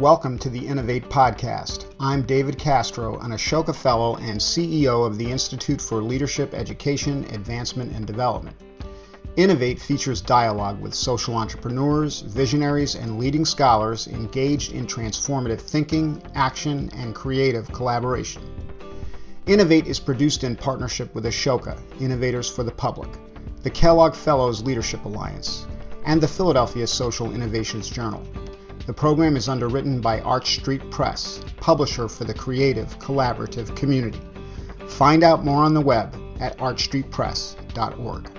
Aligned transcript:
Welcome 0.00 0.40
to 0.40 0.50
the 0.50 0.66
Innovate 0.66 1.08
Podcast. 1.08 1.94
I'm 2.00 2.22
David 2.22 2.58
Castro, 2.58 3.16
an 3.20 3.30
Ashoka 3.30 3.72
Fellow 3.72 4.16
and 4.16 4.40
CEO 4.40 5.06
of 5.06 5.18
the 5.18 5.30
Institute 5.30 5.80
for 5.80 6.02
Leadership 6.02 6.52
Education, 6.52 7.24
Advancement, 7.32 7.94
and 7.94 8.04
Development. 8.04 8.56
Innovate 9.36 9.80
features 9.80 10.20
dialogue 10.20 10.80
with 10.80 10.96
social 10.96 11.36
entrepreneurs, 11.36 12.22
visionaries, 12.22 12.96
and 12.96 13.20
leading 13.20 13.44
scholars 13.44 14.08
engaged 14.08 14.72
in 14.72 14.84
transformative 14.84 15.60
thinking, 15.60 16.20
action, 16.34 16.90
and 16.96 17.14
creative 17.14 17.70
collaboration. 17.70 18.42
Innovate 19.46 19.86
is 19.86 20.00
produced 20.00 20.42
in 20.42 20.56
partnership 20.56 21.14
with 21.14 21.24
Ashoka, 21.24 21.78
Innovators 22.00 22.50
for 22.50 22.64
the 22.64 22.72
Public, 22.72 23.10
the 23.62 23.70
Kellogg 23.70 24.16
Fellows 24.16 24.60
Leadership 24.60 25.04
Alliance, 25.04 25.68
and 26.04 26.20
the 26.20 26.26
Philadelphia 26.26 26.88
Social 26.88 27.32
Innovations 27.32 27.88
Journal. 27.88 28.26
The 28.86 28.92
program 28.92 29.34
is 29.34 29.48
underwritten 29.48 30.02
by 30.02 30.20
Arch 30.20 30.56
Street 30.56 30.90
Press, 30.90 31.40
publisher 31.56 32.06
for 32.06 32.24
the 32.24 32.34
creative, 32.34 32.98
collaborative 32.98 33.74
community. 33.74 34.20
Find 34.88 35.24
out 35.24 35.42
more 35.42 35.62
on 35.62 35.72
the 35.72 35.80
web 35.80 36.14
at 36.38 36.58
archstreetpress.org. 36.58 38.30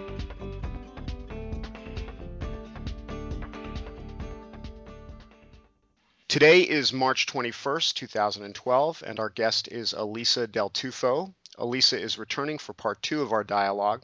Today 6.27 6.61
is 6.61 6.93
March 6.93 7.25
21st, 7.25 7.93
2012, 7.95 9.03
and 9.07 9.19
our 9.19 9.29
guest 9.29 9.67
is 9.69 9.93
Alisa 9.93 10.51
Del 10.51 10.69
Tufo. 10.69 11.33
Alisa 11.57 11.99
is 11.99 12.19
returning 12.19 12.59
for 12.59 12.73
part 12.73 13.01
two 13.01 13.23
of 13.23 13.31
our 13.31 13.43
dialogue. 13.43 14.03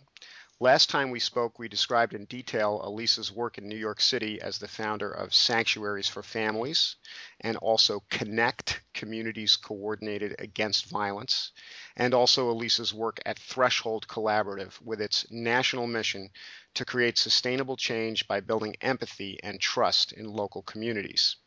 Last 0.62 0.92
time 0.92 1.10
we 1.10 1.20
spoke, 1.20 1.58
we 1.58 1.68
described 1.68 2.14
in 2.14 2.26
detail 2.26 2.84
Alisa's 2.86 3.32
work 3.32 3.58
in 3.58 3.68
New 3.68 3.76
York 3.76 4.00
City 4.00 4.40
as 4.40 4.60
the 4.60 4.68
founder 4.68 5.10
of 5.10 5.34
Sanctuaries 5.34 6.08
for 6.08 6.22
Families 6.22 6.98
and 7.40 7.58
also 7.58 8.04
Connect 8.12 8.80
Communities 8.94 9.56
Coordinated 9.56 10.36
Against 10.38 10.86
Violence, 10.86 11.52
and 11.98 12.14
also 12.14 12.54
Alisa's 12.54 12.94
work 12.94 13.20
at 13.26 13.40
Threshold 13.40 14.08
Collaborative 14.08 14.80
with 14.84 15.02
its 15.02 15.26
national 15.32 15.88
mission 15.88 16.30
to 16.76 16.86
create 16.86 17.18
sustainable 17.18 17.76
change 17.76 18.28
by 18.28 18.40
building 18.40 18.76
empathy 18.82 19.40
and 19.42 19.60
trust 19.60 20.12
in 20.12 20.26
local 20.26 20.62
communities. 20.62 21.38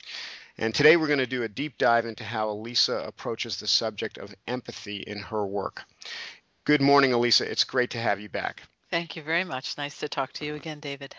And 0.59 0.75
today 0.75 0.97
we're 0.97 1.07
going 1.07 1.21
to 1.21 1.27
do 1.27 1.45
a 1.45 1.49
deep 1.49 1.79
dive 1.79 2.05
into 2.05 2.25
how 2.25 2.49
Alisa 2.49 3.07
approaches 3.07 3.61
the 3.61 3.69
subject 3.69 4.19
of 4.19 4.35
empathy 4.49 5.05
in 5.07 5.21
her 5.21 5.47
work. 5.47 5.85
Good 6.65 6.83
morning, 6.83 7.13
Alisa. 7.13 7.43
It's 7.43 7.63
great 7.63 7.91
to 7.91 7.99
have 7.99 8.19
you 8.19 8.29
back. 8.29 8.63
Thank 8.95 9.17
you 9.17 9.25
very 9.25 9.43
much. 9.43 9.77
Nice 9.77 9.99
to 9.99 10.09
talk 10.09 10.33
to 10.35 10.45
you 10.45 10.55
again, 10.55 10.79
David. 10.79 11.17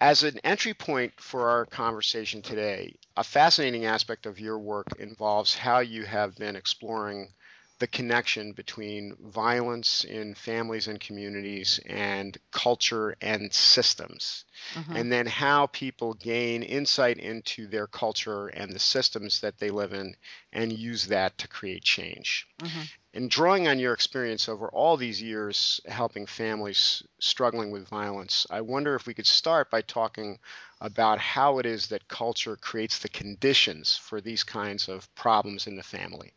As 0.00 0.22
an 0.22 0.38
entry 0.44 0.74
point 0.74 1.20
for 1.20 1.48
our 1.50 1.66
conversation 1.66 2.40
today, 2.40 2.94
a 3.16 3.24
fascinating 3.24 3.84
aspect 3.84 4.26
of 4.26 4.38
your 4.38 4.60
work 4.60 4.86
involves 5.00 5.56
how 5.56 5.80
you 5.80 6.04
have 6.04 6.36
been 6.36 6.54
exploring 6.54 7.34
the 7.80 7.86
connection 7.88 8.52
between 8.52 9.16
violence 9.20 10.04
in 10.04 10.34
families 10.34 10.86
and 10.86 11.00
communities 11.00 11.80
and 11.86 12.38
culture 12.52 13.16
and 13.20 13.52
systems, 13.52 14.44
mm-hmm. 14.74 14.94
and 14.94 15.10
then 15.10 15.26
how 15.26 15.66
people 15.66 16.14
gain 16.14 16.62
insight 16.62 17.18
into 17.18 17.66
their 17.66 17.88
culture 17.88 18.46
and 18.46 18.72
the 18.72 18.78
systems 18.78 19.40
that 19.40 19.58
they 19.58 19.70
live 19.70 19.92
in 19.92 20.14
and 20.52 20.72
use 20.72 21.06
that 21.08 21.36
to 21.38 21.48
create 21.48 21.82
change. 21.82 22.46
Mm-hmm. 22.60 22.82
And 23.14 23.30
drawing 23.30 23.66
on 23.66 23.78
your 23.78 23.92
experience 23.92 24.48
over 24.48 24.68
all 24.68 24.96
these 24.96 25.20
years 25.20 25.80
helping 25.86 26.26
families 26.26 27.02
struggling 27.18 27.72
with 27.72 27.88
violence, 27.88 28.46
I 28.50 28.60
wonder 28.60 28.94
if 28.94 29.06
we 29.06 29.14
could 29.14 29.26
start 29.26 29.70
by 29.70 29.82
talking 29.82 30.38
about 30.80 31.18
how 31.18 31.58
it 31.58 31.66
is 31.66 31.88
that 31.88 32.08
culture 32.08 32.56
creates 32.56 32.98
the 32.98 33.08
conditions 33.08 33.96
for 33.96 34.20
these 34.20 34.44
kinds 34.44 34.88
of 34.88 35.12
problems 35.16 35.66
in 35.66 35.76
the 35.76 35.82
family. 35.82 36.34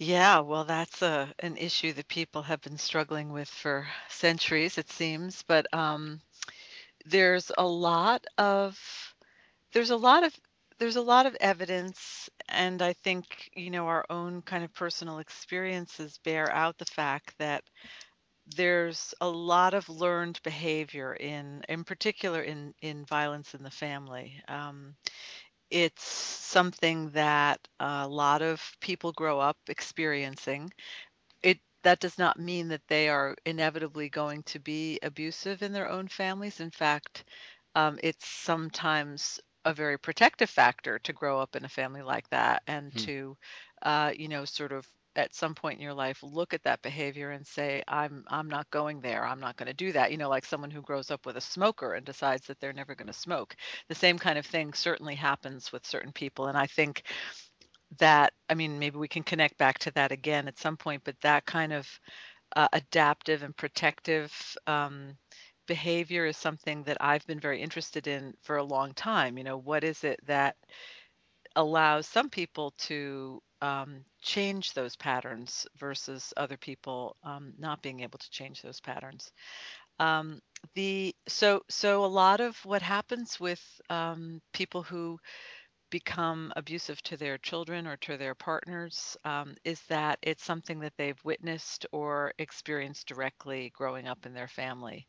Yeah, 0.00 0.40
well, 0.40 0.64
that's 0.64 1.02
a 1.02 1.32
an 1.40 1.56
issue 1.56 1.92
that 1.94 2.08
people 2.08 2.42
have 2.42 2.60
been 2.60 2.78
struggling 2.78 3.32
with 3.32 3.48
for 3.48 3.86
centuries, 4.08 4.76
it 4.78 4.90
seems. 4.90 5.42
But 5.42 5.72
um, 5.74 6.20
there's 7.06 7.52
a 7.58 7.66
lot 7.66 8.26
of 8.38 8.78
there's 9.72 9.90
a 9.90 9.96
lot 9.96 10.24
of 10.24 10.34
there's 10.78 10.96
a 10.96 11.02
lot 11.02 11.26
of 11.26 11.36
evidence, 11.40 12.28
and 12.48 12.82
I 12.82 12.92
think 12.92 13.50
you 13.54 13.70
know 13.70 13.86
our 13.86 14.04
own 14.10 14.42
kind 14.42 14.64
of 14.64 14.72
personal 14.74 15.18
experiences 15.18 16.18
bear 16.24 16.50
out 16.52 16.78
the 16.78 16.84
fact 16.86 17.34
that 17.38 17.64
there's 18.56 19.14
a 19.20 19.28
lot 19.28 19.74
of 19.74 19.88
learned 19.88 20.40
behavior 20.42 21.14
in 21.14 21.62
in 21.68 21.84
particular 21.84 22.42
in 22.42 22.74
in 22.82 23.04
violence 23.04 23.54
in 23.54 23.62
the 23.62 23.70
family. 23.70 24.42
Um, 24.48 24.96
it's 25.70 26.04
something 26.04 27.10
that 27.10 27.60
a 27.80 28.08
lot 28.08 28.42
of 28.42 28.76
people 28.80 29.12
grow 29.12 29.40
up 29.40 29.58
experiencing. 29.68 30.72
It 31.42 31.58
that 31.82 32.00
does 32.00 32.18
not 32.18 32.38
mean 32.38 32.68
that 32.68 32.86
they 32.88 33.08
are 33.08 33.36
inevitably 33.44 34.08
going 34.10 34.42
to 34.44 34.58
be 34.58 34.98
abusive 35.02 35.62
in 35.62 35.72
their 35.72 35.88
own 35.88 36.08
families. 36.08 36.60
In 36.60 36.70
fact, 36.70 37.24
um, 37.74 37.98
it's 38.02 38.26
sometimes 38.28 39.40
a 39.64 39.72
very 39.74 39.98
protective 39.98 40.50
factor 40.50 40.98
to 41.00 41.12
grow 41.12 41.40
up 41.40 41.56
in 41.56 41.64
a 41.64 41.68
family 41.68 42.02
like 42.02 42.28
that 42.30 42.62
and 42.66 42.94
hmm. 42.94 43.06
to, 43.06 43.36
uh, 43.82 44.12
you 44.16 44.28
know, 44.28 44.44
sort 44.44 44.72
of 44.72 44.86
at 45.16 45.34
some 45.34 45.54
point 45.54 45.78
in 45.78 45.82
your 45.82 45.94
life 45.94 46.22
look 46.22 46.54
at 46.54 46.62
that 46.62 46.82
behavior 46.82 47.30
and 47.30 47.46
say 47.46 47.82
i'm 47.88 48.24
i'm 48.28 48.48
not 48.48 48.70
going 48.70 49.00
there. 49.00 49.24
I'm 49.26 49.40
not 49.40 49.56
going 49.56 49.66
to 49.68 49.74
do 49.74 49.92
that. 49.92 50.10
You 50.10 50.18
know 50.18 50.28
like 50.28 50.44
someone 50.44 50.70
who 50.70 50.82
grows 50.82 51.10
up 51.10 51.26
with 51.26 51.36
a 51.36 51.40
smoker 51.40 51.94
and 51.94 52.04
decides 52.06 52.46
that 52.46 52.60
they're 52.60 52.72
never 52.72 52.94
going 52.94 53.08
to 53.08 53.12
smoke. 53.12 53.56
The 53.88 53.94
same 53.94 54.18
kind 54.18 54.38
of 54.38 54.46
thing 54.46 54.72
certainly 54.72 55.14
happens 55.14 55.72
with 55.72 55.86
certain 55.86 56.12
people 56.12 56.46
and 56.48 56.58
i 56.58 56.66
think 56.66 57.02
that 57.98 58.32
i 58.50 58.54
mean 58.54 58.78
maybe 58.78 58.98
we 58.98 59.08
can 59.08 59.22
connect 59.22 59.56
back 59.58 59.78
to 59.78 59.90
that 59.92 60.12
again 60.12 60.46
at 60.48 60.58
some 60.58 60.76
point 60.76 61.02
but 61.04 61.16
that 61.22 61.46
kind 61.46 61.72
of 61.72 61.88
uh, 62.56 62.68
adaptive 62.72 63.42
and 63.42 63.56
protective 63.56 64.32
um, 64.66 65.16
behavior 65.66 66.26
is 66.26 66.36
something 66.36 66.82
that 66.84 66.96
i've 67.00 67.26
been 67.26 67.40
very 67.40 67.60
interested 67.60 68.06
in 68.06 68.34
for 68.42 68.56
a 68.56 68.64
long 68.64 68.92
time. 68.94 69.38
You 69.38 69.44
know 69.44 69.58
what 69.58 69.84
is 69.84 70.04
it 70.04 70.20
that 70.26 70.56
allows 71.56 72.06
some 72.06 72.30
people 72.30 72.72
to 72.78 73.42
um, 73.62 74.04
change 74.22 74.72
those 74.74 74.96
patterns 74.96 75.66
versus 75.78 76.32
other 76.36 76.56
people 76.56 77.16
um, 77.24 77.52
not 77.58 77.82
being 77.82 78.00
able 78.00 78.18
to 78.18 78.30
change 78.30 78.62
those 78.62 78.80
patterns. 78.80 79.32
Um, 79.98 80.40
the 80.74 81.14
so 81.28 81.62
so 81.70 82.04
a 82.04 82.06
lot 82.06 82.40
of 82.40 82.56
what 82.64 82.82
happens 82.82 83.40
with 83.40 83.62
um, 83.90 84.40
people 84.52 84.82
who 84.82 85.18
become 85.90 86.52
abusive 86.56 87.00
to 87.02 87.16
their 87.16 87.38
children 87.38 87.86
or 87.86 87.96
to 87.98 88.16
their 88.16 88.34
partners 88.34 89.16
um, 89.24 89.54
is 89.64 89.80
that 89.88 90.18
it's 90.22 90.44
something 90.44 90.80
that 90.80 90.92
they've 90.98 91.24
witnessed 91.24 91.86
or 91.92 92.32
experienced 92.38 93.08
directly 93.08 93.70
growing 93.74 94.06
up 94.08 94.26
in 94.26 94.34
their 94.34 94.48
family. 94.48 95.06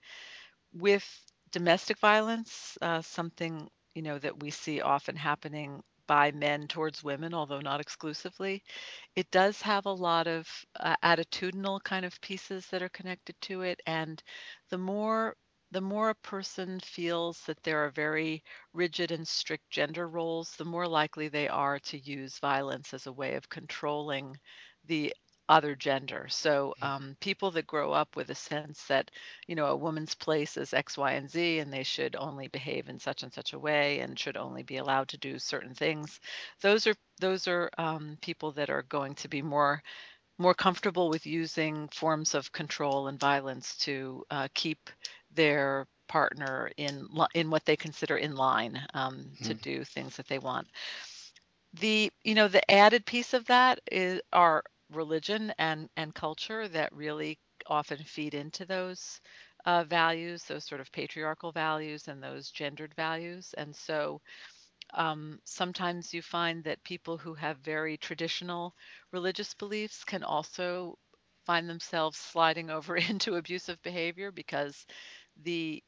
With 0.74 1.06
domestic 1.52 2.00
violence, 2.00 2.78
uh, 2.82 3.02
something 3.02 3.70
you 3.96 4.02
know 4.04 4.20
that 4.20 4.40
we 4.42 4.52
see 4.52 4.82
often 4.82 5.16
happening 5.16 5.82
by 6.10 6.34
men 6.34 6.68
towards 6.68 7.06
women, 7.06 7.34
although 7.34 7.62
not 7.62 7.82
exclusively. 7.82 8.64
It 9.16 9.32
does 9.32 9.62
have 9.62 9.86
a 9.86 9.94
lot 9.94 10.28
of 10.28 10.50
uh, 10.80 10.98
attitudinal 11.04 11.84
kind 11.84 12.06
of 12.06 12.20
pieces 12.22 12.68
that 12.68 12.84
are 12.84 12.90
connected 12.90 13.36
to 13.44 13.62
it, 13.64 13.82
and 13.88 14.22
the 14.72 14.80
more 14.80 15.38
the 15.72 15.82
more 15.82 16.10
a 16.12 16.16
person 16.16 16.80
feels 16.82 17.42
that 17.46 17.64
there 17.64 17.86
are 17.86 17.92
very 17.92 18.44
rigid 18.74 19.12
and 19.12 19.28
strict 19.28 19.70
gender 19.72 20.08
roles, 20.10 20.56
the 20.58 20.66
more 20.66 20.88
likely 20.88 21.30
they 21.30 21.48
are 21.48 21.80
to 21.80 22.00
use 22.00 22.40
violence 22.40 22.94
as 22.94 23.08
a 23.08 23.14
way 23.14 23.36
of 23.36 23.50
controlling 23.50 24.38
the 24.86 25.14
other 25.50 25.76
gender. 25.76 26.28
So 26.30 26.76
mm. 26.82 26.86
um, 26.86 27.18
people 27.20 27.52
that 27.52 27.68
grow 27.68 27.92
up 27.92 28.16
with 28.16 28.30
a 28.30 28.36
sense 28.36 28.86
that, 28.86 29.12
you 29.48 29.56
know, 29.56 29.66
a 29.66 29.76
woman's 29.76 30.16
place 30.16 30.56
is 30.56 30.74
X, 30.74 30.98
Y, 30.98 31.12
and 31.14 31.30
Z, 31.30 31.60
and 31.60 31.74
they 31.74 31.84
should 31.84 32.16
only 32.16 32.48
behave 32.48 32.88
in 32.88 33.00
such 33.00 33.24
and 33.24 33.34
such 33.34 33.54
a 33.54 33.60
way, 33.60 34.00
and 34.00 34.18
should 34.18 34.38
only 34.38 34.64
be 34.64 34.78
allowed 34.78 35.10
to 35.10 35.18
do 35.18 35.40
certain 35.40 35.74
things. 35.74 36.20
Those 36.62 36.88
are 36.88 36.96
those 37.20 37.48
are 37.48 37.70
um, 37.78 38.18
people 38.22 38.52
that 38.54 38.70
are 38.70 38.84
going 38.84 39.16
to 39.16 39.28
be 39.28 39.42
more 39.42 39.84
more 40.38 40.54
comfortable 40.54 41.10
with 41.10 41.26
using 41.26 41.90
forms 41.90 42.34
of 42.34 42.52
control 42.54 43.08
and 43.08 43.20
violence 43.20 43.76
to 43.78 44.24
uh, 44.32 44.48
keep 44.54 44.90
their 45.36 45.86
partner 46.08 46.72
in 46.78 47.08
in 47.34 47.50
what 47.50 47.66
they 47.66 47.76
consider 47.76 48.18
in 48.18 48.36
line 48.36 48.80
um, 48.94 49.32
mm. 49.42 49.48
to 49.48 49.54
do 49.54 49.84
things 49.84 50.16
that 50.16 50.28
they 50.28 50.40
want 50.40 50.68
the 51.80 52.12
you 52.24 52.34
know 52.34 52.48
the 52.48 52.72
added 52.72 53.06
piece 53.06 53.34
of 53.34 53.46
that 53.46 53.80
is 53.92 54.22
are 54.34 54.64
religion 54.92 55.54
and 55.60 55.90
and 55.98 56.14
culture 56.16 56.68
that 56.70 56.94
really 56.94 57.40
often 57.68 58.04
feed 58.04 58.34
into 58.34 58.66
those 58.66 59.22
uh, 59.66 59.84
values, 59.84 60.44
those 60.46 60.66
sort 60.66 60.82
of 60.82 60.92
patriarchal 60.92 61.52
values 61.52 62.08
and 62.08 62.22
those 62.24 62.52
gendered 62.52 62.94
values. 62.96 63.54
And 63.58 63.76
so 63.76 64.22
um, 64.94 65.40
sometimes 65.46 66.14
you 66.14 66.22
find 66.22 66.64
that 66.64 66.84
people 66.84 67.18
who 67.18 67.34
have 67.36 67.58
very 67.60 67.98
traditional 67.98 68.76
religious 69.12 69.54
beliefs 69.54 70.04
can 70.04 70.24
also 70.24 70.98
find 71.46 71.70
themselves 71.70 72.18
sliding 72.18 72.70
over 72.72 72.96
into 72.98 73.36
abusive 73.36 73.82
behavior 73.84 74.32
because 74.32 74.86
the 75.44 75.84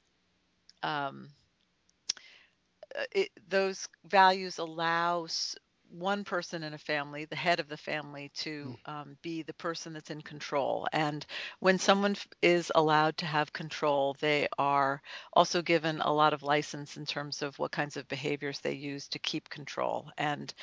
um, 0.84 1.30
uh, 2.98 3.04
it, 3.14 3.30
those 3.48 3.88
values 4.06 4.58
allow 4.58 5.26
one 5.92 6.24
person 6.24 6.64
in 6.64 6.74
a 6.74 6.78
family, 6.78 7.26
the 7.26 7.36
head 7.36 7.60
of 7.60 7.68
the 7.68 7.78
family, 7.78 8.32
to 8.36 8.78
um, 8.86 9.18
be 9.22 9.44
the 9.44 9.54
person 9.54 9.94
that's 9.94 10.10
in 10.10 10.22
control. 10.22 10.88
And 10.94 11.26
when 11.60 11.78
someone 11.78 12.16
is 12.42 12.72
allowed 12.74 13.18
to 13.18 13.26
have 13.26 13.54
control, 13.54 14.16
they 14.20 14.48
are 14.58 15.02
also 15.34 15.62
given 15.62 16.02
a 16.02 16.14
lot 16.14 16.34
of 16.34 16.44
license 16.44 16.98
in 16.98 17.06
terms 17.06 17.42
of 17.42 17.58
what 17.60 17.72
kinds 17.72 17.98
of 17.98 18.08
behaviors 18.08 18.60
they 18.60 18.74
use 18.74 19.08
to 19.10 19.20
keep 19.20 19.50
control. 19.50 20.10
And 20.18 20.54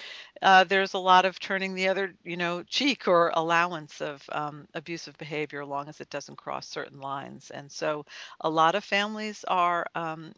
uh, 0.42 0.64
there's 0.64 0.94
a 0.94 0.98
lot 0.98 1.25
of 1.25 1.38
turning 1.38 1.74
the 1.74 1.88
other, 1.88 2.14
you 2.24 2.36
know, 2.36 2.62
cheek 2.62 3.08
or 3.08 3.31
allowance 3.34 4.00
of 4.00 4.22
um, 4.32 4.66
abusive 4.74 5.16
behavior, 5.19 5.62
as 5.62 5.69
long 5.69 5.88
as 5.88 6.00
it 6.00 6.10
doesn't 6.10 6.36
cross 6.36 6.69
certain 6.69 7.00
lines. 7.00 7.50
And 7.50 7.70
so, 7.70 8.04
a 8.40 8.50
lot 8.50 8.74
of 8.74 8.84
families 8.84 9.44
are 9.46 9.86
um, 9.94 10.32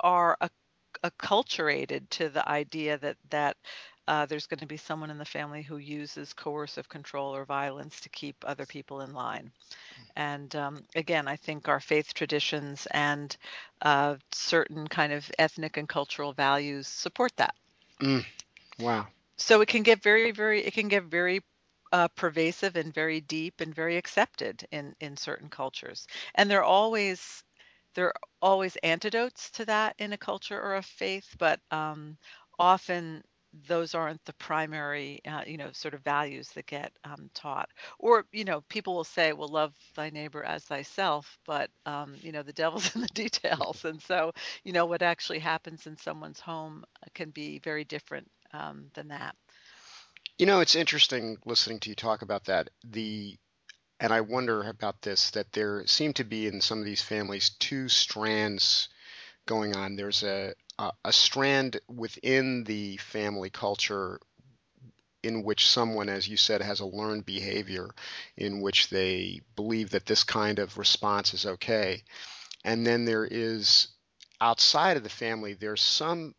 are 0.00 0.36
acculturated 1.04 2.08
to 2.10 2.28
the 2.28 2.46
idea 2.48 2.98
that 2.98 3.16
that 3.30 3.56
uh, 4.08 4.26
there's 4.26 4.46
going 4.46 4.60
to 4.60 4.66
be 4.66 4.76
someone 4.76 5.10
in 5.10 5.18
the 5.18 5.24
family 5.24 5.62
who 5.62 5.76
uses 5.76 6.32
coercive 6.32 6.88
control 6.88 7.34
or 7.34 7.44
violence 7.44 8.00
to 8.00 8.08
keep 8.08 8.36
other 8.44 8.66
people 8.66 9.00
in 9.00 9.12
line. 9.12 9.50
And 10.16 10.54
um, 10.56 10.84
again, 10.94 11.28
I 11.28 11.36
think 11.36 11.68
our 11.68 11.80
faith 11.80 12.14
traditions 12.14 12.86
and 12.90 13.36
uh, 13.82 14.16
certain 14.32 14.86
kind 14.88 15.12
of 15.12 15.30
ethnic 15.38 15.76
and 15.76 15.88
cultural 15.88 16.32
values 16.32 16.86
support 16.88 17.32
that. 17.36 17.54
Mm. 18.00 18.24
Wow. 18.78 19.06
So 19.38 19.60
it 19.60 19.68
can 19.68 19.82
get 19.82 20.02
very, 20.02 20.30
very, 20.32 20.62
it 20.64 20.74
can 20.74 20.88
get 20.88 21.04
very 21.04 21.40
uh, 21.92 22.08
pervasive 22.08 22.76
and 22.76 22.92
very 22.92 23.20
deep 23.20 23.60
and 23.60 23.74
very 23.74 23.96
accepted 23.96 24.66
in 24.70 24.94
in 25.00 25.16
certain 25.16 25.48
cultures. 25.48 26.06
And 26.34 26.50
they're 26.50 26.64
always 26.64 27.44
there 27.94 28.08
are 28.08 28.14
always 28.42 28.76
antidotes 28.76 29.50
to 29.52 29.64
that 29.66 29.94
in 29.98 30.12
a 30.12 30.18
culture 30.18 30.60
or 30.60 30.76
a 30.76 30.82
faith, 30.82 31.34
but 31.38 31.60
um, 31.70 32.18
often 32.58 33.22
those 33.68 33.94
aren't 33.94 34.24
the 34.24 34.32
primary, 34.34 35.20
uh, 35.26 35.42
you 35.46 35.56
know, 35.56 35.70
sort 35.72 35.94
of 35.94 36.02
values 36.02 36.48
that 36.54 36.66
get 36.66 36.92
um, 37.04 37.30
taught. 37.34 37.68
Or, 37.98 38.26
you 38.32 38.44
know, 38.44 38.62
people 38.68 38.94
will 38.94 39.04
say, 39.04 39.32
well, 39.32 39.48
love 39.48 39.74
thy 39.94 40.10
neighbor 40.10 40.42
as 40.42 40.64
thyself, 40.64 41.38
but, 41.46 41.70
um, 41.86 42.14
you 42.20 42.32
know, 42.32 42.42
the 42.42 42.52
devil's 42.52 42.92
in 42.94 43.02
the 43.02 43.08
details. 43.08 43.84
And 43.84 44.00
so, 44.02 44.32
you 44.64 44.72
know, 44.72 44.86
what 44.86 45.02
actually 45.02 45.38
happens 45.38 45.86
in 45.86 45.96
someone's 45.96 46.40
home 46.40 46.84
can 47.14 47.30
be 47.30 47.58
very 47.60 47.84
different 47.84 48.30
um, 48.52 48.86
than 48.94 49.08
that. 49.08 49.36
You 50.38 50.46
know, 50.46 50.60
it's 50.60 50.74
interesting 50.74 51.36
listening 51.44 51.80
to 51.80 51.90
you 51.90 51.94
talk 51.94 52.22
about 52.22 52.44
that. 52.46 52.70
The 52.82 53.36
and 54.00 54.12
I 54.12 54.20
wonder 54.22 54.62
about 54.68 55.00
this 55.02 55.30
that 55.30 55.52
there 55.52 55.86
seem 55.86 56.12
to 56.14 56.24
be 56.24 56.48
in 56.48 56.60
some 56.60 56.80
of 56.80 56.84
these 56.84 57.00
families 57.00 57.50
two 57.60 57.88
strands 57.88 58.88
going 59.46 59.76
on. 59.76 59.94
There's 59.94 60.24
a 60.24 60.54
a, 60.78 60.90
a 61.04 61.12
strand 61.12 61.80
within 61.88 62.64
the 62.64 62.96
family 62.98 63.50
culture 63.50 64.20
in 65.22 65.42
which 65.42 65.66
someone, 65.66 66.08
as 66.08 66.28
you 66.28 66.36
said, 66.36 66.60
has 66.60 66.80
a 66.80 66.86
learned 66.86 67.24
behavior 67.24 67.88
in 68.36 68.60
which 68.60 68.90
they 68.90 69.40
believe 69.56 69.90
that 69.90 70.06
this 70.06 70.22
kind 70.22 70.58
of 70.58 70.76
response 70.76 71.32
is 71.32 71.46
okay. 71.46 72.02
And 72.64 72.86
then 72.86 73.04
there 73.04 73.24
is 73.24 73.88
outside 74.40 74.96
of 74.96 75.02
the 75.02 75.08
family, 75.08 75.54
there's 75.54 75.80
some 75.80 76.34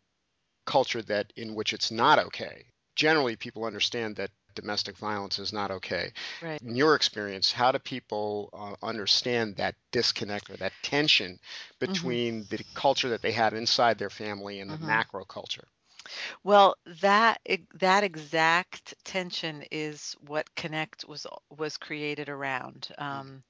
culture 0.65 1.01
that 1.03 1.33
in 1.35 1.55
which 1.55 1.73
it's 1.73 1.91
not 1.91 2.19
okay. 2.19 2.65
Generally, 2.95 3.37
people 3.37 3.65
understand 3.65 4.15
that 4.17 4.31
domestic 4.55 4.97
violence 4.97 5.39
is 5.39 5.53
not 5.53 5.71
okay. 5.71 6.11
Right. 6.41 6.61
In 6.61 6.75
your 6.75 6.95
experience, 6.95 7.51
how 7.51 7.71
do 7.71 7.79
people 7.79 8.49
uh, 8.53 8.85
understand 8.85 9.55
that 9.57 9.75
disconnect 9.91 10.49
or 10.49 10.57
that 10.57 10.73
tension 10.81 11.33
mm-hmm. 11.33 11.91
between 11.91 12.43
mm-hmm. 12.43 12.55
the 12.55 12.63
culture 12.73 13.09
that 13.09 13.21
they 13.21 13.33
have 13.33 13.53
inside 13.53 13.97
their 13.97 14.09
family 14.09 14.59
and 14.59 14.69
the 14.69 14.75
mm-hmm. 14.75 14.87
macro 14.87 15.25
culture? 15.25 15.67
Well, 16.43 16.75
that 17.01 17.41
that 17.79 18.03
exact 18.03 18.93
tension 19.03 19.63
is 19.71 20.15
what 20.27 20.53
Connect 20.55 21.07
was 21.07 21.25
was 21.57 21.77
created 21.77 22.29
around. 22.29 22.89
Mm. 22.99 23.03
Um, 23.03 23.43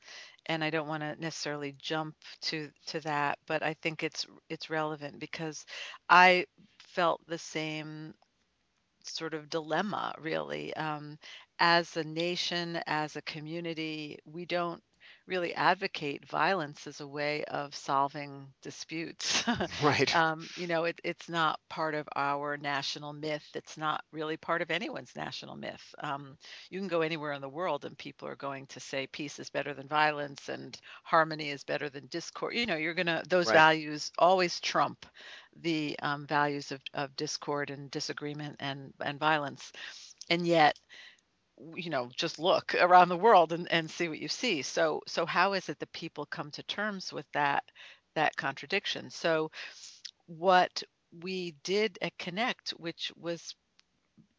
and 0.48 0.64
I 0.64 0.70
don't 0.70 0.88
want 0.88 1.02
to 1.02 1.16
necessarily 1.20 1.76
jump 1.78 2.16
to 2.44 2.70
to 2.88 3.00
that, 3.02 3.40
but 3.48 3.64
I 3.64 3.74
think 3.82 4.04
it's 4.04 4.26
it's 4.50 4.70
relevant 4.70 5.20
because 5.20 5.66
I 6.10 6.46
felt 6.78 7.22
the 7.28 7.38
same 7.38 8.14
sort 9.10 9.34
of 9.34 9.50
dilemma, 9.50 10.14
really. 10.20 10.74
Um, 10.76 11.18
as 11.60 11.96
a 11.98 12.04
nation, 12.04 12.78
as 12.88 13.16
a 13.16 13.22
community, 13.22 14.20
we 14.26 14.46
don't 14.46 14.82
really 15.28 15.54
advocate 15.56 16.28
violence 16.28 16.88
as 16.88 17.02
a 17.02 17.08
way 17.08 17.44
of 17.46 17.76
solving 17.76 18.48
disputes. 18.62 19.44
right. 19.84 20.16
Um, 20.16 20.48
you 20.56 20.68
know, 20.68 20.86
it, 20.86 21.00
it's 21.04 21.28
not 21.30 21.60
part 21.70 21.96
of 21.96 22.08
our 22.16 22.58
national 22.58 23.14
myth. 23.14 23.46
It's 23.56 23.78
not 23.78 24.04
really 24.12 24.38
part 24.38 24.62
of 24.62 24.72
anyone's 24.72 25.16
national 25.16 25.56
myth. 25.56 25.84
Um, 26.00 26.38
you 26.70 26.80
can 26.80 26.88
go 26.88 27.02
anywhere 27.02 27.34
in 27.34 27.42
the 27.42 27.50
world 27.50 27.86
and 27.86 27.98
people 27.98 28.28
are 28.28 28.36
going 28.36 28.68
to 28.68 28.80
say 28.80 29.08
peace 29.08 29.40
is 29.40 29.50
better 29.50 29.74
than 29.74 29.88
violence 29.88 30.50
and 30.50 30.80
harmony 31.04 31.50
is 31.50 31.64
better 31.64 31.90
than 31.90 32.08
discord. 32.08 32.56
You 32.56 32.66
know, 32.66 32.76
you're 32.76 32.94
going 32.94 33.08
to, 33.08 33.24
those 33.28 33.48
right. 33.48 33.54
values 33.54 34.12
always 34.20 34.60
trump 34.60 35.06
the 35.62 35.98
um, 36.02 36.28
values 36.28 36.72
of, 36.72 36.82
of 36.94 37.16
discord 37.16 37.70
and 37.70 37.90
disagreement 37.90 38.58
and, 38.60 38.94
and 39.02 39.20
violence. 39.20 39.72
And 40.30 40.46
yet, 40.46 40.78
you 41.76 41.90
know 41.90 42.10
just 42.16 42.40
look 42.40 42.76
around 42.76 43.10
the 43.10 43.18
world 43.18 43.54
and, 43.54 43.72
and 43.72 43.90
see 43.90 44.08
what 44.10 44.20
you 44.20 44.28
see 44.28 44.62
so 44.62 45.02
so 45.08 45.26
how 45.26 45.54
is 45.54 45.70
it 45.70 45.80
that 45.80 45.92
people 45.94 46.26
come 46.26 46.52
to 46.52 46.64
terms 46.64 47.14
with 47.14 47.26
that 47.34 47.64
that 48.16 48.36
contradiction 48.36 49.10
so 49.10 49.50
what 50.28 50.84
we 51.22 51.56
did 51.64 51.98
at 52.02 52.18
connect 52.18 52.72
which 52.72 53.12
was 53.16 53.56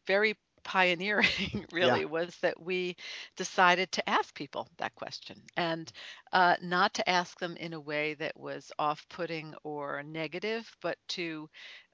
very 0.05 0.35
pioneering 0.63 1.65
really 1.71 2.01
yeah. 2.01 2.05
was 2.05 2.35
that 2.41 2.61
we 2.61 2.95
decided 3.37 3.91
to 3.91 4.07
ask 4.09 4.35
people 4.35 4.67
that 4.77 4.93
question 4.95 5.41
and 5.55 5.91
uh, 6.33 6.55
not 6.61 6.93
to 6.93 7.09
ask 7.09 7.39
them 7.39 7.55
in 7.57 7.73
a 7.73 7.79
way 7.79 8.13
that 8.15 8.37
was 8.37 8.71
off-putting 8.77 9.55
or 9.63 10.03
negative 10.03 10.69
but 10.81 10.97
to 11.07 11.49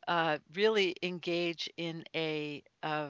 uh, 0.07 0.37
really 0.55 0.95
engage 1.03 1.69
in 1.77 2.03
a, 2.15 2.63
a 2.81 3.09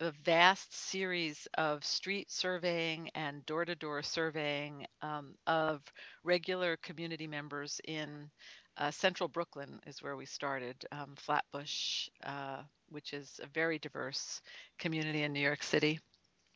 a 0.00 0.12
vast 0.24 0.74
series 0.74 1.48
of 1.54 1.84
street 1.84 2.30
surveying 2.30 3.10
and 3.14 3.44
door 3.46 3.64
to 3.64 3.74
door 3.74 4.02
surveying 4.02 4.86
um, 5.02 5.34
of 5.46 5.80
regular 6.24 6.76
community 6.78 7.26
members 7.26 7.80
in 7.84 8.30
uh, 8.78 8.90
central 8.90 9.28
Brooklyn, 9.28 9.80
is 9.86 10.02
where 10.02 10.16
we 10.16 10.26
started, 10.26 10.76
um, 10.92 11.14
Flatbush, 11.16 12.08
uh, 12.24 12.62
which 12.90 13.12
is 13.14 13.40
a 13.42 13.46
very 13.46 13.78
diverse 13.78 14.42
community 14.78 15.22
in 15.22 15.32
New 15.32 15.40
York 15.40 15.62
City. 15.62 15.98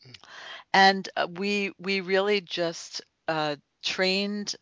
Mm. 0.07 0.15
And 0.75 1.09
uh, 1.17 1.27
we, 1.37 1.73
we 1.79 2.01
really 2.01 2.41
just 2.41 3.03
uh, 3.29 3.57
trained 3.83 4.55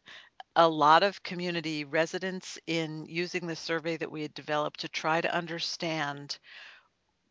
a 0.57 0.69
lot 0.69 1.03
of 1.03 1.23
community 1.23 1.85
residents 1.85 2.59
in 2.67 3.07
using 3.09 3.47
the 3.47 3.57
survey 3.57 3.97
that 3.97 4.11
we 4.11 4.23
had 4.23 4.35
developed 4.35 4.81
to 4.81 4.89
try 4.89 5.21
to 5.21 5.35
understand 5.35 6.39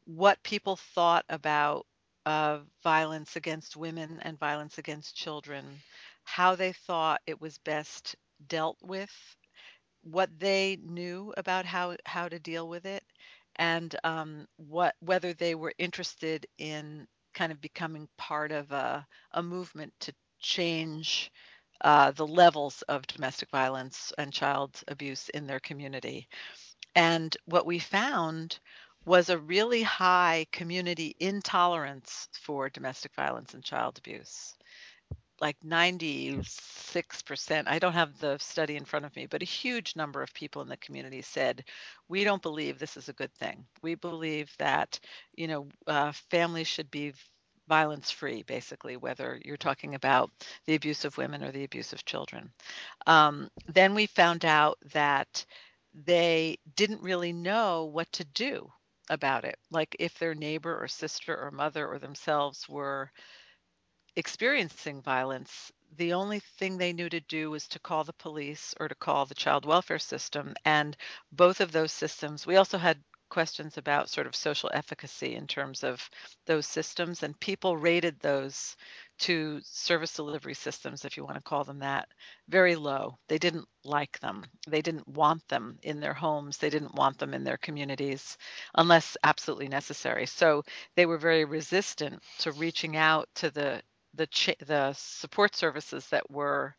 what 0.08 0.44
people 0.44 0.78
thought 0.78 1.26
about 1.30 1.88
uh, 2.26 2.60
violence 2.84 3.38
against 3.38 3.78
women 3.78 4.20
and 4.24 4.40
violence 4.40 4.80
against 4.80 5.16
children, 5.16 5.66
how 6.26 6.56
they 6.56 6.74
thought 6.74 7.22
it 7.28 7.42
was 7.42 7.60
best 7.60 8.16
dealt 8.48 8.78
with, 8.84 9.12
what 10.04 10.30
they 10.40 10.78
knew 10.84 11.34
about 11.38 11.66
how 11.66 11.96
how 12.06 12.28
to 12.30 12.40
deal 12.40 12.68
with 12.68 12.86
it, 12.86 13.04
and 13.58 13.96
um, 14.04 14.48
what 14.58 14.96
whether 15.02 15.34
they 15.34 15.56
were 15.56 15.74
interested 15.80 16.48
in 16.58 17.08
kind 17.36 17.52
of 17.52 17.62
becoming 17.62 18.10
part 18.18 18.52
of 18.52 18.72
a, 18.72 19.06
a 19.34 19.44
movement 19.44 19.94
to 20.02 20.14
change 20.40 21.32
uh, 21.82 22.12
the 22.12 22.28
levels 22.28 22.82
of 22.84 23.08
domestic 23.08 23.50
violence 23.52 24.14
and 24.18 24.34
child 24.34 24.82
abuse 24.88 25.30
in 25.30 25.48
their 25.48 25.60
community. 25.62 26.28
And 26.96 27.36
what 27.46 27.66
we 27.66 27.80
found 27.80 28.60
was 29.08 29.30
a 29.30 29.38
really 29.38 29.82
high 29.82 30.46
community 30.52 31.16
intolerance 31.22 32.28
for 32.42 32.70
domestic 32.70 33.16
violence 33.16 33.54
and 33.54 33.64
child 33.64 33.98
abuse. 33.98 34.54
Like 35.40 35.56
96%, 35.66 37.64
I 37.68 37.80
don't 37.80 37.94
have 37.94 38.20
the 38.20 38.38
study 38.40 38.76
in 38.76 38.84
front 38.84 39.06
of 39.06 39.16
me, 39.16 39.26
but 39.26 39.42
a 39.42 39.46
huge 39.46 39.96
number 39.96 40.22
of 40.22 40.34
people 40.34 40.62
in 40.62 40.68
the 40.68 40.76
community 40.76 41.22
said, 41.22 41.64
We 42.10 42.26
don't 42.26 42.42
believe 42.42 42.80
this 42.80 42.98
is 42.98 43.08
a 43.08 43.14
good 43.14 43.34
thing. 43.36 43.66
We 43.82 43.96
believe 43.96 44.54
that, 44.60 45.00
you 45.36 45.48
know, 45.48 45.70
uh, 45.88 46.12
families 46.30 46.68
should 46.68 46.92
be 46.92 47.14
violence 47.70 48.12
free, 48.12 48.44
basically, 48.44 48.98
whether 48.98 49.40
you're 49.46 49.56
talking 49.56 49.96
about 49.96 50.32
the 50.66 50.76
abuse 50.76 51.06
of 51.06 51.18
women 51.18 51.46
or 51.46 51.54
the 51.54 51.64
abuse 51.64 51.94
of 51.94 52.04
children. 52.04 52.52
Um, 53.06 53.50
then 53.68 53.96
we 53.96 54.08
found 54.08 54.44
out 54.44 54.80
that 54.92 55.46
they 55.94 56.58
didn't 56.76 57.02
really 57.02 57.32
know 57.32 57.86
what 57.86 58.12
to 58.12 58.26
do 58.26 58.70
about 59.10 59.46
it. 59.46 59.58
Like 59.72 59.96
if 60.00 60.18
their 60.20 60.36
neighbor 60.36 60.78
or 60.82 60.88
sister 60.88 61.36
or 61.38 61.52
mother 61.52 61.88
or 61.88 62.00
themselves 62.00 62.68
were 62.70 63.12
experiencing 64.18 65.02
violence, 65.02 65.72
the 65.96 66.14
only 66.14 66.40
thing 66.42 66.78
they 66.78 66.92
knew 66.94 67.10
to 67.10 67.20
do 67.22 67.50
was 67.52 67.68
to 67.70 67.80
call 67.80 68.04
the 68.04 68.14
police 68.14 68.74
or 68.80 68.88
to 68.88 68.96
call 68.96 69.26
the 69.26 69.36
child 69.36 69.66
welfare 69.66 70.00
system. 70.00 70.54
And 70.66 70.98
both 71.32 71.62
of 71.62 71.72
those 71.72 71.92
systems, 71.94 72.46
we 72.46 72.58
also 72.58 72.78
had 72.78 73.02
questions 73.30 73.78
about 73.78 74.10
sort 74.10 74.28
of 74.28 74.36
social 74.36 74.70
efficacy 74.74 75.36
in 75.36 75.48
terms 75.48 75.84
of 75.84 76.10
those 76.46 76.66
systems, 76.66 77.24
and 77.24 77.40
people 77.40 77.78
rated 77.78 78.20
those 78.20 78.76
to 79.20 79.60
service 79.64 80.14
delivery 80.14 80.54
systems, 80.54 81.06
if 81.06 81.18
you 81.18 81.24
want 81.24 81.36
to 81.36 81.42
call 81.42 81.64
them 81.64 81.80
that, 81.80 82.08
very 82.50 82.76
low. 82.76 83.18
They 83.28 83.38
didn't 83.38 83.68
like 83.84 84.20
them. 84.20 84.46
They 84.68 84.82
didn't 84.82 85.08
want 85.08 85.48
them 85.48 85.80
in 85.84 86.00
their 86.00 86.14
homes. 86.14 86.58
They 86.58 86.70
didn't 86.70 86.96
want 86.96 87.18
them 87.18 87.34
in 87.34 87.44
their 87.44 87.58
communities 87.58 88.38
unless 88.76 89.18
absolutely 89.24 89.68
necessary. 89.70 90.26
So 90.26 90.64
they 90.96 91.06
were 91.06 91.18
very 91.18 91.46
resistant 91.46 92.22
to 92.40 92.52
reaching 92.52 92.96
out 92.98 93.30
to 93.36 93.50
the 93.52 93.82
the 94.14 94.28
the 94.66 94.94
support 94.94 95.56
services 95.56 96.08
that 96.10 96.30
were 96.32 96.76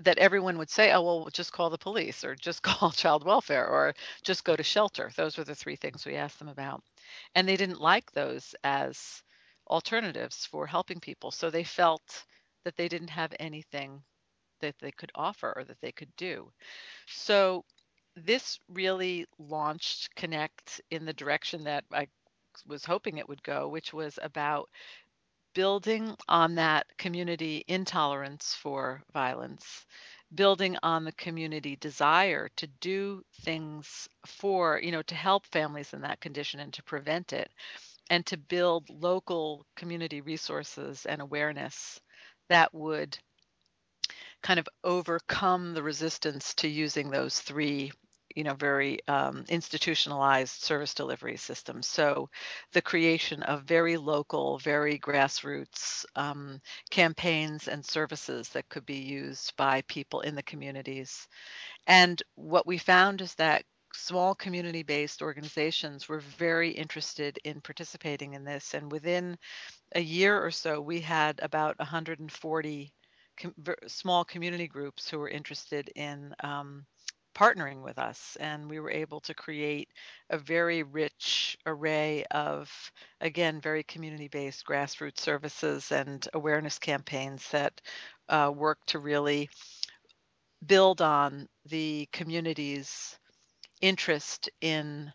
that 0.00 0.18
everyone 0.18 0.58
would 0.58 0.70
say, 0.70 0.92
"Oh, 0.92 1.02
well, 1.02 1.28
just 1.32 1.52
call 1.52 1.70
the 1.70 1.78
police 1.78 2.24
or 2.24 2.34
just 2.34 2.62
call 2.62 2.90
child 2.90 3.24
welfare 3.24 3.66
or 3.66 3.94
just 4.22 4.44
go 4.44 4.56
to 4.56 4.62
shelter." 4.62 5.10
Those 5.16 5.36
were 5.38 5.44
the 5.44 5.54
three 5.54 5.76
things 5.76 6.04
we 6.06 6.16
asked 6.16 6.38
them 6.38 6.48
about. 6.48 6.82
And 7.34 7.48
they 7.48 7.56
didn't 7.56 7.80
like 7.80 8.12
those 8.12 8.54
as 8.64 9.22
alternatives 9.68 10.46
for 10.46 10.66
helping 10.66 11.00
people. 11.00 11.30
So 11.30 11.50
they 11.50 11.64
felt 11.64 12.24
that 12.64 12.76
they 12.76 12.88
didn't 12.88 13.10
have 13.10 13.34
anything 13.38 14.02
that 14.60 14.74
they 14.80 14.90
could 14.90 15.12
offer 15.14 15.52
or 15.56 15.64
that 15.64 15.80
they 15.80 15.92
could 15.92 16.14
do. 16.16 16.50
So 17.06 17.64
this 18.16 18.58
really 18.68 19.26
launched 19.38 20.14
Connect 20.14 20.80
in 20.90 21.04
the 21.04 21.12
direction 21.12 21.64
that 21.64 21.84
I 21.92 22.08
was 22.66 22.84
hoping 22.84 23.18
it 23.18 23.28
would 23.28 23.42
go, 23.42 23.68
which 23.68 23.92
was 23.92 24.18
about 24.22 24.70
building 25.54 26.14
on 26.28 26.54
that 26.54 26.86
community 26.98 27.64
intolerance 27.68 28.54
for 28.54 29.02
violence, 29.12 29.86
building 30.34 30.76
on 30.82 31.04
the 31.04 31.12
community 31.12 31.76
desire 31.76 32.48
to 32.56 32.66
do 32.80 33.22
things 33.42 34.08
for, 34.26 34.80
you 34.82 34.92
know, 34.92 35.02
to 35.02 35.14
help 35.14 35.46
families 35.46 35.92
in 35.92 36.00
that 36.02 36.20
condition 36.20 36.60
and 36.60 36.72
to 36.74 36.82
prevent 36.82 37.32
it, 37.32 37.50
and 38.10 38.24
to 38.26 38.36
build 38.36 38.88
local 38.90 39.66
community 39.76 40.20
resources 40.20 41.06
and 41.06 41.20
awareness 41.20 42.00
that 42.48 42.72
would 42.72 43.18
kind 44.42 44.60
of 44.60 44.68
overcome 44.84 45.74
the 45.74 45.82
resistance 45.82 46.54
to 46.54 46.68
using 46.68 47.10
those 47.10 47.40
three 47.40 47.90
you 48.36 48.44
know 48.44 48.54
very 48.54 49.00
um, 49.08 49.44
institutionalized 49.48 50.62
service 50.62 50.94
delivery 50.94 51.36
systems. 51.36 51.86
So 51.86 52.28
the 52.72 52.82
creation 52.82 53.42
of 53.42 53.64
very 53.64 53.96
local 53.96 54.58
very 54.58 54.98
grassroots 54.98 56.04
um, 56.14 56.60
campaigns 56.90 57.66
and 57.66 57.84
services 57.84 58.50
that 58.50 58.68
could 58.68 58.86
be 58.86 58.98
used 58.98 59.56
by 59.56 59.82
people 59.88 60.20
in 60.20 60.34
the 60.34 60.42
communities. 60.42 61.26
And 61.86 62.22
what 62.34 62.66
we 62.66 62.78
found 62.78 63.22
is 63.22 63.34
that 63.36 63.64
small 63.96 64.34
community 64.34 64.82
based 64.82 65.22
organizations 65.22 66.08
were 66.08 66.20
very 66.20 66.70
interested 66.70 67.38
in 67.44 67.60
participating 67.60 68.34
in 68.34 68.44
this 68.44 68.74
and 68.74 68.90
within 68.92 69.36
a 69.94 70.00
year 70.00 70.44
or 70.44 70.50
so 70.50 70.80
we 70.80 71.00
had 71.00 71.38
about 71.42 71.78
140 71.78 72.92
com- 73.40 73.54
small 73.86 74.24
community 74.24 74.68
groups 74.68 75.08
who 75.08 75.18
were 75.18 75.28
interested 75.28 75.90
in 75.96 76.34
um, 76.42 76.84
partnering 77.34 77.82
with 77.82 77.98
us 77.98 78.36
and 78.40 78.68
we 78.68 78.80
were 78.80 78.90
able 78.90 79.20
to 79.20 79.34
create 79.34 79.88
a 80.30 80.38
very 80.38 80.82
rich 80.82 81.56
array 81.66 82.24
of 82.30 82.70
again 83.20 83.60
very 83.60 83.82
community 83.82 84.28
based 84.28 84.64
grassroots 84.66 85.20
services 85.20 85.92
and 85.92 86.28
awareness 86.32 86.78
campaigns 86.78 87.46
that 87.50 87.78
uh, 88.30 88.50
work 88.54 88.78
to 88.86 88.98
really 88.98 89.48
build 90.66 91.02
on 91.02 91.46
the 91.66 92.08
community's 92.12 93.18
interest 93.80 94.50
in 94.60 95.12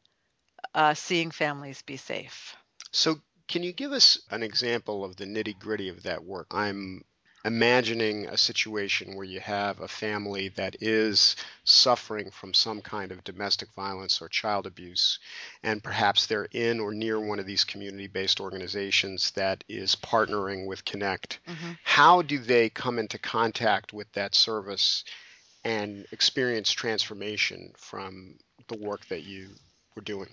uh, 0.74 0.94
seeing 0.94 1.32
families 1.32 1.82
be 1.82 1.98
safe 1.98 2.56
So, 2.92 3.22
can 3.48 3.64
you 3.64 3.74
give 3.74 3.92
us 3.92 4.22
an 4.30 4.44
example 4.44 5.04
of 5.04 5.18
the 5.18 5.26
nitty 5.26 5.60
gritty 5.60 5.90
of 5.90 6.04
that 6.04 6.24
work? 6.24 6.48
I'm 6.52 7.04
imagining 7.44 8.28
a 8.28 8.38
situation 8.38 9.16
where 9.16 9.26
you 9.26 9.40
have 9.40 9.80
a 9.80 9.88
family 9.88 10.50
that 10.50 10.76
is 10.82 11.36
suffering 11.64 12.30
from 12.32 12.54
some 12.54 12.82
kind 12.82 13.12
of 13.12 13.24
domestic 13.24 13.70
violence 13.74 14.22
or 14.22 14.30
child 14.30 14.68
abuse, 14.68 15.20
and 15.64 15.84
perhaps 15.84 16.28
they're 16.28 16.48
in 16.52 16.80
or 16.80 16.94
near 16.94 17.20
one 17.20 17.40
of 17.40 17.46
these 17.46 17.64
community 17.64 18.08
based 18.08 18.40
organizations 18.40 19.32
that 19.32 19.64
is 19.68 19.96
partnering 19.96 20.68
with 20.68 20.86
Connect. 20.86 21.40
mm-hmm. 21.48 21.72
How 21.84 22.22
do 22.22 22.38
they 22.40 22.70
come 22.70 23.00
into 23.00 23.18
contact 23.18 23.92
with 23.92 24.12
that 24.14 24.36
service 24.36 25.04
and 25.64 26.06
experience 26.12 26.72
transformation 26.72 27.72
from 27.78 28.36
the 28.72 28.78
work 28.78 29.06
that 29.08 29.24
you 29.24 29.50
were 29.96 30.02
doing? 30.02 30.30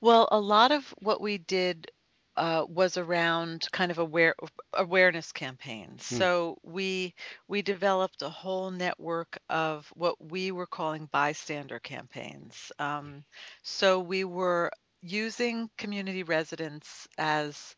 Well, 0.00 0.28
a 0.32 0.40
lot 0.40 0.72
of 0.72 0.92
what 1.00 1.20
we 1.20 1.38
did 1.38 1.90
uh, 2.36 2.64
was 2.66 2.96
around 2.96 3.68
kind 3.72 3.90
of 3.90 3.98
aware 3.98 4.34
awareness 4.72 5.32
campaigns. 5.32 6.08
Hmm. 6.08 6.16
So 6.16 6.58
we 6.62 7.14
we 7.46 7.60
developed 7.60 8.22
a 8.22 8.30
whole 8.30 8.70
network 8.70 9.38
of 9.50 9.86
what 9.94 10.16
we 10.32 10.50
were 10.50 10.66
calling 10.66 11.08
bystander 11.12 11.78
campaigns. 11.78 12.72
Um, 12.78 13.22
so 13.62 14.00
we 14.00 14.24
were 14.24 14.70
using 15.02 15.68
community 15.76 16.22
residents 16.22 17.06
as 17.18 17.76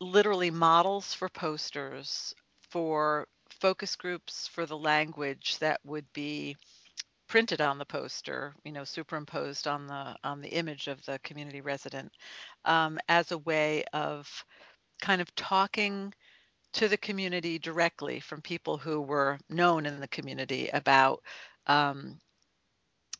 literally 0.00 0.50
models 0.50 1.14
for 1.14 1.30
posters 1.30 2.34
for 2.70 3.26
focus 3.48 3.96
groups 3.96 4.46
for 4.48 4.66
the 4.66 4.76
language 4.76 5.58
that 5.60 5.80
would 5.84 6.04
be 6.12 6.56
printed 7.28 7.60
on 7.60 7.78
the 7.78 7.84
poster, 7.86 8.54
you 8.64 8.72
know, 8.72 8.84
superimposed 8.84 9.66
on 9.66 9.86
the 9.86 10.16
on 10.24 10.40
the 10.40 10.48
image 10.48 10.88
of 10.88 11.04
the 11.06 11.18
community 11.20 11.60
resident, 11.60 12.12
um, 12.64 12.98
as 13.08 13.32
a 13.32 13.38
way 13.38 13.84
of 13.92 14.28
kind 15.00 15.20
of 15.20 15.34
talking 15.34 16.12
to 16.74 16.88
the 16.88 16.96
community 16.98 17.58
directly 17.58 18.20
from 18.20 18.42
people 18.42 18.76
who 18.78 19.00
were 19.00 19.38
known 19.48 19.86
in 19.86 20.00
the 20.00 20.08
community 20.08 20.68
about 20.72 21.22
um, 21.66 22.20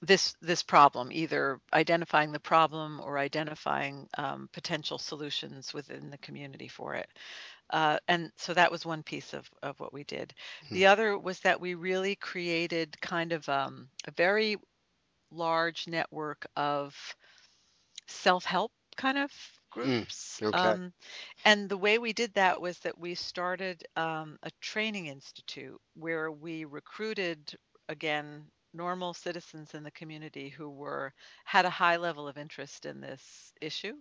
this 0.03 0.35
this 0.43 0.63
problem, 0.63 1.11
either 1.13 1.59
identifying 1.73 2.33
the 2.33 2.41
problem 2.41 3.01
or 3.01 3.19
identifying 3.19 4.09
um, 4.19 4.49
potential 4.53 4.99
solutions 4.99 5.73
within 5.73 6.11
the 6.11 6.19
community 6.19 6.69
for 6.69 6.95
it. 6.95 7.09
Uh, 7.71 7.99
and 8.09 8.31
so 8.37 8.55
that 8.55 8.71
was 8.71 8.87
one 8.87 9.03
piece 9.03 9.35
of, 9.35 9.49
of 9.63 9.79
what 9.81 9.93
we 9.93 10.05
did. 10.05 10.35
Hmm. 10.69 10.75
The 10.75 10.87
other 10.87 11.19
was 11.19 11.41
that 11.41 11.61
we 11.61 11.75
really 11.75 12.15
created 12.17 13.01
kind 13.01 13.33
of 13.33 13.49
um, 13.49 13.89
a 14.07 14.11
very 14.13 14.57
large 15.31 15.89
network 15.89 16.47
of 16.57 16.95
self-help 18.07 18.71
kind 18.97 19.19
of 19.19 19.31
groups. 19.71 20.41
okay. 20.43 20.57
Um, 20.57 20.93
and 21.45 21.69
the 21.69 21.77
way 21.77 21.99
we 21.99 22.13
did 22.13 22.33
that 22.35 22.61
was 22.61 22.79
that 22.81 22.99
we 22.99 23.15
started 23.15 23.85
um, 23.97 24.39
a 24.43 24.51
training 24.61 25.07
institute 25.07 25.79
where 25.95 26.31
we 26.31 26.65
recruited 26.65 27.55
again 27.89 28.45
normal 28.73 29.15
citizens 29.15 29.75
in 29.75 29.83
the 29.83 29.91
community 29.91 30.49
who 30.49 30.69
were 30.69 31.13
had 31.45 31.65
a 31.65 31.71
high 31.71 31.97
level 31.97 32.29
of 32.29 32.37
interest 32.37 32.87
in 32.87 33.01
this 33.01 33.53
issue 33.61 33.95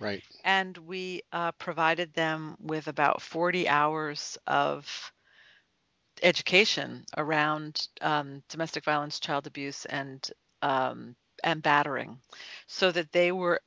Right. 0.00 0.24
and 0.44 0.76
we 0.78 1.22
uh, 1.32 1.52
provided 1.52 2.12
them 2.14 2.56
with 2.60 2.88
about 2.88 3.22
40 3.22 3.68
hours 3.68 4.38
of 4.46 5.12
education 6.22 7.04
around 7.16 7.88
um, 8.00 8.42
domestic 8.48 8.84
violence, 8.84 9.20
child 9.20 9.46
abuse, 9.46 9.84
and 9.86 10.30
um, 10.62 11.16
and 11.44 11.62
battering, 11.62 12.18
so 12.66 12.90
that 12.92 13.12
they 13.12 13.32
were 13.32 13.60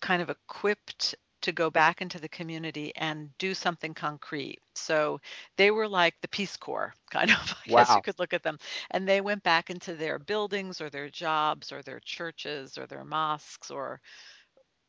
kind 0.00 0.22
of 0.22 0.30
equipped 0.30 1.14
to 1.42 1.52
go 1.52 1.70
back 1.70 2.00
into 2.02 2.18
the 2.20 2.28
community 2.28 2.92
and 2.96 3.30
do 3.38 3.54
something 3.54 3.94
concrete. 3.94 4.58
So 4.74 5.20
they 5.56 5.70
were 5.70 5.88
like 5.88 6.14
the 6.22 6.28
Peace 6.28 6.56
Corps, 6.56 6.94
kind 7.10 7.30
of, 7.30 7.54
I 7.64 7.68
guess 7.74 7.94
Wow. 7.94 7.96
you 7.96 8.02
could 8.02 8.18
look 8.18 8.32
at 8.34 8.42
them. 8.42 8.58
And 8.90 9.08
they 9.08 9.20
went 9.20 9.42
back 9.42 9.70
into 9.70 9.94
their 9.94 10.18
buildings 10.18 10.80
or 10.80 10.90
their 10.90 11.08
jobs 11.10 11.72
or 11.72 11.82
their 11.82 12.00
churches 12.00 12.78
or 12.78 12.86
their 12.86 13.04
mosques 13.04 13.70
or 13.70 14.00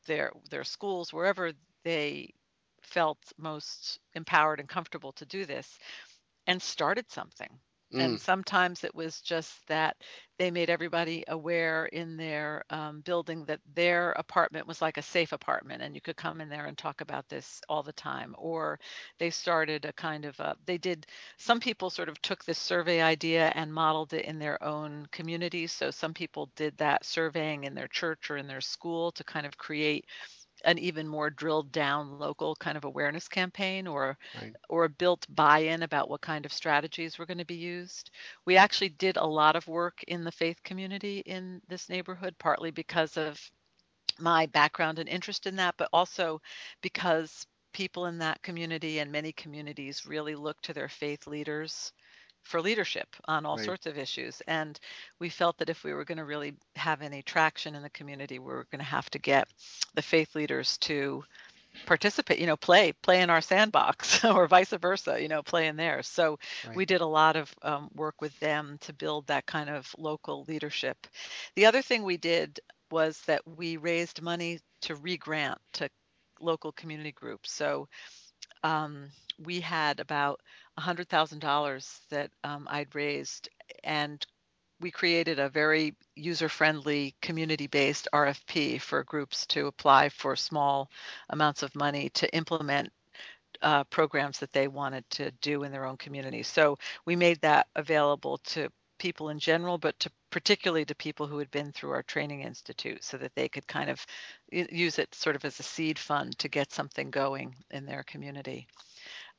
their 0.07 0.33
their 0.51 0.65
schools, 0.65 1.13
wherever 1.13 1.53
they 1.85 2.33
felt 2.83 3.19
most 3.37 3.99
empowered 4.15 4.59
and 4.61 4.69
comfortable 4.69 5.13
to 5.13 5.25
do 5.27 5.45
this 5.45 5.79
and 6.47 6.61
started 6.61 7.11
something. 7.11 7.59
And 7.99 8.17
Mm. 8.17 8.19
sometimes 8.19 8.83
it 8.83 8.93
was 8.93 9.21
just 9.21 9.65
that 9.67 9.97
they 10.37 10.51
made 10.51 10.69
everybody 10.69 11.23
aware 11.27 11.85
in 11.87 12.15
their 12.17 12.63
um, 12.69 13.01
building 13.01 13.45
that 13.45 13.59
their 13.75 14.11
apartment 14.13 14.67
was 14.67 14.81
like 14.81 14.97
a 14.97 15.01
safe 15.01 15.31
apartment 15.31 15.81
and 15.81 15.95
you 15.95 16.01
could 16.01 16.15
come 16.17 16.41
in 16.41 16.49
there 16.49 16.65
and 16.65 16.77
talk 16.77 17.01
about 17.01 17.27
this 17.29 17.61
all 17.69 17.83
the 17.83 17.93
time. 17.93 18.35
Or 18.37 18.79
they 19.19 19.29
started 19.29 19.85
a 19.85 19.93
kind 19.93 20.25
of, 20.25 20.39
a, 20.39 20.55
they 20.65 20.77
did, 20.77 21.05
some 21.37 21.59
people 21.59 21.89
sort 21.89 22.09
of 22.09 22.21
took 22.21 22.43
this 22.45 22.59
survey 22.59 23.01
idea 23.01 23.51
and 23.55 23.73
modeled 23.73 24.13
it 24.13 24.25
in 24.25 24.39
their 24.39 24.61
own 24.63 25.07
communities. 25.11 25.71
So 25.71 25.91
some 25.91 26.13
people 26.13 26.49
did 26.55 26.77
that 26.77 27.05
surveying 27.05 27.63
in 27.63 27.73
their 27.73 27.87
church 27.87 28.29
or 28.29 28.37
in 28.37 28.47
their 28.47 28.61
school 28.61 29.11
to 29.13 29.23
kind 29.23 29.45
of 29.45 29.57
create 29.57 30.05
an 30.65 30.77
even 30.79 31.07
more 31.07 31.29
drilled 31.29 31.71
down 31.71 32.17
local 32.19 32.55
kind 32.55 32.77
of 32.77 32.83
awareness 32.85 33.27
campaign 33.27 33.87
or 33.87 34.17
Right. 34.33 34.55
or 34.69 34.87
built 34.87 35.25
buy-in 35.29 35.83
about 35.83 36.09
what 36.09 36.21
kind 36.21 36.45
of 36.45 36.53
strategies 36.53 37.17
were 37.17 37.25
going 37.25 37.37
to 37.37 37.45
be 37.45 37.55
used. 37.55 38.11
We 38.45 38.57
actually 38.57 38.89
did 38.89 39.17
a 39.17 39.25
lot 39.25 39.55
of 39.55 39.67
work 39.67 40.03
in 40.03 40.23
the 40.23 40.31
faith 40.31 40.63
community 40.63 41.19
in 41.19 41.61
this 41.67 41.89
neighborhood, 41.89 42.35
partly 42.39 42.71
because 42.71 43.17
of 43.17 43.39
my 44.19 44.45
background 44.47 44.99
and 44.99 45.09
interest 45.09 45.45
in 45.47 45.55
that, 45.57 45.75
but 45.77 45.89
also 45.93 46.41
because 46.81 47.45
people 47.73 48.05
in 48.05 48.17
that 48.19 48.41
community 48.41 48.99
and 48.99 49.11
many 49.11 49.31
communities 49.33 50.05
really 50.05 50.35
look 50.35 50.61
to 50.61 50.73
their 50.73 50.89
faith 50.89 51.27
leaders 51.27 51.91
for 52.47 52.61
leadership 52.61 53.15
on 53.27 53.45
all 53.45 53.57
Right. 53.57 53.75
sorts 53.75 53.87
of 53.87 53.97
issues. 53.97 54.41
And 54.47 54.79
we 55.19 55.29
felt 55.29 55.57
that 55.59 55.69
if 55.69 55.83
we 55.83 55.93
were 55.93 56.05
going 56.05 56.19
to 56.19 56.25
really 56.25 56.55
have 56.75 57.01
any 57.01 57.23
traction 57.23 57.75
in 57.75 57.83
the 57.83 57.89
community, 57.89 58.39
we 58.39 58.45
were 58.47 58.67
going 58.71 58.79
to 58.79 58.85
have 58.85 59.09
to 59.11 59.19
get 59.19 59.47
the 59.95 60.03
faith 60.03 60.35
leaders 60.35 60.77
to 60.79 61.23
participate, 61.85 62.39
you 62.39 62.47
know, 62.47 62.57
play, 62.57 62.93
play 62.93 63.21
in 63.21 63.29
our 63.29 63.41
sandbox 63.41 64.23
or 64.25 64.47
vice 64.47 64.71
versa, 64.71 65.21
you 65.21 65.29
know, 65.29 65.43
play 65.43 65.67
in 65.67 65.77
theirs. 65.77 66.07
So 66.07 66.39
Right. 66.63 66.75
we 66.75 66.85
did 66.85 67.01
a 67.01 67.05
lot 67.07 67.35
of 67.35 67.53
um, 67.61 67.89
work 67.95 68.21
with 68.21 68.37
them 68.39 68.77
to 68.81 68.93
build 68.93 69.27
that 69.27 69.45
kind 69.45 69.69
of 69.69 69.93
local 69.97 70.45
leadership. 70.47 71.07
The 71.55 71.65
other 71.65 71.81
thing 71.81 72.03
we 72.03 72.17
did 72.17 72.59
was 72.91 73.21
that 73.27 73.41
we 73.47 73.77
raised 73.77 74.21
money 74.21 74.59
to 74.81 74.95
re-grant 74.95 75.59
to 75.73 75.89
local 76.39 76.71
community 76.71 77.11
groups. 77.11 77.51
So 77.51 77.87
um, 78.63 79.09
we 79.39 79.59
had 79.61 79.99
about 79.99 80.41
$100,000 80.79 81.99
that 82.09 82.31
um, 82.43 82.67
I'd 82.69 82.93
raised, 82.95 83.49
and 83.83 84.25
we 84.79 84.91
created 84.91 85.39
a 85.39 85.49
very 85.49 85.95
user-friendly, 86.15 87.15
community-based 87.21 88.07
RFP 88.13 88.79
for 88.81 89.03
groups 89.03 89.45
to 89.47 89.67
apply 89.67 90.09
for 90.09 90.35
small 90.35 90.89
amounts 91.29 91.63
of 91.63 91.75
money 91.75 92.09
to 92.09 92.33
implement 92.35 92.91
uh, 93.61 93.83
programs 93.85 94.37
that 94.39 94.53
they 94.53 94.67
wanted 94.67 95.09
to 95.09 95.31
do 95.41 95.63
in 95.63 95.71
their 95.71 95.85
own 95.85 95.97
community. 95.97 96.43
So 96.43 96.77
we 97.05 97.15
made 97.15 97.41
that 97.41 97.67
available 97.75 98.37
to 98.45 98.69
people 98.99 99.29
in 99.29 99.39
general, 99.39 99.77
but 99.77 99.99
to 99.99 100.11
particularly 100.29 100.85
to 100.85 100.95
people 100.95 101.27
who 101.27 101.37
had 101.37 101.49
been 101.51 101.71
through 101.71 101.91
our 101.91 102.03
training 102.03 102.41
institute 102.41 103.03
so 103.03 103.17
that 103.17 103.33
they 103.35 103.47
could 103.47 103.67
kind 103.67 103.89
of 103.89 104.05
use 104.51 104.99
it 104.99 105.13
sort 105.15 105.35
of 105.35 105.45
as 105.45 105.59
a 105.59 105.63
seed 105.63 105.97
fund 105.97 106.37
to 106.37 106.49
get 106.49 106.71
something 106.71 107.09
going 107.09 107.55
in 107.71 107.85
their 107.85 108.03
community. 108.03 108.67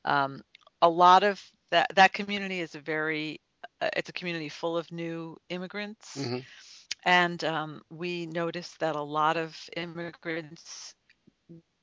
Um, 0.05 0.41
a 0.81 0.89
lot 0.89 1.23
of 1.23 1.41
that 1.71 1.87
that 1.95 2.13
community 2.13 2.59
is 2.61 2.75
a 2.75 2.79
very 2.79 3.39
uh, 3.81 3.89
it's 3.95 4.09
a 4.09 4.13
community 4.13 4.49
full 4.49 4.77
of 4.77 4.91
new 4.91 5.37
immigrants 5.49 6.29
Mhm. 6.29 6.45
and 7.05 7.43
um, 7.43 7.81
we 7.89 8.25
noticed 8.25 8.79
that 8.79 8.95
a 8.95 9.01
lot 9.01 9.37
of 9.37 9.57
immigrants 9.77 10.95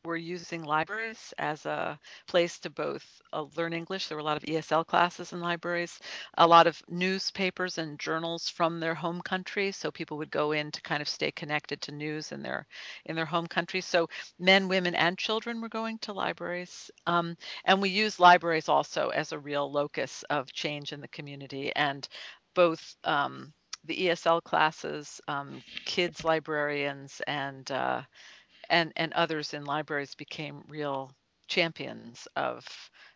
were 0.06 0.16
using 0.16 0.64
libraries 0.64 1.34
as 1.38 1.66
a 1.66 1.98
place 2.28 2.58
to 2.60 2.70
both 2.70 3.04
uh, 3.32 3.44
learn 3.56 3.74
English. 3.74 4.08
There 4.08 4.16
were 4.16 4.22
a 4.22 4.24
lot 4.24 4.38
of 4.38 4.44
ESL 4.44 4.86
classes 4.86 5.32
in 5.32 5.40
libraries, 5.40 6.00
a 6.38 6.46
lot 6.46 6.66
of 6.66 6.82
newspapers 6.88 7.78
and 7.78 7.98
journals 7.98 8.48
from 8.48 8.80
their 8.80 8.94
home 8.94 9.20
country. 9.20 9.72
So 9.72 9.90
people 9.90 10.18
would 10.18 10.30
go 10.30 10.52
in 10.52 10.72
to 10.72 10.82
kind 10.82 11.02
of 11.02 11.08
stay 11.08 11.32
connected 11.32 11.82
to 11.82 11.92
news 11.92 12.32
in 12.32 12.42
their 12.42 12.66
in 13.04 13.16
their 13.16 13.26
home 13.26 13.46
country. 13.46 13.80
So 13.82 14.08
men, 14.38 14.68
women, 14.68 14.94
and 14.94 15.18
children 15.18 15.60
were 15.60 15.68
going 15.68 15.98
to 16.00 16.12
libraries, 16.12 16.90
um, 17.06 17.36
and 17.64 17.82
we 17.82 17.90
use 17.90 18.20
libraries 18.20 18.68
also 18.68 19.08
as 19.10 19.32
a 19.32 19.38
real 19.38 19.70
locus 19.70 20.24
of 20.30 20.52
change 20.52 20.92
in 20.92 21.00
the 21.00 21.08
community. 21.08 21.72
And 21.74 22.08
both 22.54 22.96
um, 23.04 23.52
the 23.84 24.08
ESL 24.08 24.42
classes, 24.42 25.20
um, 25.28 25.62
kids 25.84 26.24
librarians, 26.24 27.20
and 27.26 27.70
uh, 27.70 28.02
and 28.70 28.92
and 28.96 29.12
others 29.12 29.54
in 29.54 29.64
libraries 29.64 30.14
became 30.14 30.62
real 30.68 31.12
champions 31.48 32.26
of 32.36 32.64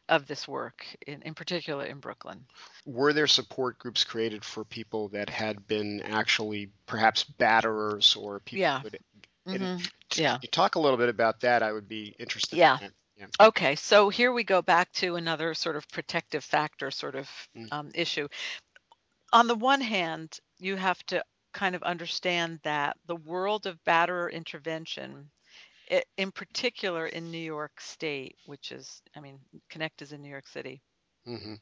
of 0.09 0.27
this 0.27 0.49
work 0.49 0.85
in, 1.07 1.23
in 1.23 1.35
particular 1.35 1.85
in 1.85 1.99
Brooklyn. 2.01 2.45
Were 2.85 3.13
there 3.13 3.27
support 3.27 3.79
groups 3.79 4.05
created 4.05 4.45
for 4.45 4.65
people 4.65 5.09
that 5.09 5.31
had 5.31 5.67
been 5.67 6.01
actually 6.03 6.71
perhaps 6.87 7.25
batterers 7.25 8.17
or 8.17 8.41
people 8.41 8.61
Yeah. 8.61 8.81
who 8.81 8.89
would 9.53 9.61
hmm 9.61 9.77
t- 10.11 10.23
Yeah. 10.23 10.39
you 10.43 10.49
talk 10.49 10.75
a 10.75 10.81
little 10.81 10.99
bit 10.99 11.09
about 11.09 11.41
that? 11.41 11.63
I 11.63 11.73
would 11.73 11.89
be 11.89 12.15
interested. 12.19 12.57
Yeah. 12.57 12.79
In. 12.81 12.93
Yeah. 13.17 13.27
Okay, 13.41 13.77
so 13.77 14.09
here 14.09 14.33
we 14.33 14.45
go 14.45 14.63
back 14.63 14.91
to 14.93 15.17
another 15.17 15.55
sort 15.55 15.77
of 15.77 15.89
protective 15.89 16.45
factor 16.45 16.91
sort 16.91 17.15
of 17.15 17.29
Mm. 17.57 17.69
um, 17.73 17.91
issue. 17.95 18.29
On 19.33 19.47
the 19.49 19.55
one 19.57 19.81
hand, 19.81 20.39
you 20.59 20.77
have 20.77 21.03
to 21.07 21.25
kind 21.53 21.75
of 21.75 21.83
understand 21.83 22.61
that 22.63 22.97
the 23.07 23.17
world 23.17 23.67
of 23.67 23.83
batterer 23.85 24.31
intervention, 24.33 25.31
i 25.91 26.03
in 26.17 26.31
particular 26.33 27.07
in 27.07 27.31
New 27.31 27.39
York 27.39 27.81
State, 27.81 28.37
which 28.47 28.73
is, 28.73 29.03
I 29.17 29.21
mean, 29.21 29.39
Connect 29.69 30.03
is 30.03 30.13
in 30.13 30.23
New 30.23 30.31
York 30.31 30.49
City, 30.49 30.83
hmm 31.25 31.55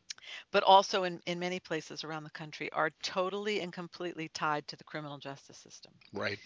but 0.52 0.62
also 0.62 1.04
in, 1.04 1.20
in 1.26 1.38
many 1.38 1.60
places 1.60 2.04
around 2.04 2.24
the 2.24 2.30
country, 2.30 2.70
are 2.72 2.90
totally 3.02 3.60
and 3.60 3.72
completely 3.72 4.28
tied 4.28 4.66
to 4.68 4.76
the 4.76 4.84
criminal 4.84 5.18
justice 5.18 5.58
system. 5.58 5.92
Right. 6.12 6.38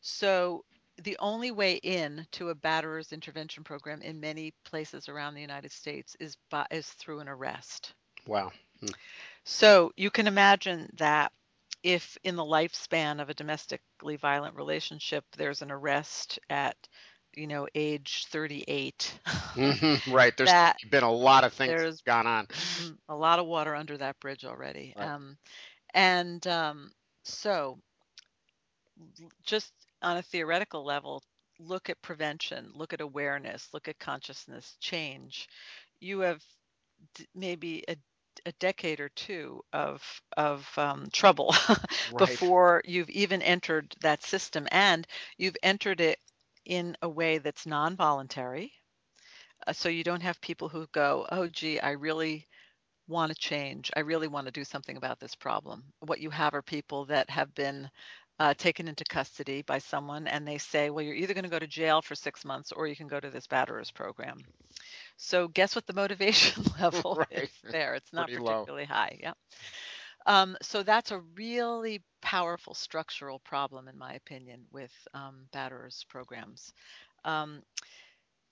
So 0.00 0.64
the 1.02 1.16
only 1.18 1.50
way 1.50 1.74
in 1.74 2.26
to 2.32 2.50
a 2.50 2.54
batterer's 2.54 3.12
intervention 3.12 3.64
program 3.64 4.02
in 4.02 4.20
many 4.20 4.52
places 4.64 5.08
around 5.08 5.34
the 5.34 5.40
United 5.40 5.72
States 5.72 6.16
is 6.20 6.36
by, 6.50 6.66
is 6.70 6.88
through 6.88 7.20
an 7.20 7.28
arrest. 7.28 7.94
Wow. 8.26 8.52
So 9.44 9.92
you 9.96 10.10
can 10.10 10.26
imagine 10.26 10.90
that 10.98 11.32
if 11.82 12.18
in 12.24 12.36
the 12.36 12.44
lifespan 12.44 13.20
of 13.20 13.30
a 13.30 13.34
domestically 13.34 14.16
violent 14.16 14.54
relationship 14.56 15.24
there's 15.36 15.62
an 15.62 15.70
arrest 15.70 16.38
at 16.50 16.76
you 17.36 17.46
know 17.46 17.66
age 17.74 18.26
38 18.30 19.18
hmm 19.54 19.94
Right. 20.06 20.36
There's 20.36 20.54
that 20.54 20.76
been 20.90 21.02
a 21.04 21.12
lot 21.12 21.44
of 21.44 21.52
things 21.52 21.82
there's 21.82 22.02
gone 22.04 22.26
on. 22.26 22.46
mhm, 22.56 22.96
a 23.08 23.14
lot 23.14 23.38
of 23.38 23.46
water 23.46 23.74
under 23.74 23.96
that 23.98 24.18
bridge 24.20 24.44
already 24.44 24.94
Right. 24.96 25.12
um, 25.14 25.36
and 25.94 26.46
um, 26.46 26.90
so 27.24 27.78
just 29.44 29.72
on 30.02 30.16
a 30.16 30.22
theoretical 30.22 30.84
level 30.84 31.22
look 31.58 31.88
at 31.90 32.00
prevention 32.02 32.70
look 32.74 32.92
at 32.92 33.00
awareness 33.00 33.68
look 33.72 33.88
at 33.88 33.98
consciousness 33.98 34.76
change 34.80 35.48
you 36.00 36.20
have 36.20 36.42
d- 37.14 37.26
maybe 37.34 37.84
a, 37.88 37.96
a 38.46 38.52
decade 38.60 39.00
or 39.00 39.08
two 39.10 39.60
of 39.72 40.02
of 40.36 40.66
um, 40.78 41.06
trouble 41.12 41.54
Right. 42.06 42.40
before 42.40 42.82
you've 42.84 43.10
even 43.10 43.42
entered 43.42 43.94
that 44.00 44.22
system 44.22 44.66
and 44.70 45.06
you've 45.38 45.56
entered 45.62 46.00
it 46.00 46.18
in 46.64 46.96
a 47.02 47.08
way 47.08 47.38
that's 47.38 47.66
non-voluntary 47.66 48.72
uh, 49.66 49.72
so 49.72 49.88
you 49.88 50.04
don't 50.04 50.22
have 50.22 50.40
people 50.40 50.68
who 50.68 50.86
go 50.92 51.26
oh 51.32 51.46
gee 51.48 51.80
i 51.80 51.90
really 51.92 52.46
want 53.08 53.30
to 53.32 53.38
change 53.38 53.90
i 53.96 54.00
really 54.00 54.28
want 54.28 54.46
to 54.46 54.52
do 54.52 54.64
something 54.64 54.96
about 54.96 55.18
this 55.20 55.34
problem 55.34 55.82
what 56.00 56.20
you 56.20 56.30
have 56.30 56.54
are 56.54 56.62
people 56.62 57.04
that 57.06 57.28
have 57.30 57.52
been 57.54 57.88
uh, 58.38 58.54
taken 58.54 58.88
into 58.88 59.04
custody 59.04 59.62
by 59.62 59.78
someone 59.78 60.26
and 60.26 60.46
they 60.46 60.58
say 60.58 60.90
well 60.90 61.04
you're 61.04 61.14
either 61.14 61.34
going 61.34 61.44
to 61.44 61.50
go 61.50 61.58
to 61.58 61.66
jail 61.66 62.00
for 62.02 62.14
six 62.14 62.44
months 62.44 62.72
or 62.72 62.86
you 62.86 62.96
can 62.96 63.06
go 63.08 63.20
to 63.20 63.30
this 63.30 63.46
batterers 63.46 63.92
program 63.92 64.38
so 65.16 65.48
guess 65.48 65.74
what 65.74 65.86
the 65.86 65.92
motivation 66.02 66.64
level 66.80 67.22
is 67.30 67.50
there? 67.70 67.94
It's 67.94 68.12
not 68.12 68.28
Pretty 68.28 68.38
low. 68.38 68.66
particularly 68.66 68.86
high. 68.86 69.18
Yeah. 69.20 69.32
Um, 70.26 70.56
so 70.62 70.82
that's 70.82 71.12
a 71.12 71.20
really 71.36 72.02
powerful 72.22 72.74
structural 72.74 73.40
problem, 73.40 73.88
in 73.88 73.98
my 73.98 74.14
opinion, 74.14 74.62
with 74.72 74.92
um, 75.14 75.46
batterers 75.54 76.06
programs. 76.08 76.72
Um, 77.24 77.62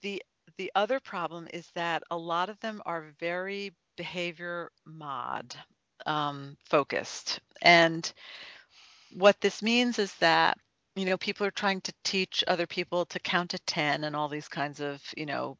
the 0.03 0.23
the 0.59 0.73
other 0.75 1.01
problem 1.01 1.49
is 1.53 1.69
that 1.75 2.03
a 2.11 2.17
lot 2.19 2.49
of 2.51 2.61
them 2.61 2.83
are 2.87 3.07
very 3.21 3.75
behavior 3.97 4.71
mod 4.87 5.55
um, 6.07 6.57
focused, 6.71 7.41
and 7.63 8.13
what 9.15 9.41
this 9.41 9.63
means 9.63 9.99
is 9.99 10.15
that 10.17 10.59
you 10.97 11.07
know 11.07 11.19
people 11.19 11.47
are 11.47 11.51
trying 11.53 11.81
to 11.83 11.93
teach 12.05 12.45
other 12.49 12.67
people 12.67 13.07
to 13.07 13.21
count 13.21 13.51
to 13.51 13.59
10 13.61 14.05
and 14.05 14.17
all 14.17 14.29
these 14.29 14.49
kinds 14.49 14.81
of 14.81 15.03
you 15.17 15.27
know 15.27 15.57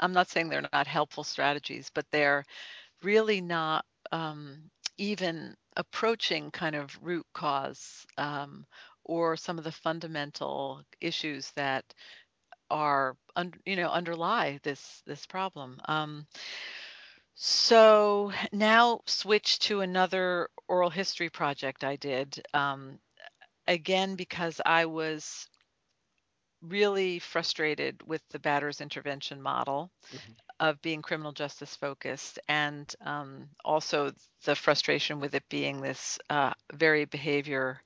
I'm 0.00 0.12
not 0.12 0.28
saying 0.30 0.48
they're 0.48 0.68
not 0.72 0.86
helpful 0.86 1.24
strategies, 1.24 1.90
but 1.94 2.06
they're 2.10 2.44
really 3.02 3.40
not 3.40 3.84
um, 4.12 4.70
even 4.98 5.54
approaching 5.76 6.50
kind 6.50 6.76
of 6.76 6.96
root 7.02 7.26
cause 7.34 8.06
um, 8.18 8.64
or 9.04 9.36
some 9.36 9.58
of 9.58 9.64
the 9.64 9.72
fundamental 9.72 10.82
issues 11.00 11.50
that 11.56 11.84
are 12.70 13.16
you 13.66 13.76
know 13.76 13.88
underlie 13.88 14.58
this 14.62 15.02
this 15.06 15.26
problem. 15.26 15.80
Um, 15.86 16.26
so 17.34 18.32
now 18.52 19.00
switch 19.06 19.58
to 19.60 19.80
another 19.80 20.48
oral 20.68 20.90
history 20.90 21.30
project 21.30 21.82
I 21.84 21.96
did 21.96 22.44
um, 22.54 22.98
again 23.66 24.14
because 24.14 24.60
I 24.64 24.86
was 24.86 25.48
really 26.68 27.18
frustrated 27.18 28.02
with 28.06 28.22
the 28.30 28.38
batter's 28.40 28.80
intervention 28.80 29.42
model 29.42 29.90
Mhm. 30.10 30.34
of 30.60 30.80
being 30.82 31.02
criminal 31.02 31.32
justice 31.32 31.76
focused 31.76 32.38
and 32.48 32.94
um, 33.00 33.48
also 33.64 34.12
the 34.44 34.54
frustration 34.54 35.20
with 35.20 35.34
it 35.34 35.48
being 35.48 35.80
this 35.80 36.18
uh, 36.30 36.52
very 36.74 37.04
behavior 37.06 37.80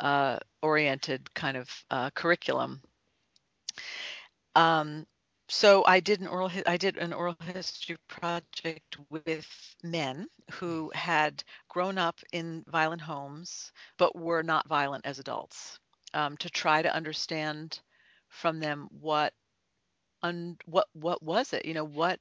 uh, 0.00 0.38
oriented 0.62 1.32
kind 1.34 1.56
of 1.56 1.84
uh, 1.90 2.10
curriculum. 2.10 2.82
Um, 4.56 5.06
so 5.48 5.84
I 5.86 6.00
did 6.00 6.20
an 6.20 6.28
oral 6.28 6.50
I 6.66 6.76
did 6.78 6.96
an 6.96 7.12
oral 7.12 7.36
history 7.40 7.96
project 8.08 8.96
with 9.10 9.46
men 9.82 10.28
who 10.52 10.90
had 10.94 11.44
grown 11.68 11.98
up 11.98 12.20
in 12.32 12.64
violent 12.68 13.02
homes 13.02 13.72
but 13.98 14.16
were 14.16 14.42
not 14.42 14.68
violent 14.68 15.04
as 15.06 15.18
adults 15.18 15.78
um, 16.14 16.36
to 16.38 16.48
try 16.50 16.80
to 16.82 16.94
understand 16.94 17.80
from 18.32 18.60
them 18.60 18.88
what 18.92 19.34
un, 20.22 20.58
what 20.66 20.88
what 20.94 21.22
was 21.22 21.52
it? 21.54 21.66
You 21.66 21.74
know 21.74 21.84
what 21.84 22.20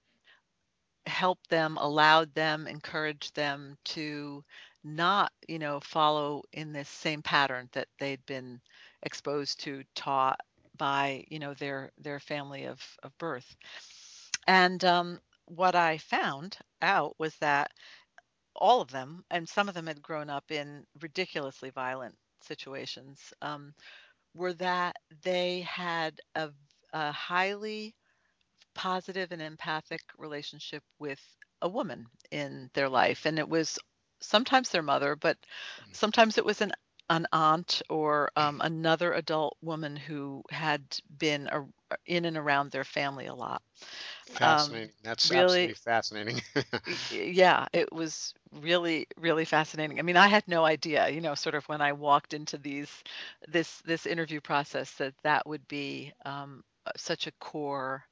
helped 1.07 1.49
them 1.49 1.77
allowed 1.77 2.33
them 2.35 2.67
encouraged 2.67 3.35
them 3.35 3.77
to 3.83 4.43
not 4.83 5.31
you 5.47 5.59
know 5.59 5.79
follow 5.79 6.43
in 6.53 6.73
this 6.73 6.89
same 6.89 7.21
pattern 7.21 7.69
that 7.73 7.87
they'd 7.99 8.25
been 8.25 8.59
exposed 9.03 9.59
to 9.61 9.83
taught 9.95 10.39
by 10.77 11.23
you 11.29 11.39
know 11.39 11.53
their 11.55 11.91
their 11.97 12.19
family 12.19 12.65
of 12.65 12.79
of 13.03 13.17
birth. 13.17 13.55
And 14.47 14.83
um, 14.85 15.19
what 15.45 15.75
i 15.75 15.97
found 15.97 16.57
out 16.81 17.15
was 17.19 17.35
that 17.37 17.71
all 18.55 18.81
of 18.81 18.91
them 18.91 19.23
and 19.31 19.47
some 19.49 19.69
of 19.69 19.75
them 19.75 19.87
had 19.87 20.01
grown 20.01 20.29
up 20.29 20.51
in 20.51 20.85
ridiculously 21.01 21.69
violent 21.71 22.15
situations 22.41 23.33
um, 23.41 23.73
were 24.35 24.53
that 24.53 24.95
they 25.23 25.61
had 25.61 26.19
a, 26.35 26.49
a 26.93 27.11
highly 27.11 27.95
positive 28.75 29.31
and 29.31 29.41
empathic 29.41 30.01
relationship 30.17 30.83
with 30.99 31.19
a 31.61 31.69
woman 31.69 32.05
in 32.31 32.69
their 32.73 32.89
life 32.89 33.25
and 33.25 33.37
it 33.39 33.47
was 33.49 33.77
sometimes 34.21 34.69
their 34.69 34.81
mother 34.83 35.15
but 35.15 35.37
sometimes 35.91 36.37
it 36.37 36.45
was 36.45 36.61
an 36.61 36.71
an 37.09 37.27
aunt 37.33 37.81
or 37.89 38.31
um, 38.37 38.61
another 38.63 39.13
adult 39.13 39.57
woman 39.61 39.95
who 39.95 40.41
had 40.49 40.81
been 41.17 41.47
a, 41.47 41.61
in 42.05 42.25
and 42.25 42.37
around 42.37 42.71
their 42.71 42.83
family 42.83 43.25
a 43.27 43.33
lot 43.35 43.61
um, 44.41 44.83
Fascinating. 44.83 44.93
That's 45.03 45.29
really 45.29 45.71
absolutely 45.71 45.75
fascinating. 45.75 46.41
yeah 47.09 47.65
it 47.73 47.91
was 47.91 48.33
really 48.61 49.07
really 49.17 49.45
fascinating 49.45 49.99
i 49.99 50.01
mean 50.01 50.17
i 50.17 50.27
had 50.27 50.47
no 50.47 50.63
idea 50.65 51.09
you 51.09 51.21
know 51.21 51.35
sort 51.35 51.55
of 51.55 51.65
when 51.67 51.81
i 51.81 51.91
walked 51.93 52.33
into 52.33 52.57
these 52.57 53.03
this 53.47 53.81
this 53.81 54.05
interview 54.05 54.39
process 54.41 54.93
that 54.95 55.13
that 55.23 55.45
would 55.47 55.67
be 55.67 56.11
um, 56.25 56.63
uh, 56.85 56.91
such 56.97 57.27
a 57.27 57.31
core 57.39 58.03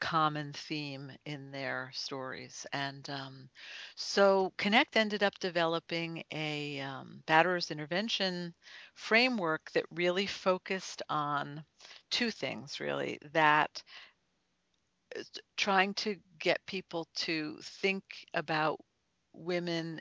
common 0.00 0.52
theme 0.52 1.10
in 1.24 1.50
their 1.50 1.90
stories 1.92 2.66
and 2.72 3.08
um, 3.10 3.48
so 3.96 4.52
connect 4.56 4.96
ended 4.96 5.22
up 5.22 5.38
developing 5.38 6.22
a 6.32 6.80
um, 6.80 7.22
batterers 7.26 7.70
intervention 7.70 8.52
framework 8.94 9.70
that 9.72 9.84
really 9.92 10.26
focused 10.26 11.02
on 11.08 11.62
two 12.14 12.30
things 12.30 12.80
really 12.80 13.18
that 13.32 13.82
trying 15.56 15.94
to 15.94 16.16
get 16.38 16.64
people 16.66 17.06
to 17.14 17.56
think 17.62 18.04
about 18.34 18.78
women 19.32 20.00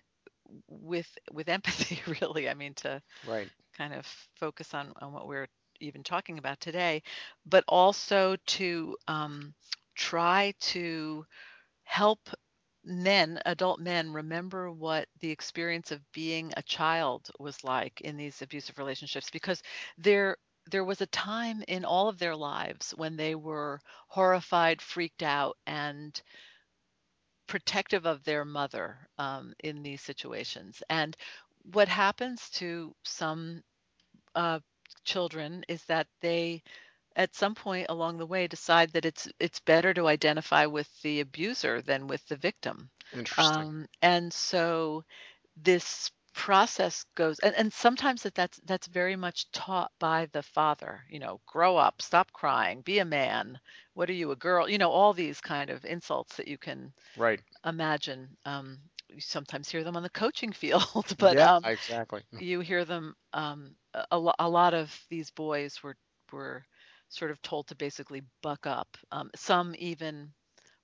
with 0.67 1.09
with 1.31 1.49
empathy 1.57 1.99
really 2.21 2.49
i 2.49 2.53
mean 2.53 2.73
to 2.75 3.01
right. 3.23 3.51
kind 3.77 3.93
of 3.93 4.05
focus 4.35 4.73
on 4.73 4.93
on 5.01 5.13
what 5.13 5.27
we're 5.27 5.47
even 5.79 6.03
talking 6.03 6.39
about 6.39 6.59
today 6.61 7.01
but 7.45 7.63
also 7.67 8.37
to 8.45 8.95
um, 9.07 9.53
try 9.95 10.53
to 10.59 11.25
help 11.83 12.29
men 12.85 13.39
adult 13.45 13.79
men 13.79 14.11
remember 14.11 14.71
what 14.71 15.07
the 15.21 15.31
experience 15.31 15.91
of 15.91 15.99
being 16.13 16.51
a 16.57 16.63
child 16.63 17.29
was 17.39 17.63
like 17.63 18.01
in 18.01 18.17
these 18.17 18.41
abusive 18.41 18.77
relationships 18.77 19.29
because 19.31 19.61
there 19.97 20.37
there 20.69 20.83
was 20.83 21.01
a 21.01 21.07
time 21.07 21.63
in 21.67 21.85
all 21.85 22.07
of 22.09 22.19
their 22.19 22.35
lives 22.35 22.91
when 22.91 23.15
they 23.15 23.35
were 23.35 23.79
horrified 24.07 24.81
freaked 24.81 25.23
out 25.23 25.57
and 25.65 26.21
protective 27.47 28.05
of 28.05 28.23
their 28.23 28.45
mother 28.45 29.07
um, 29.17 29.53
in 29.63 29.83
these 29.83 30.01
situations. 30.01 30.81
And 30.89 31.15
what 31.71 31.87
happens 31.87 32.49
to 32.51 32.95
some 33.03 33.61
uh, 34.35 34.59
children 35.03 35.63
is 35.67 35.83
that 35.85 36.07
they, 36.21 36.63
at 37.15 37.35
some 37.35 37.55
point 37.55 37.87
along 37.89 38.17
the 38.17 38.25
way, 38.25 38.47
decide 38.47 38.91
that 38.93 39.05
it's 39.05 39.27
it's 39.39 39.59
better 39.59 39.93
to 39.93 40.07
identify 40.07 40.65
with 40.65 40.89
the 41.01 41.19
abuser 41.21 41.81
than 41.81 42.07
with 42.07 42.25
the 42.27 42.35
victim. 42.37 42.89
Interesting. 43.13 43.61
Um, 43.61 43.85
and 44.01 44.33
so 44.33 45.03
this 45.55 46.11
process 46.33 47.05
goes 47.15 47.39
and, 47.39 47.55
and 47.55 47.71
sometimes 47.73 48.23
that 48.23 48.35
that's 48.35 48.59
that's 48.65 48.87
very 48.87 49.15
much 49.15 49.49
taught 49.51 49.91
by 49.99 50.25
the 50.33 50.41
father 50.43 51.03
you 51.09 51.19
know 51.19 51.39
grow 51.47 51.77
up 51.77 52.01
stop 52.01 52.31
crying 52.33 52.81
be 52.81 52.99
a 52.99 53.05
man 53.05 53.59
what 53.93 54.09
are 54.09 54.13
you 54.13 54.31
a 54.31 54.35
girl 54.35 54.69
you 54.69 54.77
know 54.77 54.89
all 54.91 55.13
these 55.13 55.39
kind 55.41 55.69
of 55.69 55.85
insults 55.85 56.37
that 56.37 56.47
you 56.47 56.57
can 56.57 56.93
Right. 57.15 57.41
imagine. 57.65 58.29
Um, 58.45 58.79
you 59.09 59.19
sometimes 59.21 59.69
hear 59.69 59.83
them 59.83 59.95
on 59.95 60.03
the 60.03 60.09
coaching 60.09 60.51
field, 60.53 61.15
but 61.19 61.39
Yeah, 61.39 61.47
um, 61.47 61.69
exactly. 61.69 62.23
you 62.39 62.59
hear 62.61 62.85
them. 62.85 63.15
Um, 63.33 63.75
a, 63.93 64.05
a 64.11 64.33
a 64.39 64.49
lot 64.49 64.73
of 64.73 64.97
these 65.09 65.31
boys 65.31 65.81
were 65.83 65.95
were 66.31 66.65
sort 67.09 67.31
of 67.31 67.41
told 67.41 67.67
to 67.67 67.75
basically 67.75 68.21
buck 68.41 68.65
up. 68.67 68.97
Um, 69.11 69.29
some 69.35 69.75
even 69.77 70.33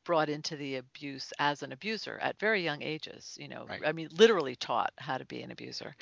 brought 0.06 0.30
into 0.30 0.56
the 0.56 0.76
abuse 0.78 1.32
as 1.40 1.64
an 1.64 1.72
abuser 1.72 2.18
at 2.22 2.40
very 2.40 2.64
young 2.64 2.82
ages. 2.82 3.36
You 3.40 3.48
know, 3.50 3.70
Right. 3.70 3.84
I 3.86 3.92
mean, 3.92 4.10
literally 4.12 4.56
taught 4.56 4.94
how 4.98 5.18
to 5.18 5.26
be 5.26 5.42
an 5.42 5.52
abuser. 5.52 5.96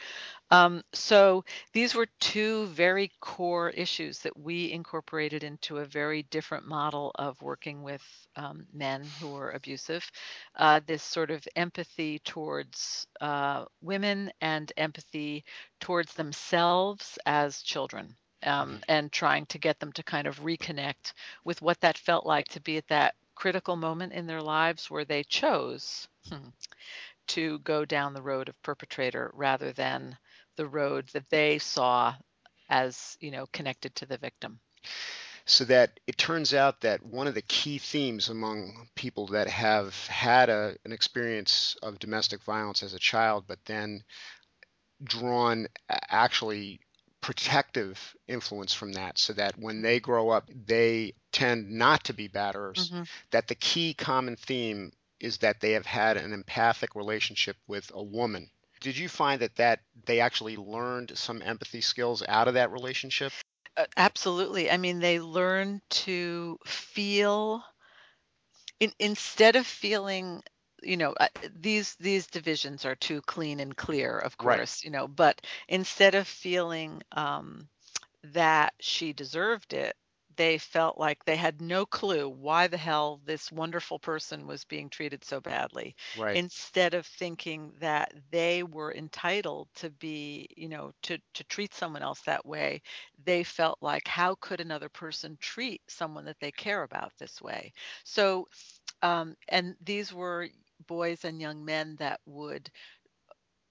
Um, 0.52 0.84
so 0.94 1.44
these 1.74 1.96
were 1.96 2.08
two 2.20 2.68
very 2.68 3.12
core 3.22 3.70
issues 3.70 4.20
that 4.22 4.38
we 4.38 4.72
incorporated 4.72 5.44
into 5.44 5.78
a 5.78 5.86
very 5.86 6.24
different 6.24 6.66
model 6.68 7.12
of 7.16 7.42
working 7.42 7.84
with 7.84 8.04
um, 8.36 8.68
men 8.74 9.10
who 9.20 9.30
were 9.30 9.52
abusive. 9.52 10.10
Uh, 10.56 10.80
this 10.86 11.04
sort 11.04 11.32
of 11.32 11.48
empathy 11.56 12.20
towards 12.20 13.08
uh, 13.22 13.66
women 13.82 14.32
and 14.42 14.72
empathy 14.78 15.44
towards 15.80 16.14
themselves 16.14 17.18
as 17.26 17.62
children. 17.62 18.16
Um, 18.44 18.80
Mhm. 18.80 18.84
and 18.88 19.12
trying 19.12 19.48
to 19.48 19.58
get 19.58 19.80
them 19.80 19.92
to 19.94 20.04
kind 20.04 20.28
of 20.28 20.42
reconnect 20.42 21.14
with 21.44 21.62
what 21.62 21.80
that 21.82 21.98
felt 21.98 22.26
like 22.26 22.48
to 22.50 22.62
be 22.62 22.78
at 22.78 22.88
that 22.88 23.16
critical 23.38 23.76
moment 23.76 24.14
in 24.14 24.26
their 24.26 24.42
lives 24.42 24.90
where 24.90 25.06
they 25.06 25.24
chose 25.24 26.08
hmm, 26.28 26.50
to 27.28 27.60
go 27.60 27.86
down 27.86 28.14
the 28.14 28.22
road 28.22 28.50
of 28.50 28.62
perpetrator 28.64 29.32
rather 29.36 29.72
than 29.72 30.18
the 30.56 30.68
road 30.68 31.08
that 31.14 31.30
they 31.30 31.60
saw 31.60 32.16
as, 32.68 33.16
you 33.20 33.30
know, 33.30 33.46
connected 33.54 33.94
to 33.94 34.08
the 34.08 34.18
victim. 34.18 34.60
So 35.46 35.66
that 35.66 36.00
it 36.08 36.18
turns 36.18 36.54
out 36.56 36.82
that 36.82 37.06
one 37.06 37.28
of 37.28 37.36
the 37.36 37.44
key 37.44 37.78
themes 37.78 38.28
among 38.30 38.90
people 38.96 39.28
that 39.28 39.48
have 39.48 39.96
had 40.08 40.50
a, 40.50 40.76
an 40.84 40.92
experience 40.92 41.78
of 41.84 42.00
domestic 42.00 42.44
violence 42.44 42.82
as 42.82 42.96
a 42.96 43.00
child, 43.00 43.46
but 43.48 43.60
then 43.66 44.04
drawn 45.04 45.68
actually 46.10 46.80
protective 47.22 48.16
influence 48.28 48.74
from 48.74 48.94
that, 48.94 49.20
so 49.20 49.34
that 49.34 49.58
when 49.60 49.82
they 49.84 50.00
grow 50.00 50.30
up, 50.30 50.50
they 50.66 51.14
tend 51.38 51.70
not 51.72 52.04
to 52.06 52.14
be 52.14 52.30
batterers, 52.30 52.92
hmm 52.92 53.04
that 53.32 53.48
the 53.48 53.56
key 53.56 53.94
common 53.94 54.36
theme 54.36 54.92
is 55.20 55.38
that 55.40 55.60
they 55.62 55.72
have 55.74 55.86
had 55.86 56.18
an 56.18 56.34
empathic 56.34 56.96
relationship 56.96 57.58
with 57.68 57.92
a 57.94 58.04
woman. 58.04 58.52
Did 58.82 58.98
you 58.98 59.10
find 59.10 59.42
that 59.42 59.56
that 59.58 59.82
they 60.06 60.20
actually 60.20 60.58
learned 60.58 61.18
some 61.18 61.42
empathy 61.42 61.82
skills 61.82 62.24
out 62.28 62.48
of 62.48 62.56
that 62.56 62.72
relationship? 62.72 63.34
Uh, 63.78 63.86
absolutely. 63.98 64.70
I 64.72 64.78
mean, 64.78 65.00
they 65.00 65.20
learn 65.20 65.82
to 65.90 66.60
feel 66.66 67.64
in, 68.80 68.92
instead 69.00 69.56
of 69.56 69.66
feeling 69.68 70.44
you 70.84 70.98
know 70.98 71.14
uh, 71.20 71.28
these 71.56 71.96
these 71.96 72.28
divisions 72.28 72.86
are 72.86 72.96
too 72.96 73.22
clean 73.24 73.60
and 73.60 73.76
clear 73.78 74.18
of 74.18 74.38
Right, 74.42 74.68
course 74.68 74.84
you 74.84 74.92
know 74.92 75.08
but 75.08 75.42
instead 75.68 76.16
of 76.16 76.28
feeling 76.28 77.02
um 77.14 77.70
that 78.24 78.74
she 78.80 79.14
deserved 79.14 79.74
it, 79.74 79.96
they 80.38 80.58
felt 80.58 80.98
like 80.98 81.26
they 81.26 81.36
had 81.36 81.62
no 81.62 81.86
clue 81.86 82.30
why 82.30 82.68
the 82.68 82.78
hell 82.78 83.22
this 83.26 83.52
wonderful 83.52 84.00
person 84.00 84.48
was 84.48 84.64
being 84.66 84.90
treated 84.90 85.24
so 85.24 85.42
badly. 85.42 85.96
right, 86.14 86.42
Instead 86.42 86.94
of 86.94 87.06
thinking 87.06 87.74
that 87.80 88.14
they 88.32 88.64
were 88.64 88.94
entitled 88.94 89.70
to 89.76 89.90
be, 89.90 90.48
you 90.56 90.70
know, 90.70 90.92
to 91.04 91.18
to 91.34 91.44
treat 91.46 91.74
someone 91.74 92.02
else 92.04 92.22
that 92.22 92.46
way, 92.46 92.82
they 93.24 93.44
felt 93.44 93.78
like 93.82 94.08
how 94.08 94.36
could 94.36 94.62
another 94.62 94.90
person 94.90 95.38
treat 95.42 95.82
someone 95.90 96.26
that 96.26 96.40
they 96.40 96.52
care 96.52 96.84
about 96.84 97.12
this 97.18 97.42
way? 97.42 97.74
So, 98.04 98.48
um, 99.02 99.36
and 99.50 99.76
these 99.82 100.14
were 100.14 100.50
boys 100.88 101.26
and 101.26 101.42
young 101.42 101.66
men 101.66 101.96
that 101.98 102.20
would 102.26 102.70